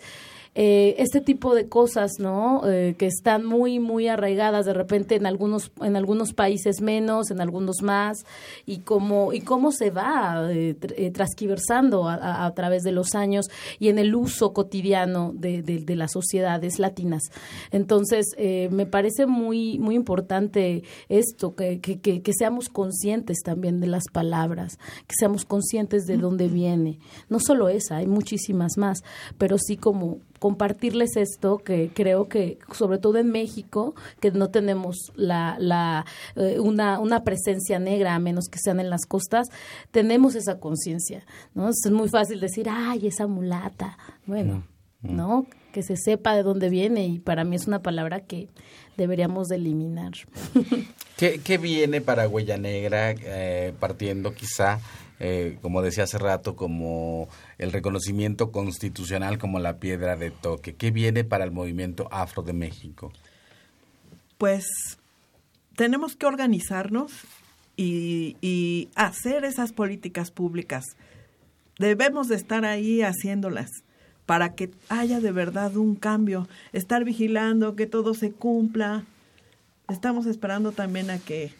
eh, 0.60 0.96
este 0.98 1.20
tipo 1.20 1.54
de 1.54 1.68
cosas, 1.68 2.14
¿no? 2.18 2.68
Eh, 2.68 2.96
que 2.98 3.06
están 3.06 3.44
muy, 3.44 3.78
muy 3.78 4.08
arraigadas 4.08 4.66
de 4.66 4.74
repente 4.74 5.14
en 5.14 5.24
algunos, 5.24 5.70
en 5.80 5.94
algunos 5.94 6.32
países 6.32 6.80
menos, 6.80 7.30
en 7.30 7.40
algunos 7.40 7.76
más, 7.80 8.26
y 8.66 8.78
cómo, 8.78 9.32
y 9.32 9.42
cómo 9.42 9.70
se 9.70 9.90
va 9.90 10.48
eh, 10.50 10.74
transquiversando 11.14 12.08
a, 12.08 12.44
a, 12.44 12.54
través 12.54 12.82
de 12.82 12.90
los 12.90 13.14
años 13.14 13.46
y 13.78 13.88
en 13.88 14.00
el 14.00 14.16
uso 14.16 14.52
cotidiano 14.52 15.30
de, 15.32 15.62
de, 15.62 15.78
de 15.78 15.94
las 15.94 16.10
sociedades 16.10 16.80
latinas. 16.80 17.22
Entonces, 17.70 18.26
me 18.36 18.84
parece 18.84 19.26
muy, 19.26 19.78
muy 19.78 19.94
importante 19.94 20.82
esto, 21.08 21.54
que, 21.54 21.78
que, 21.78 22.00
que, 22.00 22.20
que 22.20 22.32
seamos 22.32 22.68
conscientes 22.68 23.38
también 23.44 23.78
de 23.78 23.86
las 23.86 24.06
palabras, 24.12 24.80
que 25.06 25.14
seamos 25.16 25.44
conscientes 25.44 26.04
de 26.06 26.16
dónde 26.16 26.48
viene. 26.48 26.98
No 27.28 27.38
solo 27.38 27.68
esa, 27.68 27.98
hay 27.98 28.08
muchísimas 28.08 28.76
más, 28.76 29.04
pero 29.38 29.56
sí 29.56 29.76
como 29.76 30.18
compartirles 30.38 31.16
esto 31.16 31.58
que 31.58 31.90
creo 31.94 32.28
que 32.28 32.58
sobre 32.72 32.98
todo 32.98 33.18
en 33.18 33.30
México 33.30 33.94
que 34.20 34.30
no 34.30 34.48
tenemos 34.48 35.12
la, 35.16 35.56
la 35.58 36.04
eh, 36.36 36.58
una, 36.60 36.98
una 36.98 37.24
presencia 37.24 37.78
negra 37.78 38.14
a 38.14 38.18
menos 38.18 38.48
que 38.48 38.58
sean 38.58 38.80
en 38.80 38.90
las 38.90 39.06
costas 39.06 39.48
tenemos 39.90 40.34
esa 40.34 40.58
conciencia 40.58 41.24
no 41.54 41.68
es 41.68 41.90
muy 41.90 42.08
fácil 42.08 42.40
decir 42.40 42.68
ay 42.70 43.06
esa 43.06 43.26
mulata 43.26 43.98
bueno 44.26 44.64
no 45.02 45.46
que 45.72 45.82
se 45.82 45.96
sepa 45.96 46.34
de 46.34 46.42
dónde 46.42 46.70
viene 46.70 47.06
y 47.06 47.18
para 47.18 47.44
mí 47.44 47.56
es 47.56 47.66
una 47.66 47.82
palabra 47.82 48.20
que 48.20 48.48
deberíamos 48.96 49.48
de 49.48 49.56
eliminar. 49.56 50.12
¿Qué, 51.16 51.40
¿Qué, 51.42 51.58
viene 51.58 52.00
para 52.00 52.28
Huella 52.28 52.56
Negra 52.56 53.12
eh, 53.12 53.72
partiendo 53.78 54.34
quizá 54.34 54.80
eh, 55.20 55.58
como 55.62 55.82
decía 55.82 56.04
hace 56.04 56.18
rato, 56.18 56.54
como 56.56 57.28
el 57.58 57.72
reconocimiento 57.72 58.52
constitucional 58.52 59.38
como 59.38 59.58
la 59.58 59.78
piedra 59.78 60.16
de 60.16 60.30
toque. 60.30 60.74
¿Qué 60.74 60.90
viene 60.90 61.24
para 61.24 61.44
el 61.44 61.50
movimiento 61.50 62.08
afro 62.10 62.42
de 62.42 62.52
México? 62.52 63.12
Pues 64.38 64.66
tenemos 65.74 66.14
que 66.16 66.26
organizarnos 66.26 67.12
y, 67.76 68.36
y 68.40 68.88
hacer 68.94 69.44
esas 69.44 69.72
políticas 69.72 70.30
públicas. 70.30 70.84
Debemos 71.78 72.28
de 72.28 72.36
estar 72.36 72.64
ahí 72.64 73.02
haciéndolas 73.02 73.70
para 74.26 74.54
que 74.54 74.70
haya 74.88 75.20
de 75.20 75.32
verdad 75.32 75.76
un 75.76 75.94
cambio, 75.94 76.48
estar 76.72 77.02
vigilando 77.02 77.76
que 77.76 77.86
todo 77.86 78.12
se 78.14 78.30
cumpla. 78.30 79.04
Estamos 79.88 80.26
esperando 80.26 80.72
también 80.72 81.10
a 81.10 81.18
que 81.18 81.50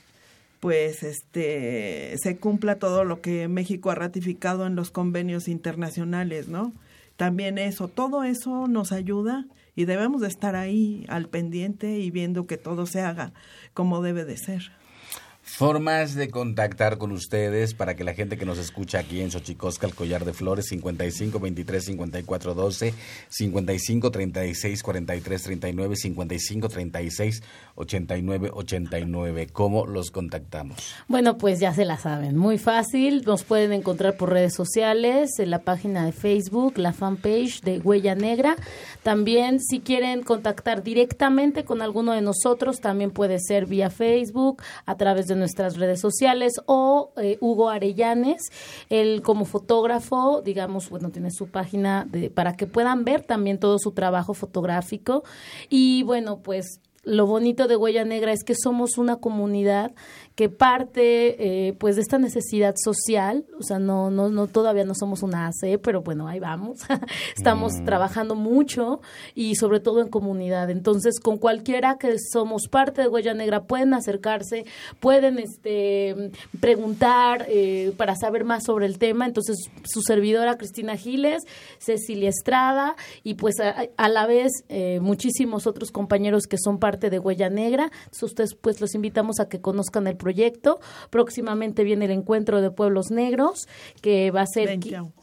pues 0.61 1.03
este 1.03 2.15
se 2.23 2.37
cumpla 2.39 2.79
todo 2.79 3.05
lo 3.05 3.21
que 3.21 3.49
México 3.49 3.91
ha 3.91 3.95
ratificado 3.95 4.67
en 4.67 4.75
los 4.77 4.91
convenios 4.91 5.49
internacionales, 5.49 6.49
¿no? 6.49 6.73
También 7.17 7.59
eso, 7.59 7.89
todo 7.89 8.25
eso 8.25 8.69
nos 8.69 8.93
ayuda 8.93 9.47
y 9.75 9.85
debemos 9.85 10.21
de 10.21 10.29
estar 10.29 10.57
ahí 10.57 11.05
al 11.09 11.29
pendiente 11.29 11.99
y 11.99 12.11
viendo 12.11 12.47
que 12.47 12.57
todo 12.57 12.87
se 12.87 13.01
haga 13.01 13.33
como 13.75 14.03
debe 14.03 14.25
de 14.25 14.37
ser. 14.37 14.73
Formas 15.51 16.15
de 16.15 16.31
contactar 16.31 16.99
con 16.99 17.11
ustedes 17.11 17.73
para 17.75 17.97
que 17.97 18.05
la 18.05 18.13
gente 18.13 18.37
que 18.37 18.45
nos 18.45 18.59
escucha 18.59 18.99
aquí 18.99 19.23
en 19.23 19.31
Xochicosca, 19.31 19.87
el 19.87 19.95
Collar 19.95 20.25
de 20.25 20.35
Flores, 20.35 20.67
55 20.67 21.41
23 21.41 21.85
54 21.85 22.55
12, 22.55 22.95
55 23.29 24.11
36 24.11 24.83
43 24.83 25.43
39, 25.43 25.97
55 25.97 26.69
36 26.69 27.43
89 27.79 28.51
89. 28.53 29.49
¿Cómo 29.53 29.87
los 29.87 30.11
contactamos? 30.11 30.77
Bueno, 31.07 31.39
pues 31.39 31.61
ya 31.61 31.73
se 31.73 31.85
la 31.85 31.97
saben, 31.97 32.37
muy 32.37 32.59
fácil. 32.59 33.23
Nos 33.25 33.45
pueden 33.45 33.73
encontrar 33.73 34.17
por 34.17 34.31
redes 34.31 34.55
sociales, 34.55 35.39
en 35.39 35.51
la 35.51 35.61
página 35.61 36.05
de 36.05 36.13
Facebook, 36.13 36.79
la 36.79 36.93
fanpage 36.93 37.61
de 37.63 37.79
Huella 37.79 38.15
Negra. 38.15 38.57
También, 39.03 39.61
si 39.61 39.81
quieren 39.81 40.23
contactar 40.23 40.83
directamente 40.83 41.65
con 41.65 41.83
alguno 41.83 42.13
de 42.13 42.21
nosotros, 42.21 42.81
también 42.81 43.11
puede 43.11 43.39
ser 43.39 43.67
vía 43.67 43.91
Facebook, 43.91 44.63
a 44.85 44.97
través 44.97 45.27
de 45.27 45.37
nuestras 45.37 45.77
redes 45.77 46.01
sociales 46.01 46.55
o 46.67 47.13
eh, 47.17 47.39
Hugo 47.41 47.71
Arellanes, 47.71 48.51
él 48.89 49.23
como 49.23 49.45
fotógrafo, 49.45 50.43
digamos, 50.43 50.91
bueno, 50.91 51.11
tiene 51.11 51.31
su 51.31 51.49
página 51.49 52.07
de, 52.11 52.31
para 52.31 52.57
que 52.57 52.67
puedan 52.67 53.05
ver 53.05 53.23
también 53.23 53.59
todo 53.59 53.79
su 53.79 53.93
trabajo 53.93 54.35
fotográfico 54.35 55.25
y 55.69 56.03
bueno, 56.03 56.41
pues 56.43 56.81
lo 57.09 57.27
bonito 57.27 57.69
de 57.69 57.77
Huella 57.77 58.05
Negra 58.05 58.33
es 58.33 58.45
que 58.45 58.55
somos 58.55 58.99
una 58.99 59.17
comunidad 59.17 59.93
que 60.39 60.49
parte 60.49 61.67
eh, 61.69 61.73
pues 61.73 61.97
de 61.97 62.03
esta 62.03 62.17
necesidad 62.17 62.77
social, 62.77 63.45
o 63.59 63.65
sea, 63.65 63.81
no, 63.81 64.09
no, 64.09 64.29
no 64.29 64.47
todavía 64.47 64.85
no 64.85 64.95
somos 64.95 65.25
una 65.25 65.49
AC, 65.49 65.81
pero 65.83 66.03
bueno, 66.03 66.29
ahí 66.29 66.39
vamos, 66.39 66.79
estamos 67.37 67.73
mm. 67.81 67.85
trabajando 67.85 68.37
mucho 68.37 69.01
y 69.35 69.57
sobre 69.57 69.81
todo 69.81 70.01
en 70.01 70.07
comunidad, 70.07 70.71
entonces 70.71 71.19
con 71.19 71.39
cualquiera 71.39 71.99
que 71.99 72.15
somos 72.21 72.69
parte 72.69 73.03
de 73.03 73.09
Huella 73.09 73.35
Negra 73.35 73.65
pueden 73.65 73.93
acercarse, 73.95 74.65
pueden 75.01 75.41
este 75.41 76.31
preguntar 76.61 77.45
eh, 77.49 77.93
para 77.97 78.15
saber 78.15 78.45
más 78.45 78.63
sobre 78.63 78.87
el 78.87 79.01
tema, 79.01 79.27
entonces 79.27 79.57
su 79.83 80.03
servidora 80.03 80.57
Cristina 80.57 80.95
Giles, 80.95 81.43
Cecilia 81.79 82.29
Estrada 82.29 82.95
y 83.25 83.35
pues 83.35 83.59
a, 83.59 83.89
a 83.97 84.09
la 84.09 84.29
vez 84.29 84.53
eh, 84.69 85.01
muchísimos 85.01 85.67
otros 85.67 85.91
compañeros 85.91 86.45
que 86.47 86.59
son 86.59 86.79
parte 86.79 87.11
de 87.11 87.19
Huella 87.19 87.51
Negra, 87.51 87.91
entonces 88.05 88.23
ustedes 88.23 88.55
pues 88.55 88.81
los 88.81 88.95
invitamos 88.95 89.41
a 89.41 89.49
que 89.49 89.61
conozcan 89.61 90.07
el 90.07 90.17
proyecto 90.17 90.28
proyecto. 90.29 90.79
Próximamente 91.09 91.85
viene 91.85 92.05
el 92.05 92.11
encuentro 92.11 92.61
de 92.61 92.71
pueblos 92.71 93.11
negros, 93.11 93.67
que 94.03 94.31
va 94.31 94.43
a 94.43 94.47
ser... 94.47 94.67
20 94.69 95.18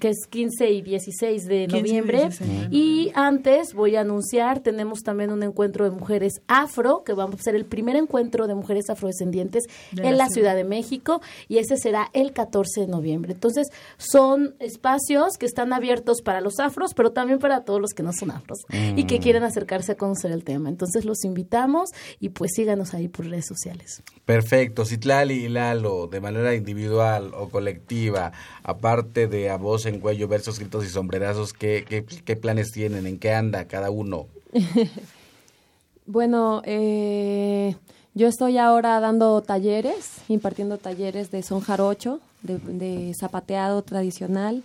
que 0.00 0.08
es 0.08 0.26
15 0.28 0.70
y 0.70 0.82
16 0.82 1.44
de 1.46 1.66
noviembre. 1.68 2.28
Y, 2.70 3.12
antes 3.14 3.74
voy 3.74 3.96
a 3.96 4.00
anunciar, 4.00 4.60
tenemos 4.60 5.02
también 5.02 5.30
un 5.30 5.42
encuentro 5.42 5.84
de 5.84 5.90
mujeres 5.90 6.40
afro, 6.48 7.04
que 7.04 7.12
vamos 7.12 7.40
a 7.40 7.42
ser 7.42 7.54
el 7.54 7.64
primer 7.64 7.96
encuentro 7.96 8.46
de 8.46 8.54
mujeres 8.54 8.90
afrodescendientes 8.90 9.64
de 9.92 10.02
en 10.02 10.18
la, 10.18 10.26
ciudad. 10.26 10.34
ciudad 10.34 10.56
de 10.56 10.64
México, 10.64 11.20
y 11.48 11.58
ese 11.58 11.76
será 11.76 12.10
el 12.12 12.32
14 12.32 12.82
de 12.82 12.86
noviembre. 12.88 13.32
Entonces, 13.32 13.68
son 13.98 14.54
espacios 14.58 15.36
que 15.38 15.46
están 15.46 15.72
abiertos 15.72 16.22
para 16.22 16.40
los 16.40 16.58
afros, 16.58 16.92
pero 16.94 17.12
también 17.12 17.38
para 17.38 17.64
todos 17.64 17.80
los 17.80 17.90
que 17.92 18.02
no 18.02 18.12
son 18.12 18.30
afros 18.32 18.58
y 18.96 19.04
que 19.04 19.18
Mm. 19.18 19.22
quieren 19.22 19.42
acercarse 19.44 19.92
a 19.92 19.96
conocer 19.96 20.32
el 20.32 20.44
tema. 20.44 20.68
Entonces, 20.68 21.04
los 21.04 21.24
invitamos 21.24 21.90
y 22.20 22.30
pues 22.30 22.50
síganos 22.54 22.94
ahí 22.94 23.08
por 23.08 23.26
redes 23.26 23.46
sociales. 23.46 24.02
Perfecto. 24.24 24.84
Citlali 24.84 25.34
y 25.44 25.48
Lalo, 25.48 26.08
de 26.08 26.20
manera 26.20 26.54
individual 26.54 27.32
o 27.34 27.48
colectiva, 27.48 28.32
aparte 28.62 29.28
de 29.28 29.50
a 29.50 29.56
voz 29.56 29.83
en 29.86 30.00
cuello, 30.00 30.28
versos, 30.28 30.58
gritos 30.58 30.84
y 30.84 30.88
sombrerazos, 30.88 31.52
¿qué, 31.52 31.84
qué, 31.88 32.04
qué 32.04 32.36
planes 32.36 32.72
tienen? 32.72 33.06
¿En 33.06 33.18
qué 33.18 33.32
anda 33.32 33.66
cada 33.66 33.90
uno? 33.90 34.26
Bueno, 36.06 36.60
eh, 36.66 37.76
yo 38.12 38.28
estoy 38.28 38.58
ahora 38.58 39.00
dando 39.00 39.40
talleres, 39.40 40.18
impartiendo 40.28 40.76
talleres 40.76 41.30
de 41.30 41.42
son 41.42 41.60
jarocho, 41.60 42.20
de, 42.42 42.58
de 42.58 43.14
zapateado 43.18 43.80
tradicional 43.80 44.62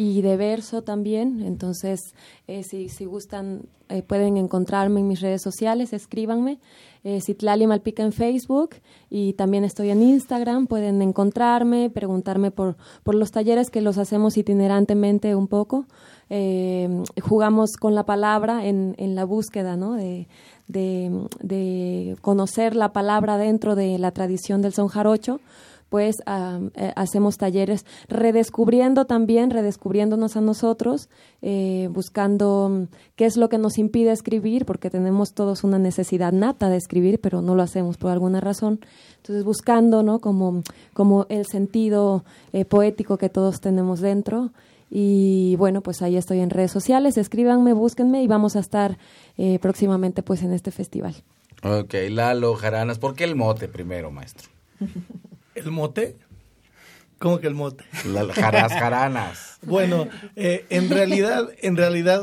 y 0.00 0.22
de 0.22 0.38
verso 0.38 0.80
también. 0.80 1.42
Entonces, 1.42 2.14
eh, 2.46 2.62
si, 2.62 2.88
si 2.88 3.04
gustan, 3.04 3.66
eh, 3.90 4.02
pueden 4.02 4.38
encontrarme 4.38 5.00
en 5.00 5.08
mis 5.08 5.20
redes 5.20 5.42
sociales, 5.42 5.92
escríbanme. 5.92 6.58
Eh, 7.04 7.20
Citlali 7.20 7.66
Malpica 7.66 8.02
en 8.02 8.12
Facebook 8.12 8.76
y 9.10 9.34
también 9.34 9.62
estoy 9.62 9.90
en 9.90 10.02
Instagram. 10.02 10.68
Pueden 10.68 11.02
encontrarme, 11.02 11.90
preguntarme 11.90 12.50
por, 12.50 12.78
por 13.02 13.14
los 13.14 13.30
talleres 13.30 13.68
que 13.68 13.82
los 13.82 13.98
hacemos 13.98 14.38
itinerantemente 14.38 15.34
un 15.34 15.48
poco. 15.48 15.84
Eh, 16.30 16.88
jugamos 17.20 17.72
con 17.78 17.94
la 17.94 18.06
palabra 18.06 18.64
en, 18.64 18.94
en 18.96 19.14
la 19.14 19.24
búsqueda 19.24 19.76
¿no? 19.76 19.96
de, 19.96 20.28
de, 20.66 21.26
de 21.42 22.16
conocer 22.22 22.74
la 22.74 22.94
palabra 22.94 23.36
dentro 23.36 23.74
de 23.74 23.98
la 23.98 24.12
tradición 24.12 24.62
del 24.62 24.72
son 24.72 24.88
jarocho 24.88 25.40
pues 25.90 26.22
eh, 26.26 26.92
hacemos 26.96 27.36
talleres 27.36 27.84
redescubriendo 28.08 29.04
también, 29.04 29.50
redescubriéndonos 29.50 30.36
a 30.36 30.40
nosotros, 30.40 31.10
eh, 31.42 31.88
buscando 31.92 32.66
um, 32.66 32.86
qué 33.16 33.26
es 33.26 33.36
lo 33.36 33.48
que 33.50 33.58
nos 33.58 33.76
impide 33.76 34.12
escribir, 34.12 34.64
porque 34.64 34.88
tenemos 34.88 35.34
todos 35.34 35.64
una 35.64 35.78
necesidad 35.78 36.32
nata 36.32 36.70
de 36.70 36.78
escribir, 36.78 37.20
pero 37.20 37.42
no 37.42 37.54
lo 37.54 37.62
hacemos 37.62 37.98
por 37.98 38.10
alguna 38.10 38.40
razón. 38.40 38.80
Entonces 39.16 39.44
buscando, 39.44 40.02
¿no? 40.02 40.20
Como, 40.20 40.62
como 40.94 41.26
el 41.28 41.44
sentido 41.46 42.24
eh, 42.52 42.64
poético 42.64 43.18
que 43.18 43.28
todos 43.28 43.60
tenemos 43.60 44.00
dentro. 44.00 44.50
Y 44.90 45.54
bueno, 45.56 45.82
pues 45.82 46.02
ahí 46.02 46.16
estoy 46.16 46.40
en 46.40 46.50
redes 46.50 46.72
sociales, 46.72 47.16
escríbanme, 47.16 47.72
búsquenme 47.72 48.22
y 48.22 48.26
vamos 48.26 48.56
a 48.56 48.60
estar 48.60 48.98
eh, 49.38 49.58
próximamente 49.60 50.22
pues 50.22 50.42
en 50.42 50.52
este 50.52 50.70
festival. 50.70 51.14
Ok, 51.62 51.94
Lalo, 52.08 52.54
Jaranas, 52.54 52.98
¿por 52.98 53.14
qué 53.14 53.24
el 53.24 53.36
mote 53.36 53.68
primero, 53.68 54.10
maestro? 54.10 54.48
¿El 55.60 55.72
mote? 55.72 56.16
¿Cómo 57.18 57.38
que 57.38 57.46
el 57.46 57.54
mote? 57.54 57.84
La, 58.06 58.32
jaras, 58.32 58.72
jaranas. 58.72 59.58
Bueno, 59.62 60.08
eh, 60.36 60.64
en 60.70 60.88
realidad, 60.88 61.50
en 61.60 61.76
realidad, 61.76 62.22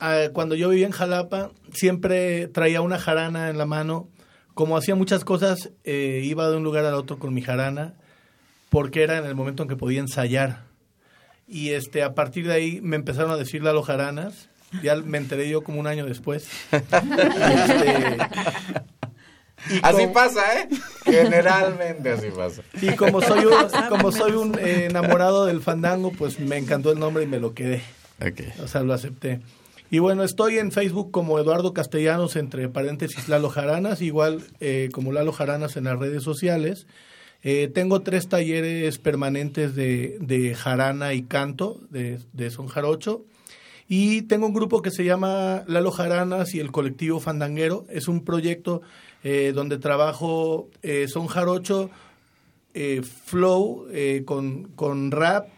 eh, 0.00 0.30
cuando 0.32 0.54
yo 0.54 0.70
vivía 0.70 0.86
en 0.86 0.92
Jalapa, 0.92 1.50
siempre 1.74 2.48
traía 2.48 2.80
una 2.80 2.98
jarana 2.98 3.50
en 3.50 3.58
la 3.58 3.66
mano. 3.66 4.08
Como 4.54 4.78
hacía 4.78 4.94
muchas 4.94 5.22
cosas, 5.22 5.70
eh, 5.84 6.22
iba 6.24 6.48
de 6.48 6.56
un 6.56 6.64
lugar 6.64 6.86
al 6.86 6.94
otro 6.94 7.18
con 7.18 7.34
mi 7.34 7.42
jarana, 7.42 7.92
porque 8.70 9.02
era 9.02 9.18
en 9.18 9.26
el 9.26 9.34
momento 9.34 9.64
en 9.64 9.68
que 9.68 9.76
podía 9.76 10.00
ensayar. 10.00 10.62
Y 11.46 11.72
este, 11.72 12.02
a 12.02 12.14
partir 12.14 12.46
de 12.46 12.54
ahí 12.54 12.80
me 12.80 12.96
empezaron 12.96 13.30
a 13.32 13.36
decir 13.36 13.62
Lalo 13.62 13.82
Jaranas. 13.82 14.48
Ya 14.82 14.96
me 14.96 15.18
enteré 15.18 15.50
yo 15.50 15.62
como 15.62 15.78
un 15.78 15.86
año 15.86 16.06
después. 16.06 16.48
Este, 16.72 18.16
y 19.70 19.80
así 19.82 20.06
pasa, 20.12 20.40
¿eh? 20.60 20.68
Generalmente 21.04 22.10
así 22.10 22.28
pasa. 22.34 22.62
Y 22.80 22.94
como 22.96 23.20
soy 23.20 23.44
un, 23.44 23.54
como 23.88 24.12
soy 24.12 24.32
un 24.32 24.58
eh, 24.58 24.86
enamorado 24.86 25.46
del 25.46 25.60
fandango, 25.60 26.12
pues 26.12 26.40
me 26.40 26.56
encantó 26.56 26.92
el 26.92 26.98
nombre 26.98 27.24
y 27.24 27.26
me 27.26 27.38
lo 27.38 27.54
quedé. 27.54 27.82
Okay. 28.18 28.52
O 28.62 28.68
sea, 28.68 28.82
lo 28.82 28.92
acepté. 28.92 29.40
Y 29.90 29.98
bueno, 29.98 30.24
estoy 30.24 30.58
en 30.58 30.72
Facebook 30.72 31.10
como 31.10 31.38
Eduardo 31.38 31.74
Castellanos, 31.74 32.36
entre 32.36 32.68
paréntesis 32.68 33.28
Lalo 33.28 33.50
Jaranas, 33.50 34.00
igual 34.00 34.42
eh, 34.60 34.88
como 34.90 35.12
Lalo 35.12 35.32
Jaranas 35.32 35.76
en 35.76 35.84
las 35.84 35.98
redes 35.98 36.22
sociales. 36.22 36.86
Eh, 37.42 37.70
tengo 37.74 38.00
tres 38.00 38.28
talleres 38.28 38.98
permanentes 38.98 39.74
de, 39.74 40.16
de 40.20 40.54
jarana 40.54 41.12
y 41.12 41.24
canto, 41.24 41.80
de, 41.90 42.20
de 42.32 42.50
son 42.50 42.68
jarocho. 42.68 43.26
Y 43.88 44.22
tengo 44.22 44.46
un 44.46 44.54
grupo 44.54 44.80
que 44.80 44.90
se 44.90 45.04
llama 45.04 45.64
Lalo 45.66 45.90
Jaranas 45.90 46.54
y 46.54 46.60
el 46.60 46.72
colectivo 46.72 47.20
Fandanguero. 47.20 47.84
Es 47.90 48.08
un 48.08 48.24
proyecto 48.24 48.80
eh, 49.22 49.52
donde 49.54 49.78
trabajo 49.78 50.68
eh, 50.82 51.06
son 51.08 51.26
jarocho, 51.26 51.90
eh, 52.74 53.02
flow 53.02 53.86
eh, 53.92 54.22
con, 54.24 54.64
con 54.74 55.10
rap 55.10 55.48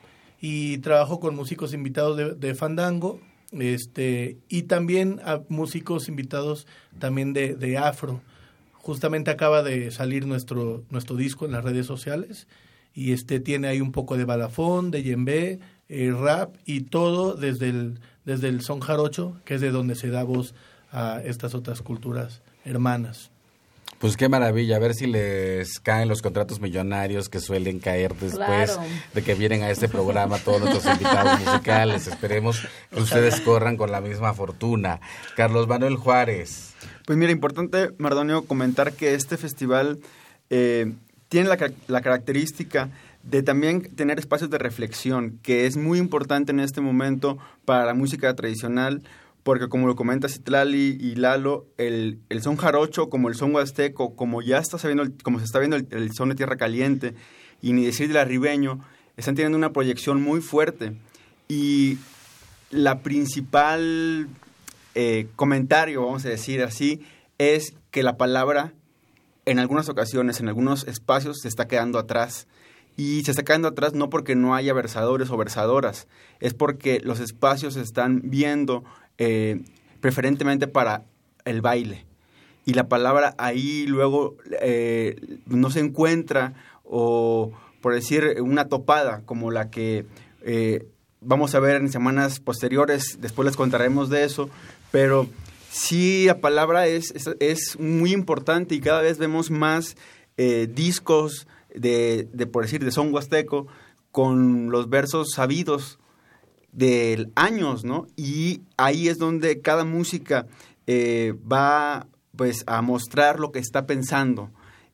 y 0.41 0.79
trabajo 0.79 1.21
con 1.21 1.37
músicos 1.37 1.73
invitados 1.73 2.41
de, 2.41 2.55
fandango 2.57 3.21
este 3.53 4.37
y 4.49 4.63
también 4.65 5.21
a 5.25 5.41
músicos 5.49 6.09
invitados 6.09 6.67
también 6.99 7.33
de, 7.33 7.55
de 7.55 7.79
afro. 7.79 8.21
Justamente 8.73 9.31
acaba 9.31 9.63
de 9.63 9.93
salir 9.93 10.27
nuestro, 10.27 10.83
nuestro 10.91 11.15
disco 11.15 11.47
en 11.47 11.53
las 11.53 11.63
redes 11.63 11.87
sociales 11.87 12.49
y 12.95 13.13
este 13.13 13.39
tiene 13.39 13.69
ahí 13.69 13.81
un 13.81 13.93
poco 13.93 14.17
de 14.17 14.25
balafón, 14.25 14.91
de 14.91 15.05
yembe, 15.05 15.61
eh, 15.89 16.13
rap 16.13 16.57
y 16.67 16.81
todo 16.81 17.35
desde 17.35 17.69
el, 17.69 18.01
desde 18.25 18.49
el 18.49 18.61
son 18.61 18.81
jarocho, 18.81 19.41
que 19.45 19.55
es 19.55 19.61
de 19.61 19.71
donde 19.71 19.95
se 19.95 20.11
da 20.11 20.25
voz 20.25 20.53
a 20.91 21.23
estas 21.25 21.55
otras 21.55 21.81
culturas 21.81 22.43
hermanas. 22.65 23.31
Pues 23.99 24.17
qué 24.17 24.29
maravilla, 24.29 24.77
a 24.77 24.79
ver 24.81 24.95
si 24.95 25.07
les 25.07 25.81
caen 25.81 26.09
los 26.09 26.21
contratos 26.21 26.61
millonarios 26.61 27.29
que 27.29 27.41
suelen 27.41 27.79
caer 27.79 28.13
después 28.15 28.35
Claro. 28.73 28.83
de 29.15 29.23
que 29.23 29.35
vienen 29.35 29.63
a 29.63 29.71
este 29.71 29.89
programa 29.89 30.39
todos 30.39 30.61
nuestros 30.61 30.85
invitados 30.87 31.41
musicales. 31.47 32.07
Esperemos 32.07 32.67
que 32.91 33.01
ustedes 33.01 33.41
corran 33.41 33.77
con 33.77 33.91
la 33.91 34.01
misma 34.03 34.35
fortuna. 34.35 35.01
Carlos 35.37 35.69
Manuel 35.69 35.97
Juárez. 35.97 36.75
Pues 37.07 37.17
mira, 37.19 37.33
importante, 37.33 37.91
Mardonio, 37.99 38.45
comentar 38.45 38.93
que 38.93 39.15
este 39.15 39.37
festival 39.39 40.01
eh, 40.51 40.93
tiene 41.29 41.49
la, 41.49 41.57
la 41.87 42.01
característica 42.03 42.91
de 43.23 43.43
también 43.43 43.83
tener 43.97 44.19
espacios 44.19 44.51
de 44.51 44.59
reflexión, 44.59 45.39
que 45.43 45.67
es 45.67 45.79
muy 45.79 45.99
importante 45.99 46.53
en 46.53 46.61
este 46.61 46.83
momento 46.83 47.39
para 47.65 47.87
la 47.87 47.95
música 47.95 48.35
tradicional, 48.35 49.03
porque 49.45 49.69
como 49.69 49.87
lo 49.87 49.95
comenta 49.95 50.29
Citlali 50.29 50.99
y 51.01 51.15
Lalo, 51.15 51.67
el, 51.77 52.19
el 52.31 52.43
son 52.43 52.57
jarocho, 52.57 53.09
como 53.11 53.29
el 53.29 53.37
son 53.37 53.55
huasteco, 53.55 54.17
como 54.17 54.43
ya 54.43 54.59
está 54.59 54.79
sabiendo, 54.79 55.05
como 55.23 55.39
se 55.39 55.45
está 55.45 55.61
viendo 55.61 55.77
el, 55.77 56.13
son 56.13 56.31
de 56.31 56.35
tierra 56.35 56.57
caliente, 56.57 57.15
y 57.63 57.73
ni 57.75 57.85
decir 57.85 58.09
del 58.09 58.17
arribeño, 58.17 58.81
están 59.17 59.37
teniendo 59.37 59.57
una 59.57 59.73
proyección 59.73 60.21
muy 60.21 60.41
fuerte. 60.41 60.95
Y 61.47 61.99
la 62.71 63.01
principal 63.01 64.29
eh, 64.95 65.29
comentario, 65.37 66.05
vamos 66.05 66.25
a 66.25 66.31
decir 66.31 66.63
así, 66.63 67.03
es 67.39 67.75
que 67.91 68.03
la 68.03 68.17
palabra 68.17 68.73
en 69.47 69.59
algunas 69.59 69.89
ocasiones, 69.89 70.41
en 70.41 70.49
algunos 70.49 70.85
espacios, 70.85 71.41
se 71.43 71.49
está 71.49 71.69
quedando 71.69 71.99
atrás. 71.99 72.47
Y 72.97 73.25
se 73.25 73.33
está 73.33 73.43
quedando 73.43 73.69
atrás 73.69 73.95
no 73.95 74.09
porque 74.09 74.37
no 74.37 74.55
haya 74.55 74.73
versadores 74.73 75.31
o 75.31 75.37
versadoras, 75.37 76.07
es 76.41 76.55
porque 76.55 77.01
los 77.01 77.19
espacios 77.19 77.75
se 77.75 77.81
están 77.81 78.21
viendo 78.25 78.85
eh, 79.19 79.63
preferentemente 80.01 80.69
para 80.69 81.03
el 81.45 81.61
baile. 81.61 82.07
Y 82.65 82.75
la 82.75 82.89
palabra 82.89 83.35
ahí 83.37 83.87
luego 83.87 84.37
eh, 84.61 85.17
no 85.47 85.71
se 85.71 85.81
encuentra 85.81 86.55
o, 86.85 87.53
por 87.81 87.95
decir, 87.95 88.37
una 88.41 88.69
topada 88.69 89.23
como 89.27 89.51
la 89.51 89.71
que 89.71 90.07
eh, 90.43 90.87
vamos 91.21 91.55
a 91.55 91.61
ver 91.61 91.77
en 91.77 91.91
semanas 91.91 92.39
posteriores, 92.39 93.19
después 93.21 93.45
les 93.45 93.57
contaremos 93.57 94.09
de 94.09 94.25
eso, 94.25 94.49
pero 94.93 95.27
sí 95.69 96.27
la 96.27 96.39
palabra 96.39 96.87
es, 96.87 97.13
es, 97.41 97.79
muy 97.81 98.13
importante 98.13 98.75
y 98.75 98.81
cada 98.81 99.03
vez 99.03 99.19
vemos 99.19 99.51
más 99.51 99.97
discos 100.37 101.47
de, 101.75 102.29
de, 102.33 102.47
por 102.47 102.63
decir, 102.63 102.85
de 102.85 102.91
son 102.91 103.13
huasteco 103.13 103.67
con 104.11 104.71
los 104.71 104.89
versos 104.89 105.33
sabidos 105.35 105.99
de 106.73 107.31
años, 107.35 107.85
¿no? 107.85 108.07
Y 108.17 108.63
ahí 108.77 109.09
es 109.09 109.19
donde 109.19 109.61
cada 109.61 109.85
música 109.85 110.47
eh, 110.87 111.35
va 111.51 112.07
pues 112.37 112.65
a 112.67 112.83
mostrar 112.83 113.39
lo 113.39 113.53
que 113.53 113.61
está 113.61 113.87
pensando. 113.87 114.51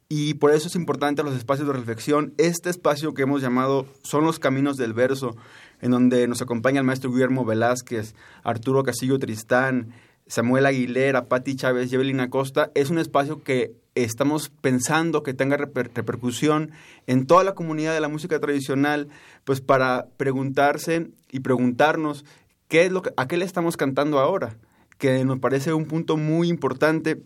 Y 0.09 0.35
por 0.35 0.53
eso 0.53 0.69
es 0.69 0.75
importante 0.75 1.23
los 1.23 1.37
espacios 1.37 1.69
de 1.69 1.75
reflexión. 1.75 2.35
Este 2.37 2.69
espacio 2.69 3.15
que 3.15 3.23
hemos 3.23 3.41
llamado 3.41 3.87
Son 4.03 4.25
los 4.25 4.39
Caminos 4.39 4.77
del 4.77 4.93
Verso, 4.93 5.37
en 5.81 5.93
donde 5.93 6.27
nos 6.27 6.43
acompaña 6.43 6.81
el 6.81 6.87
maestro 6.87 7.13
Guillermo 7.13 7.45
Velázquez, 7.45 8.15
Arturo 8.43 8.83
Castillo 8.83 9.19
Tristán, 9.19 9.95
Samuel 10.31 10.67
Aguilera, 10.67 11.27
Patti 11.27 11.57
Chávez 11.57 11.93
Evelyn 11.93 12.21
Acosta, 12.21 12.71
es 12.77 12.89
un 12.89 13.01
espacio 13.01 13.43
que 13.43 13.73
estamos 13.97 14.49
pensando 14.49 15.25
que 15.25 15.35
tenga 15.35 15.57
reper 15.57 15.91
repercusión 15.93 16.71
en 17.09 17.27
toda 17.27 17.43
la 17.43 17.57
comunidad 17.57 17.95
de 17.95 18.01
la 18.01 18.07
música 18.07 18.39
tradicional, 18.39 19.09
pues 19.43 19.61
para 19.61 20.07
preguntarse 20.17 21.09
y 21.33 21.41
preguntarnos 21.41 22.25
qué 22.69 22.85
es 22.85 22.93
lo 22.93 23.03
a 23.17 23.27
qué 23.27 23.39
le 23.39 23.45
estamos 23.45 23.77
cantando 23.77 24.21
ahora, 24.21 24.57
que 24.99 25.25
nos 25.25 25.41
parece 25.41 25.73
un 25.73 25.87
punto 25.87 26.17
muy 26.17 26.49
importante 26.49 27.21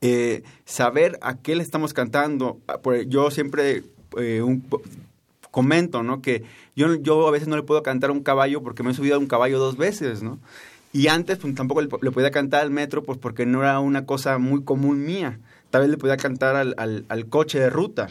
eh, 0.00 0.42
saber 0.64 1.18
a 1.20 1.36
qué 1.36 1.54
le 1.54 1.62
estamos 1.62 1.92
cantando. 1.92 2.60
Yo 3.08 3.30
siempre 3.30 3.82
eh, 4.16 4.42
comento, 5.50 6.02
¿no? 6.02 6.22
Que 6.22 6.44
yo, 6.74 6.94
yo 6.94 7.28
a 7.28 7.30
veces 7.30 7.46
no 7.46 7.56
le 7.56 7.62
puedo 7.62 7.82
cantar 7.82 8.08
a 8.08 8.14
un 8.14 8.22
caballo 8.22 8.62
porque 8.62 8.82
me 8.82 8.92
he 8.92 8.94
subido 8.94 9.16
a 9.16 9.18
un 9.18 9.26
caballo 9.26 9.58
dos 9.58 9.76
veces, 9.76 10.22
¿no? 10.22 10.38
Y 10.92 11.08
antes 11.08 11.38
pues, 11.38 11.54
tampoco 11.54 11.80
le, 11.80 11.88
podía 11.88 12.30
cantar 12.30 12.62
al 12.62 12.70
metro 12.70 13.02
pues 13.02 13.18
porque 13.18 13.46
no 13.46 13.62
era 13.62 13.80
una 13.80 14.04
cosa 14.04 14.38
muy 14.38 14.62
común 14.62 15.04
mía. 15.04 15.40
Tal 15.70 15.82
vez 15.82 15.90
le 15.90 15.96
podía 15.96 16.18
cantar 16.18 16.54
al, 16.54 16.74
al, 16.76 17.06
al 17.08 17.26
coche 17.26 17.58
de 17.58 17.70
ruta. 17.70 18.08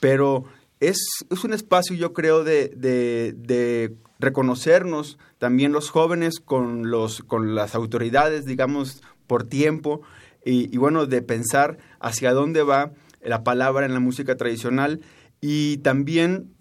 Pero 0.00 0.44
es, 0.80 0.98
es, 1.30 1.44
un 1.44 1.52
espacio, 1.52 1.94
yo 1.94 2.12
creo, 2.12 2.42
de, 2.42 2.68
de, 2.76 3.32
de, 3.36 3.94
reconocernos 4.18 5.18
también 5.38 5.72
los 5.72 5.90
jóvenes 5.90 6.40
con, 6.40 6.90
los, 6.90 7.22
con 7.22 7.54
las 7.54 7.74
autoridades, 7.74 8.44
digamos, 8.44 9.02
por 9.26 9.44
tiempo. 9.44 10.02
Y, 10.44 10.74
y 10.74 10.78
bueno, 10.78 11.06
de 11.06 11.22
pensar 11.22 11.78
hacia 12.00 12.32
dónde 12.32 12.62
va 12.62 12.92
la 13.22 13.44
palabra 13.44 13.86
en 13.86 13.94
la 13.94 14.00
música 14.00 14.36
tradicional. 14.36 15.00
Y 15.40 15.78
también 15.78 16.55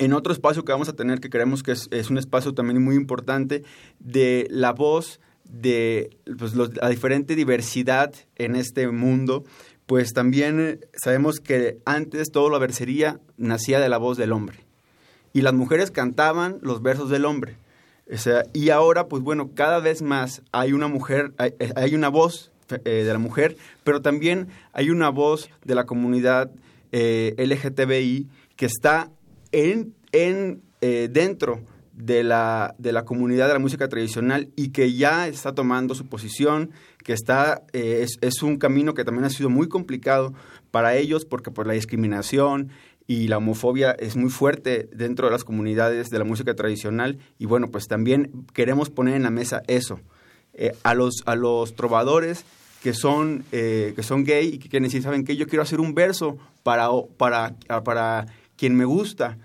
en 0.00 0.14
otro 0.14 0.32
espacio 0.32 0.64
que 0.64 0.72
vamos 0.72 0.88
a 0.88 0.94
tener, 0.94 1.20
que 1.20 1.28
creemos 1.28 1.62
que 1.62 1.72
es, 1.72 2.10
un 2.10 2.16
espacio 2.16 2.54
también 2.54 2.82
muy 2.82 2.96
importante, 2.96 3.62
de 3.98 4.48
la 4.50 4.72
voz 4.72 5.20
de 5.44 6.16
pues, 6.38 6.54
la 6.54 6.88
diferente 6.88 7.36
diversidad 7.36 8.14
en 8.36 8.56
este 8.56 8.88
mundo, 8.88 9.44
pues 9.84 10.14
también 10.14 10.80
sabemos 11.02 11.38
que 11.40 11.78
antes 11.84 12.32
todo 12.32 12.48
la 12.48 12.58
versería 12.58 13.20
nacía 13.36 13.78
de 13.78 13.90
la 13.90 13.98
voz 13.98 14.16
del 14.16 14.32
hombre. 14.32 14.60
Y 15.34 15.42
las 15.42 15.52
mujeres 15.52 15.90
cantaban 15.90 16.58
los 16.62 16.80
versos 16.80 17.10
del 17.10 17.26
hombre. 17.26 17.56
O 18.10 18.16
sea, 18.16 18.44
y 18.54 18.70
ahora, 18.70 19.06
pues 19.06 19.22
bueno, 19.22 19.50
cada 19.54 19.80
vez 19.80 20.00
más 20.00 20.42
hay 20.50 20.72
una 20.72 20.88
mujer, 20.88 21.32
hay, 21.36 21.52
hay 21.76 21.94
una 21.94 22.08
voz 22.08 22.50
eh, 22.84 23.04
de 23.04 23.12
la 23.12 23.18
mujer, 23.18 23.58
pero 23.84 24.00
también 24.00 24.48
hay 24.72 24.88
una 24.88 25.10
voz 25.10 25.50
de 25.62 25.74
la 25.74 25.84
comunidad 25.84 26.50
eh, 26.90 27.34
LGTBI 27.36 28.28
que 28.56 28.66
está 28.66 29.10
en, 29.52 29.94
en 30.12 30.62
eh, 30.80 31.08
dentro 31.10 31.60
de 31.92 32.22
la, 32.24 32.74
de 32.78 32.92
la 32.92 33.04
comunidad 33.04 33.46
de 33.48 33.54
la 33.54 33.58
música 33.58 33.88
tradicional 33.88 34.48
y 34.56 34.70
que 34.70 34.92
ya 34.94 35.28
está 35.28 35.54
tomando 35.54 35.94
su 35.94 36.06
posición, 36.06 36.70
que 37.04 37.12
está, 37.12 37.62
eh, 37.72 38.00
es, 38.02 38.18
es, 38.20 38.42
un 38.42 38.56
camino 38.56 38.94
que 38.94 39.04
también 39.04 39.24
ha 39.24 39.30
sido 39.30 39.50
muy 39.50 39.68
complicado 39.68 40.32
para 40.70 40.96
ellos 40.96 41.24
porque 41.24 41.50
por 41.50 41.66
la 41.66 41.74
discriminación 41.74 42.70
y 43.06 43.28
la 43.28 43.38
homofobia 43.38 43.90
es 43.92 44.16
muy 44.16 44.30
fuerte 44.30 44.88
dentro 44.94 45.26
de 45.26 45.32
las 45.32 45.44
comunidades 45.44 46.10
de 46.10 46.18
la 46.18 46.24
música 46.24 46.54
tradicional 46.54 47.18
y 47.38 47.46
bueno, 47.46 47.68
pues 47.70 47.86
también 47.86 48.46
queremos 48.54 48.88
poner 48.88 49.16
en 49.16 49.24
la 49.24 49.30
mesa 49.30 49.62
eso, 49.66 50.00
eh, 50.54 50.72
a, 50.82 50.94
los, 50.94 51.22
a 51.26 51.34
los 51.34 51.74
trovadores 51.74 52.44
que 52.82 52.94
son, 52.94 53.44
eh, 53.52 53.92
que 53.94 54.02
son 54.02 54.24
gay 54.24 54.54
y 54.54 54.58
que 54.58 54.68
quieren 54.68 54.84
decir, 54.84 55.02
¿saben 55.02 55.24
qué? 55.24 55.36
Yo 55.36 55.46
quiero 55.46 55.62
hacer 55.62 55.80
un 55.80 55.94
verso 55.94 56.38
para, 56.62 56.88
para, 57.16 57.56
para 57.84 58.26
quien 58.60 58.76
me 58.76 58.84
gusta. 58.84 59.38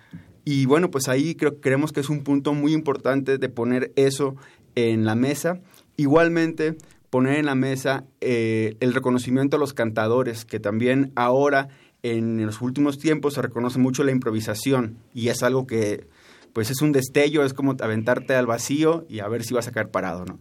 Y 0.44 0.66
bueno, 0.66 0.92
pues 0.92 1.08
ahí 1.08 1.36
creo, 1.36 1.62
creemos 1.62 1.94
que 1.94 2.02
es 2.02 2.10
un 2.10 2.22
punto 2.22 2.54
muy 2.54 2.74
importante 2.74 3.38
de 3.38 3.48
poner 3.48 3.94
eso 3.96 4.36
en 4.76 5.06
la 5.06 5.16
mesa. 5.16 5.62
Igualmente, 5.96 6.76
poner 7.10 7.38
en 7.38 7.46
la 7.46 7.56
mesa 7.56 8.04
eh, 8.20 8.76
el 8.82 8.94
reconocimiento 8.94 9.56
a 9.56 9.60
los 9.60 9.74
cantadores, 9.74 10.44
que 10.44 10.60
también 10.60 11.14
ahora 11.16 11.70
en 12.04 12.46
los 12.46 12.62
últimos 12.62 13.00
tiempos 13.00 13.36
se 13.36 13.42
reconoce 13.42 13.80
mucho 13.80 14.04
la 14.04 14.12
improvisación 14.12 14.98
y 15.14 15.30
es 15.30 15.44
algo 15.44 15.66
que 15.66 16.08
pues 16.52 16.70
es 16.70 16.82
un 16.82 16.92
destello, 16.92 17.46
es 17.46 17.54
como 17.54 17.76
aventarte 17.80 18.36
al 18.36 18.48
vacío 18.48 19.06
y 19.08 19.20
a 19.20 19.30
ver 19.30 19.46
si 19.46 19.54
vas 19.54 19.70
a 19.70 19.72
caer 19.72 19.92
parado, 19.92 20.26
¿no? 20.26 20.40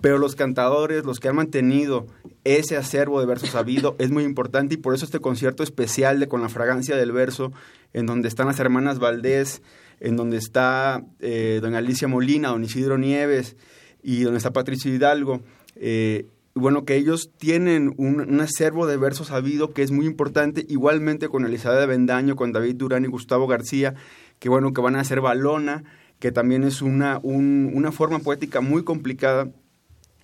Pero 0.00 0.18
los 0.18 0.36
cantadores, 0.36 1.04
los 1.04 1.18
que 1.18 1.28
han 1.28 1.36
mantenido 1.36 2.06
ese 2.44 2.76
acervo 2.76 3.20
de 3.20 3.26
versos 3.26 3.50
sabido, 3.50 3.96
es 3.98 4.10
muy 4.10 4.24
importante 4.24 4.74
y 4.74 4.76
por 4.76 4.94
eso 4.94 5.04
este 5.04 5.18
concierto 5.18 5.62
especial 5.62 6.20
de 6.20 6.28
Con 6.28 6.40
la 6.40 6.48
fragancia 6.48 6.96
del 6.96 7.12
verso, 7.12 7.52
en 7.92 8.06
donde 8.06 8.28
están 8.28 8.46
las 8.46 8.60
hermanas 8.60 8.98
Valdés, 8.98 9.62
en 10.00 10.16
donde 10.16 10.36
está 10.36 11.02
eh, 11.20 11.58
doña 11.60 11.78
Alicia 11.78 12.08
Molina, 12.08 12.48
don 12.48 12.64
Isidro 12.64 12.98
Nieves 12.98 13.56
y 14.02 14.22
donde 14.22 14.38
está 14.38 14.52
Patricio 14.52 14.94
Hidalgo, 14.94 15.42
eh, 15.76 16.26
bueno, 16.54 16.84
que 16.84 16.96
ellos 16.96 17.30
tienen 17.36 17.94
un, 17.98 18.40
acervo 18.40 18.86
de 18.86 18.96
versos 18.96 19.28
sabido 19.28 19.72
que 19.72 19.82
es 19.82 19.90
muy 19.90 20.06
importante, 20.06 20.64
igualmente 20.68 21.28
con 21.28 21.44
Elizabeth 21.44 21.88
Bendaño, 21.88 22.36
con 22.36 22.52
David 22.52 22.76
Durán 22.76 23.04
y 23.04 23.08
Gustavo 23.08 23.46
García, 23.46 23.94
que 24.38 24.48
bueno, 24.48 24.72
que 24.72 24.80
van 24.80 24.96
a 24.96 25.00
hacer 25.00 25.20
balona, 25.20 25.84
que 26.18 26.32
también 26.32 26.64
es 26.64 26.82
una, 26.82 27.18
una 27.22 27.92
forma 27.92 28.18
poética 28.18 28.60
muy 28.60 28.82
complicada 28.82 29.48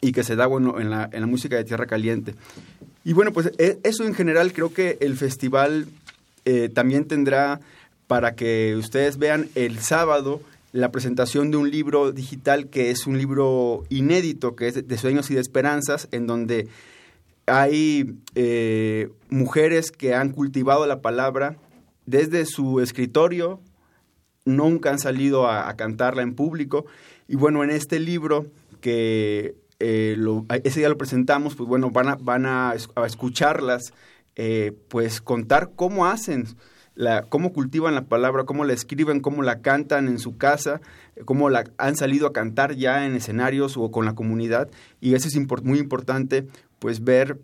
y 0.00 0.12
que 0.12 0.24
se 0.24 0.36
da 0.36 0.46
bueno 0.46 0.80
en 0.80 0.90
la, 0.90 1.08
en 1.12 1.20
la 1.20 1.26
música 1.26 1.56
de 1.56 1.64
Tierra 1.64 1.86
Caliente. 1.86 2.34
Y 3.04 3.12
bueno, 3.12 3.32
pues 3.32 3.52
e, 3.58 3.78
eso 3.84 4.04
en 4.04 4.14
general 4.14 4.52
creo 4.52 4.72
que 4.72 4.98
el 5.00 5.16
festival 5.16 5.86
eh, 6.44 6.68
también 6.68 7.06
tendrá 7.06 7.60
para 8.06 8.34
que 8.34 8.76
ustedes 8.76 9.18
vean 9.18 9.48
el 9.54 9.78
sábado 9.78 10.40
la 10.72 10.90
presentación 10.90 11.52
de 11.52 11.56
un 11.56 11.70
libro 11.70 12.10
digital 12.10 12.68
que 12.68 12.90
es 12.90 13.06
un 13.06 13.16
libro 13.16 13.84
inédito, 13.90 14.56
que 14.56 14.66
es 14.66 14.88
de 14.88 14.98
sueños 14.98 15.30
y 15.30 15.34
de 15.34 15.40
esperanzas, 15.40 16.08
en 16.10 16.26
donde 16.26 16.68
hay 17.46 18.16
eh, 18.34 19.08
mujeres 19.30 19.92
que 19.92 20.14
han 20.14 20.30
cultivado 20.30 20.84
la 20.86 21.00
palabra 21.00 21.56
desde 22.06 22.44
su 22.44 22.80
escritorio, 22.80 23.60
nunca 24.44 24.90
han 24.90 24.98
salido 24.98 25.48
a, 25.48 25.72
cantarla 25.76 26.22
en 26.22 26.34
público. 26.34 26.86
Y 27.28 27.36
bueno, 27.36 27.62
en 27.62 27.70
este 27.70 28.00
libro 28.00 28.46
que 28.80 29.54
eh, 29.78 30.16
ese 30.64 30.80
día 30.80 30.88
lo 30.88 30.98
presentamos, 30.98 31.54
pues 31.54 31.68
bueno, 31.68 31.90
van 31.90 32.08
a, 32.08 32.16
van 32.16 32.46
a, 32.46 32.74
escucharlas, 33.06 33.92
eh, 34.36 34.72
pues 34.88 35.20
contar 35.20 35.72
cómo 35.76 36.06
hacen 36.06 36.46
la, 36.94 37.22
cómo 37.22 37.52
cultivan 37.52 37.94
la 37.94 38.06
palabra, 38.06 38.44
cómo 38.44 38.64
la 38.64 38.72
escriben, 38.72 39.20
cómo 39.20 39.42
la 39.42 39.60
cantan 39.60 40.08
en 40.08 40.18
su 40.18 40.36
casa, 40.36 40.80
cómo 41.24 41.50
la 41.50 41.64
han 41.78 41.96
salido 41.96 42.26
a 42.26 42.32
cantar 42.32 42.74
ya 42.74 43.06
en 43.06 43.14
escenarios 43.14 43.76
o 43.76 43.90
con 43.90 44.04
la 44.04 44.14
comunidad. 44.14 44.70
Y 45.00 45.14
eso 45.14 45.28
es 45.28 45.36
muy 45.64 45.78
importante, 45.78 46.46
pues 46.78 47.02
ver 47.02 47.38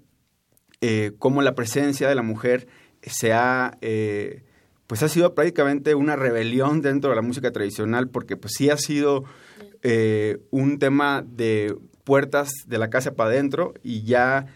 eh, 0.81 1.13
cómo 1.19 1.43
la 1.43 1.55
presencia 1.55 2.09
de 2.09 2.15
la 2.15 2.23
mujer 2.23 2.67
se 3.03 3.33
ha, 3.33 3.77
eh, 3.81 4.45
pues 4.87 5.03
ha 5.03 5.09
sido 5.09 5.35
prácticamente 5.35 5.95
una 5.95 6.17
rebelión 6.17 6.83
dentro 6.83 7.11
de 7.11 7.17
la 7.17 7.23
música 7.23 7.51
tradicional, 7.51 8.09
porque 8.09 8.37
pues 8.37 8.55
sí 8.57 8.71
ha 8.71 8.77
sido 8.77 9.25
eh, 9.83 10.39
un 10.51 10.79
tema 10.79 11.25
de 11.27 11.77
puertas 12.05 12.51
de 12.67 12.79
la 12.79 12.91
casa 12.91 13.15
para 13.15 13.31
adentro 13.31 13.75
y 13.83 14.03
ya, 14.03 14.47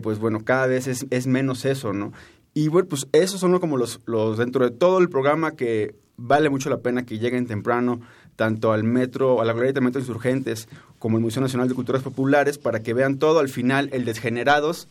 pues 0.00 0.18
bueno, 0.18 0.44
cada 0.44 0.66
vez 0.66 0.86
es, 0.86 1.06
es 1.10 1.26
menos 1.26 1.64
eso, 1.64 1.92
¿no? 1.92 2.12
Y 2.54 2.68
bueno, 2.68 2.88
pues 2.88 3.06
esos 3.12 3.40
son 3.40 3.58
como 3.58 3.76
los, 3.76 4.00
los 4.06 4.38
dentro 4.38 4.64
de 4.64 4.70
todo 4.70 4.98
el 4.98 5.08
programa 5.08 5.52
que 5.52 5.94
vale 6.16 6.50
mucho 6.50 6.70
la 6.70 6.78
pena 6.78 7.04
que 7.04 7.18
lleguen 7.18 7.46
temprano 7.46 8.00
tanto 8.36 8.72
al 8.72 8.84
metro, 8.84 9.40
a 9.40 9.44
la 9.44 9.52
Glorieta 9.52 9.80
de 9.80 9.86
Metro 9.86 10.00
Insurgentes, 10.00 10.68
como 10.98 11.16
el 11.16 11.22
Museo 11.22 11.42
Nacional 11.42 11.68
de 11.68 11.74
Culturas 11.74 12.02
Populares, 12.02 12.58
para 12.58 12.82
que 12.82 12.94
vean 12.94 13.18
todo. 13.18 13.40
Al 13.40 13.48
final, 13.48 13.88
el 13.92 14.04
Desgenerados 14.04 14.88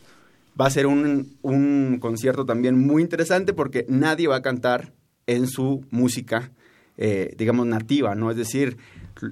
va 0.60 0.66
a 0.66 0.70
ser 0.70 0.86
un, 0.86 1.36
un 1.42 1.98
concierto 2.00 2.44
también 2.44 2.78
muy 2.78 3.02
interesante 3.02 3.52
porque 3.52 3.84
nadie 3.88 4.28
va 4.28 4.36
a 4.36 4.42
cantar 4.42 4.92
en 5.26 5.46
su 5.46 5.84
música, 5.90 6.50
eh, 6.96 7.34
digamos, 7.36 7.66
nativa, 7.66 8.14
¿no? 8.14 8.30
Es 8.30 8.36
decir, 8.36 8.76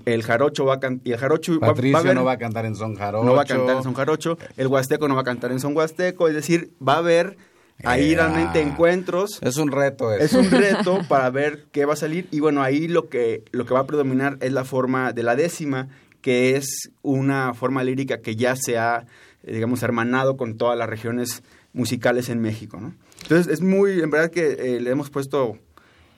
el 0.05 0.23
jarocho 0.23 0.65
va 0.65 0.75
a 0.75 0.81
cantar, 0.81 1.07
y 1.07 1.13
el 1.13 1.19
jarocho 1.19 1.59
Patricio 1.61 2.05
va, 2.05 2.15
no 2.15 2.25
va 2.25 2.33
a 2.33 2.39
cantar 2.39 2.67
en 2.67 2.77
son 2.77 2.95
jarocho. 2.95 3.25
No 3.25 3.35
va 3.35 3.43
a 3.43 3.47
cantar 3.47 3.77
en 3.77 3.83
son 3.83 3.95
jarocho, 3.95 4.39
el 4.57 4.67
huasteco 4.67 5.09
no 5.09 5.15
va 5.15 5.23
a 5.23 5.25
cantar 5.25 5.53
en 5.53 5.61
son 5.61 5.77
huasteco, 5.77 6.29
es 6.29 6.35
decir, 6.35 6.73
va 6.81 6.95
a 6.95 6.99
haber 6.99 7.37
Ahí 7.85 8.15
realmente 8.15 8.61
encuentros. 8.61 9.39
Es 9.43 9.57
un 9.57 9.71
reto 9.71 10.13
eso. 10.13 10.25
Es 10.25 10.47
un 10.47 10.51
reto 10.61 11.01
para 11.09 11.31
ver 11.31 11.67
qué 11.73 11.85
va 11.85 11.95
a 11.95 11.97
salir. 11.97 12.29
Y 12.31 12.41
bueno, 12.41 12.63
ahí 12.63 12.89
lo 12.89 13.09
que, 13.09 13.45
lo 13.53 13.65
que 13.65 13.75
va 13.75 13.81
a 13.81 13.87
predominar 13.87 14.37
es 14.41 14.53
la 14.53 14.65
forma 14.65 15.13
de 15.13 15.23
la 15.23 15.37
décima, 15.37 15.89
que 16.21 16.57
es 16.57 16.91
una 17.03 17.55
forma 17.55 17.83
lírica 17.83 18.21
que 18.21 18.37
ya 18.37 18.57
se 18.57 18.79
ha, 18.79 19.07
eh, 19.45 19.55
digamos, 19.55 19.83
hermanado 19.83 20.37
con 20.37 20.57
todas 20.57 20.77
las 20.79 20.89
regiones 20.89 21.43
musicales 21.73 22.29
en 22.29 22.41
México. 22.41 22.79
¿no? 22.81 22.95
Entonces, 23.23 23.53
es 23.53 23.61
muy, 23.61 24.01
en 24.01 24.11
verdad 24.11 24.31
que 24.31 24.77
eh, 24.77 24.81
le 24.81 24.91
hemos 24.91 25.11
puesto 25.11 25.59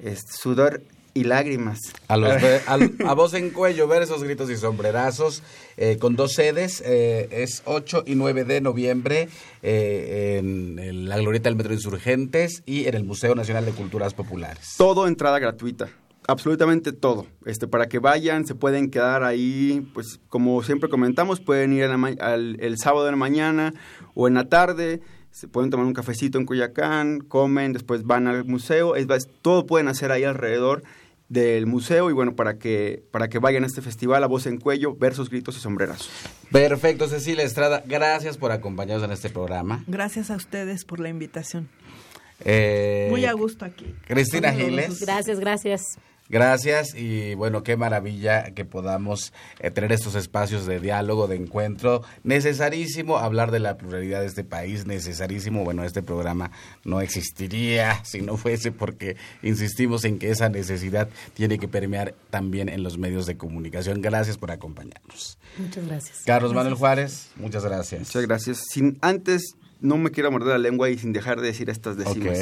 este, 0.01 0.33
sudor 0.33 0.83
y 1.15 1.25
lágrimas. 1.25 1.79
A, 2.09 2.17
los, 2.17 2.33
a, 3.07 3.15
voz 3.15 3.35
en 3.35 3.51
cuello, 3.51 3.87
ver 3.89 4.03
esos 4.03 4.23
gritos 4.23 4.51
y 4.51 4.57
sombrerazos 4.57 5.43
eh, 5.77 5.97
con 5.99 6.17
dos 6.17 6.33
sedes. 6.33 6.83
Eh, 6.85 7.29
es 7.31 7.63
8 7.65 8.05
y 8.07 8.15
9 8.15 8.45
de 8.45 8.61
noviembre 8.61 9.29
eh, 9.63 10.39
en, 10.39 11.09
la 11.09 11.19
Glorieta 11.19 11.49
del 11.49 11.57
Metro 11.57 11.73
Insurgentes 11.73 12.63
y 12.67 12.87
en 12.87 12.95
el 12.95 13.05
Museo 13.05 13.35
Nacional 13.35 13.65
de 13.65 13.73
Culturas 13.73 14.15
Populares. 14.15 14.75
Todo 14.79 15.07
entrada 15.07 15.39
gratuita. 15.39 15.89
Absolutamente 16.29 16.93
todo. 16.93 17.27
Este, 17.47 17.67
para 17.67 17.89
que 17.89 17.99
vayan, 17.99 18.47
se 18.47 18.55
pueden 18.55 18.91
quedar 18.91 19.25
ahí, 19.25 19.89
pues 19.93 20.21
como 20.29 20.63
siempre 20.63 20.89
comentamos, 20.89 21.41
pueden 21.41 21.73
ir 21.73 21.85
el 21.85 22.79
sábado 22.79 23.05
de 23.05 23.11
la 23.11 23.17
mañana 23.17 23.75
o 24.15 24.29
en 24.29 24.35
la 24.35 24.49
tarde 24.49 25.01
se 25.33 25.49
pueden 25.49 25.71
tomar 25.71 25.87
un 25.87 25.95
cafecito 25.95 26.39
en 26.39 26.47
Coyacán, 26.47 27.21
comen, 27.21 27.73
después 27.73 28.05
van 28.05 28.29
al 28.29 28.45
museo, 28.45 28.95
es, 28.95 29.07
todo 29.41 29.67
pueden 29.67 29.89
hacer 29.89 30.13
ahí 30.13 30.25
alrededor 30.25 30.85
del 31.29 31.67
museo 31.67 32.11
y 32.11 32.13
bueno, 32.13 32.37
para 32.37 32.59
que, 32.59 33.03
para 33.11 33.29
que 33.29 33.39
vayan 33.39 33.65
a 33.65 33.67
este 33.67 33.81
festival 33.81 34.23
a 34.23 34.27
voz 34.27 34.47
en 34.47 34.59
cuello, 34.59 34.95
versos, 34.95 35.31
gritos 35.31 35.57
y 35.57 35.61
sombreras. 35.61 36.11
Perfecto, 36.51 37.09
Cecilia 37.09 37.43
Estrada, 37.43 37.83
gracias 37.87 38.37
por 38.37 38.53
acompañarnos 38.53 39.05
en 39.05 39.13
este 39.13 39.31
programa. 39.31 39.83
Gracias 39.87 40.31
a 40.31 40.37
ustedes 40.37 40.85
por 40.85 41.01
la 41.01 41.09
invitación. 41.09 41.71
Eh, 42.45 43.07
Muy 43.11 43.25
a 43.25 43.33
gusto 43.33 43.65
aquí. 43.65 43.95
Cristina 44.07 44.53
Giles. 44.53 45.01
Gracias, 45.01 45.41
gracias. 45.41 45.99
Gracias 46.33 46.95
y 46.95 47.35
bueno, 47.35 47.63
qué 47.63 47.77
maravilla 47.77 48.55
que 48.55 48.65
podamos 48.65 49.35
eh, 49.61 49.71
tener 49.71 49.93
estos 49.93 50.15
espacios 50.15 50.65
de 50.65 50.81
diálogo, 50.81 51.29
de 51.29 51.37
encuentro. 51.37 52.03
Necesarísimo 52.25 53.19
hablar 53.19 53.51
de 53.51 53.59
la 53.59 53.77
pluralidad 53.77 54.21
de 54.21 54.29
este 54.29 54.43
país, 54.43 54.87
necesarísimo. 54.87 55.63
Bueno, 55.63 55.85
este 55.85 56.03
programa 56.03 56.51
no 56.85 57.03
existiría 57.03 58.03
si 58.05 58.23
no 58.23 58.39
fuese 58.39 58.73
porque 58.73 59.17
insistimos 59.43 60.07
en 60.07 60.19
que 60.19 60.31
esa 60.31 60.49
necesidad 60.49 61.11
tiene 61.35 61.59
que 61.59 61.69
permear 61.69 62.15
también 62.31 62.71
en 62.71 62.83
los 62.83 62.97
medios 62.97 63.27
de 63.27 63.37
comunicación. 63.37 64.01
Gracias 64.01 64.39
por 64.39 64.53
acompañarnos. 64.53 65.37
Muchas 65.59 65.87
gracias. 65.87 66.23
Carlos 66.25 66.55
Manuel 66.55 66.77
Juárez, 66.77 67.31
muchas 67.37 67.63
gracias. 67.63 68.01
Muchas 68.01 68.27
gracias. 68.27 68.65
Sin 68.71 68.97
antes, 69.03 69.55
no 69.83 69.99
me 69.99 70.11
quiero 70.11 70.31
morder 70.31 70.53
la 70.53 70.59
lengua 70.59 70.89
y 70.89 70.97
sin 70.97 71.13
dejar 71.13 71.43
de 71.43 71.49
decir 71.49 71.69
estas 71.69 71.99
decimas. 71.99 72.39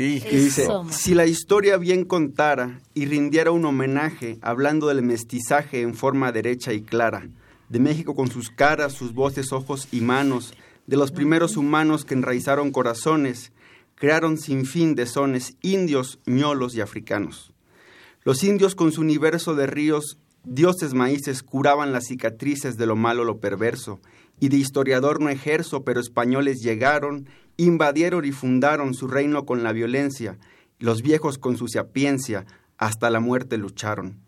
Y, 0.00 0.20
dice, 0.20 0.68
si 0.90 1.12
la 1.12 1.26
historia 1.26 1.76
bien 1.76 2.04
contara 2.04 2.80
y 2.94 3.06
rindiera 3.06 3.50
un 3.50 3.64
homenaje 3.64 4.38
hablando 4.42 4.86
del 4.86 5.02
mestizaje 5.02 5.80
en 5.80 5.92
forma 5.92 6.30
derecha 6.30 6.72
y 6.72 6.82
clara, 6.82 7.28
de 7.68 7.80
México 7.80 8.14
con 8.14 8.30
sus 8.30 8.48
caras, 8.48 8.92
sus 8.92 9.12
voces, 9.12 9.52
ojos 9.52 9.88
y 9.90 10.00
manos, 10.00 10.54
de 10.86 10.96
los 10.96 11.10
primeros 11.10 11.56
humanos 11.56 12.04
que 12.04 12.14
enraizaron 12.14 12.70
corazones, 12.70 13.50
crearon 13.96 14.38
sin 14.38 14.66
fin 14.66 14.94
de 14.94 15.04
sones 15.04 15.56
indios, 15.62 16.20
ñolos 16.26 16.76
y 16.76 16.80
africanos. 16.80 17.52
Los 18.22 18.44
indios 18.44 18.76
con 18.76 18.92
su 18.92 19.00
universo 19.00 19.56
de 19.56 19.66
ríos, 19.66 20.18
dioses 20.44 20.94
maíces, 20.94 21.42
curaban 21.42 21.92
las 21.92 22.06
cicatrices 22.06 22.76
de 22.76 22.86
lo 22.86 22.94
malo, 22.94 23.24
lo 23.24 23.40
perverso, 23.40 23.98
y 24.40 24.48
de 24.48 24.56
historiador 24.56 25.20
no 25.20 25.28
ejerzo, 25.28 25.84
pero 25.84 26.00
españoles 26.00 26.60
llegaron 26.62 27.26
invadieron 27.58 28.24
y 28.24 28.32
fundaron 28.32 28.94
su 28.94 29.08
reino 29.08 29.44
con 29.44 29.62
la 29.62 29.72
violencia, 29.72 30.38
los 30.78 31.02
viejos 31.02 31.38
con 31.38 31.58
su 31.58 31.68
sapiencia 31.68 32.46
hasta 32.78 33.10
la 33.10 33.20
muerte 33.20 33.58
lucharon. 33.58 34.20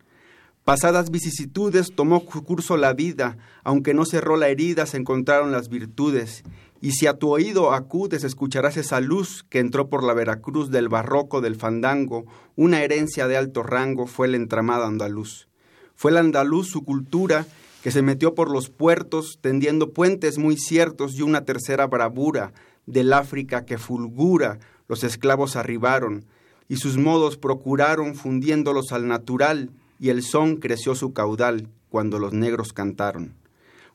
Pasadas 0.64 1.11
vicisitudes 1.11 1.94
tomó 1.94 2.24
curso 2.26 2.76
la 2.76 2.92
vida, 2.92 3.38
aunque 3.64 3.94
no 3.94 4.04
cerró 4.04 4.36
la 4.36 4.48
herida, 4.48 4.84
se 4.84 4.98
encontraron 4.98 5.52
las 5.52 5.68
virtudes. 5.68 6.42
Y 6.82 6.92
si 6.92 7.06
a 7.06 7.14
tu 7.14 7.30
oído 7.30 7.72
acudes, 7.72 8.24
escucharás 8.24 8.76
esa 8.76 9.00
luz 9.00 9.44
que 9.48 9.61
entró 9.61 9.88
por 9.88 10.02
la 10.02 10.12
Veracruz 10.12 10.70
del 10.70 10.88
barroco 10.88 11.40
del 11.40 11.56
fandango, 11.56 12.24
una 12.56 12.82
herencia 12.82 13.28
de 13.28 13.36
alto 13.36 13.62
rango 13.62 14.06
fue 14.06 14.26
el 14.26 14.34
entramado 14.34 14.84
andaluz. 14.84 15.48
Fue 15.94 16.11
el 16.11 16.16
andaluz 16.16 16.68
su 16.68 16.84
cultura 16.84 17.46
que 17.83 17.91
se 17.91 18.03
metió 18.03 18.35
por 18.35 18.51
los 18.51 18.68
puertos, 18.68 19.39
tendiendo 19.41 19.91
puentes 19.91 20.39
muy 20.39 20.57
ciertos 20.57 21.14
y 21.14 21.22
una 21.22 21.45
tercera 21.45 21.87
bravura, 21.87 22.53
del 22.87 23.12
África 23.12 23.64
que 23.64 23.78
fulgura, 23.78 24.59
los 24.89 25.05
esclavos 25.05 25.57
arribaron, 25.57 26.24
y 26.68 26.76
sus 26.76 26.97
modos 26.97 27.37
procuraron 27.37 28.14
fundiéndolos 28.14 28.93
al 28.93 29.09
natural, 29.09 29.70
y 29.99 30.11
el 30.11 30.22
son 30.22 30.57
creció 30.57 30.95
su 30.95 31.12
caudal 31.12 31.68
cuando 31.89 32.18
los 32.18 32.33
negros 32.33 32.72
cantaron. 32.72 33.35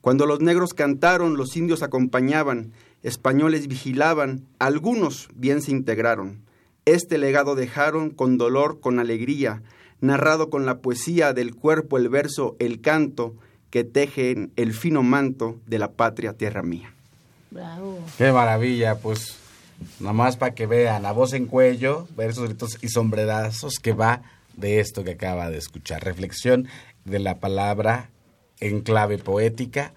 Cuando 0.01 0.25
los 0.25 0.39
negros 0.39 0.73
cantaron, 0.73 1.35
los 1.35 1.57
indios 1.57 1.81
acompañaban, 1.81 2.73
españoles 3.01 3.67
vigilaban, 3.67 4.45
algunos 4.59 5.29
bien 5.35 5.61
se 5.61 5.71
integraron. 5.71 6.43
Este 6.85 7.17
legado 7.17 7.55
dejaron 7.55 8.11
con 8.11 8.37
dolor, 8.37 8.79
con 8.79 8.99
alegría, 8.99 9.63
narrado 10.01 10.49
con 10.49 10.65
la 10.65 10.79
poesía 10.79 11.33
del 11.33 11.55
cuerpo, 11.55 11.97
el 11.97 12.09
verso, 12.09 12.55
el 12.59 12.81
canto, 12.81 13.33
que 13.75 13.83
tejen 13.83 14.53
el 14.55 14.73
fino 14.73 15.03
manto 15.03 15.59
de 15.65 15.79
la 15.79 15.91
patria 15.91 16.31
tierra 16.31 16.63
mía. 16.63 16.93
Bravo. 17.51 17.99
Qué 18.17 18.31
maravilla, 18.31 18.99
pues 18.99 19.35
nada 19.99 20.13
más 20.13 20.37
para 20.37 20.55
que 20.55 20.65
vean 20.65 21.05
a 21.05 21.11
voz 21.11 21.33
en 21.33 21.45
cuello, 21.45 22.07
versos, 22.15 22.45
gritos 22.45 22.77
y 22.81 22.87
sombrerazos 22.87 23.79
que 23.79 23.91
va 23.91 24.21
de 24.55 24.79
esto 24.79 25.03
que 25.03 25.11
acaba 25.11 25.49
de 25.49 25.57
escuchar. 25.57 26.05
Reflexión 26.05 26.69
de 27.03 27.19
la 27.19 27.41
palabra 27.41 28.11
en 28.61 28.79
clave 28.79 29.17
poética 29.17 29.91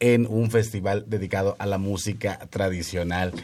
en 0.00 0.26
un 0.26 0.50
festival 0.50 1.04
dedicado 1.06 1.56
a 1.58 1.66
la 1.66 1.76
música 1.76 2.38
tradicional. 2.48 3.34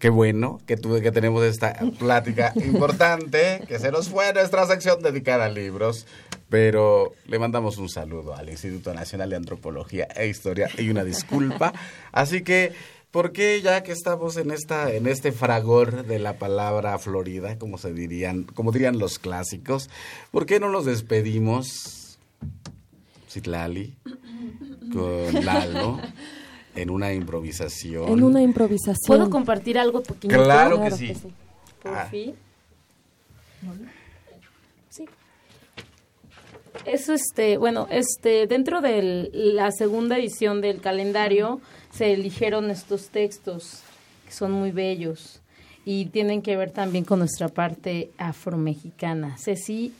Qué 0.00 0.08
bueno 0.08 0.62
que, 0.66 0.78
tuve, 0.78 1.02
que 1.02 1.12
tenemos 1.12 1.44
esta 1.44 1.74
plática 1.98 2.54
importante, 2.56 3.60
que 3.68 3.78
se 3.78 3.92
nos 3.92 4.08
fue 4.08 4.32
nuestra 4.32 4.66
sección 4.66 5.02
dedicada 5.02 5.44
a 5.44 5.48
libros, 5.50 6.06
pero 6.48 7.12
le 7.26 7.38
mandamos 7.38 7.76
un 7.76 7.90
saludo 7.90 8.34
al 8.34 8.48
Instituto 8.48 8.94
Nacional 8.94 9.28
de 9.28 9.36
Antropología 9.36 10.08
e 10.16 10.26
Historia 10.26 10.70
y 10.78 10.88
una 10.88 11.04
disculpa. 11.04 11.74
Así 12.12 12.40
que, 12.40 12.72
¿por 13.10 13.32
qué 13.32 13.60
ya 13.60 13.82
que 13.82 13.92
estamos 13.92 14.38
en 14.38 14.52
esta 14.52 14.90
en 14.90 15.06
este 15.06 15.32
fragor 15.32 16.06
de 16.06 16.18
la 16.18 16.38
palabra 16.38 16.98
Florida, 16.98 17.58
como 17.58 17.76
se 17.76 17.92
dirían, 17.92 18.44
como 18.44 18.72
dirían 18.72 18.98
los 18.98 19.18
clásicos, 19.18 19.90
¿por 20.30 20.46
qué 20.46 20.60
no 20.60 20.70
nos 20.70 20.86
despedimos 20.86 22.18
Citlali 23.28 23.98
con 24.94 25.44
Lalo? 25.44 26.00
En 26.76 26.90
una 26.90 27.12
improvisación. 27.12 28.08
En 28.08 28.22
una 28.22 28.42
improvisación. 28.42 29.06
¿Puedo 29.06 29.28
compartir 29.30 29.78
algo 29.78 30.02
pequeño? 30.02 30.42
Claro, 30.44 30.82
que 30.82 30.90
sí. 30.92 31.12
Por 31.82 31.96
Ah. 31.96 32.06
fin. 32.10 32.34
Sí. 34.88 35.04
Eso, 36.84 37.12
este, 37.12 37.58
bueno, 37.58 37.86
este, 37.90 38.46
dentro 38.46 38.80
de 38.80 39.30
la 39.32 39.70
segunda 39.72 40.16
edición 40.18 40.60
del 40.60 40.80
calendario 40.80 41.60
se 41.92 42.12
eligieron 42.12 42.70
estos 42.70 43.08
textos 43.08 43.80
que 44.26 44.32
son 44.32 44.52
muy 44.52 44.70
bellos 44.70 45.40
y 45.84 46.06
tienen 46.06 46.40
que 46.42 46.56
ver 46.56 46.70
también 46.70 47.04
con 47.04 47.18
nuestra 47.18 47.48
parte 47.48 48.10
afromexicana. 48.18 49.36
Ceci, 49.38 49.92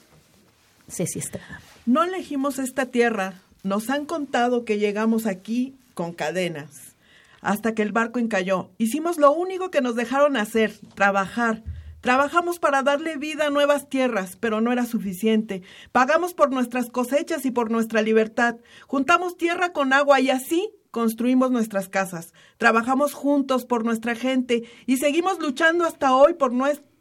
Ceci 0.88 1.18
Estrada. 1.18 1.60
No 1.86 2.04
elegimos 2.04 2.58
esta 2.58 2.86
tierra. 2.86 3.42
Nos 3.62 3.90
han 3.90 4.06
contado 4.06 4.64
que 4.64 4.78
llegamos 4.78 5.26
aquí 5.26 5.74
con 6.00 6.14
cadenas. 6.14 6.96
Hasta 7.42 7.74
que 7.74 7.82
el 7.82 7.92
barco 7.92 8.18
encalló. 8.18 8.70
Hicimos 8.78 9.18
lo 9.18 9.32
único 9.32 9.70
que 9.70 9.82
nos 9.82 9.96
dejaron 9.96 10.38
hacer, 10.38 10.72
trabajar. 10.94 11.62
Trabajamos 12.00 12.58
para 12.58 12.82
darle 12.82 13.18
vida 13.18 13.48
a 13.48 13.50
nuevas 13.50 13.90
tierras, 13.90 14.38
pero 14.40 14.62
no 14.62 14.72
era 14.72 14.86
suficiente. 14.86 15.60
Pagamos 15.92 16.32
por 16.32 16.52
nuestras 16.52 16.88
cosechas 16.88 17.44
y 17.44 17.50
por 17.50 17.70
nuestra 17.70 18.00
libertad. 18.00 18.56
Juntamos 18.86 19.36
tierra 19.36 19.74
con 19.74 19.92
agua 19.92 20.20
y 20.20 20.30
así 20.30 20.70
construimos 20.90 21.50
nuestras 21.50 21.90
casas. 21.90 22.32
Trabajamos 22.56 23.12
juntos 23.12 23.66
por 23.66 23.84
nuestra 23.84 24.14
gente 24.14 24.62
y 24.86 24.96
seguimos 24.96 25.38
luchando 25.38 25.84
hasta 25.84 26.14
hoy 26.14 26.32
por 26.32 26.54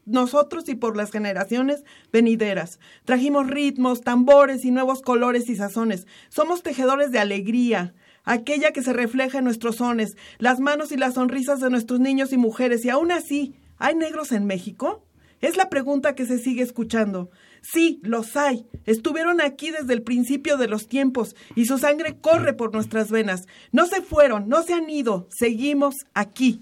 nosotros 0.05 0.67
y 0.67 0.75
por 0.75 0.97
las 0.97 1.09
generaciones 1.09 1.85
venideras. 2.11 2.81
Trajimos 3.05 3.47
ritmos, 3.47 4.01
tambores 4.01 4.65
y 4.65 4.71
nuevos 4.71 5.01
colores 5.01 5.47
y 5.47 5.55
sazones. 5.55 6.05
Somos 6.27 6.63
tejedores 6.63 7.11
de 7.11 7.19
alegría, 7.19 7.93
aquella 8.23 8.71
que 8.71 8.83
se 8.83 8.93
refleja 8.93 9.39
en 9.39 9.43
nuestros 9.45 9.77
sones, 9.77 10.15
las 10.37 10.59
manos 10.59 10.91
y 10.91 10.97
las 10.97 11.15
sonrisas 11.15 11.59
de 11.59 11.69
nuestros 11.69 11.99
niños 11.99 12.33
y 12.33 12.37
mujeres. 12.37 12.85
Y 12.85 12.89
aún 12.89 13.11
así, 13.11 13.55
¿hay 13.77 13.95
negros 13.95 14.31
en 14.31 14.45
México? 14.45 15.05
Es 15.41 15.55
la 15.55 15.69
pregunta 15.69 16.15
que 16.15 16.25
se 16.25 16.37
sigue 16.37 16.63
escuchando. 16.63 17.29
Sí, 17.61 17.99
los 18.03 18.35
hay. 18.35 18.65
Estuvieron 18.85 19.41
aquí 19.41 19.71
desde 19.71 19.93
el 19.93 20.01
principio 20.01 20.57
de 20.57 20.67
los 20.67 20.87
tiempos 20.87 21.35
y 21.55 21.65
su 21.65 21.77
sangre 21.77 22.17
corre 22.19 22.53
por 22.53 22.73
nuestras 22.73 23.09
venas. 23.09 23.45
No 23.71 23.85
se 23.85 24.01
fueron, 24.01 24.49
no 24.49 24.63
se 24.63 24.73
han 24.73 24.89
ido. 24.89 25.27
Seguimos 25.29 25.95
aquí. 26.13 26.61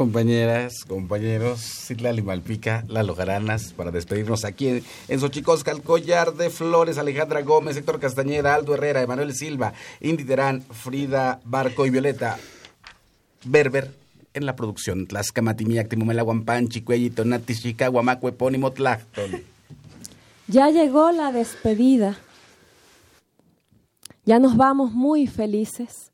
Compañeras, 0.00 0.86
compañeros, 0.88 1.60
Citlali 1.60 2.22
Malpica, 2.22 2.84
Lalo 2.88 3.14
Jaranas, 3.14 3.74
para 3.74 3.90
despedirnos 3.90 4.46
aquí 4.46 4.68
en, 4.68 4.84
en 5.08 5.20
Xochicosca, 5.20 5.72
el 5.72 5.82
collar 5.82 6.32
de 6.36 6.48
flores, 6.48 6.96
Alejandra 6.96 7.42
Gómez, 7.42 7.76
Héctor 7.76 8.00
Castañeda, 8.00 8.54
Aldo 8.54 8.72
Herrera, 8.72 9.02
Emanuel 9.02 9.34
Silva, 9.34 9.74
Indy 10.00 10.24
Terán, 10.24 10.62
Frida 10.62 11.42
Barco 11.44 11.84
y 11.84 11.90
Violeta 11.90 12.38
Berber 13.44 13.94
en 14.32 14.46
la 14.46 14.56
producción. 14.56 15.06
Tlaxcamatimiac, 15.06 15.90
Timumela, 15.90 16.22
Guampanchi, 16.22 16.80
Cuelli, 16.80 17.10
Tonati, 17.10 17.54
Chicago, 17.54 18.00
Epónimo, 18.22 18.72
Tlacton. 18.72 19.42
Ya 20.48 20.70
llegó 20.70 21.12
la 21.12 21.30
despedida. 21.30 22.16
Ya 24.24 24.38
nos 24.38 24.56
vamos 24.56 24.92
muy 24.92 25.26
felices. 25.26 26.09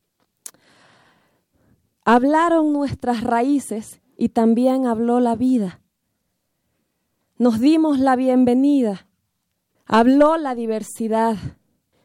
Hablaron 2.08 2.72
nuestras 2.72 3.24
raíces 3.24 4.00
y 4.16 4.28
también 4.28 4.86
habló 4.86 5.18
la 5.18 5.34
vida. 5.34 5.80
Nos 7.36 7.58
dimos 7.58 7.98
la 7.98 8.14
bienvenida. 8.14 9.08
Habló 9.86 10.36
la 10.36 10.54
diversidad. 10.54 11.36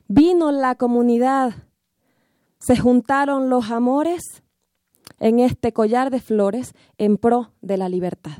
Vino 0.07 0.51
la 0.51 0.73
comunidad. 0.73 1.53
Se 2.57 2.77
juntaron 2.77 3.51
los 3.51 3.69
amores 3.69 4.41
en 5.19 5.37
este 5.37 5.71
collar 5.71 6.09
de 6.09 6.19
flores 6.19 6.73
en 6.97 7.17
pro 7.17 7.53
de 7.61 7.77
la 7.77 7.87
libertad. 7.87 8.39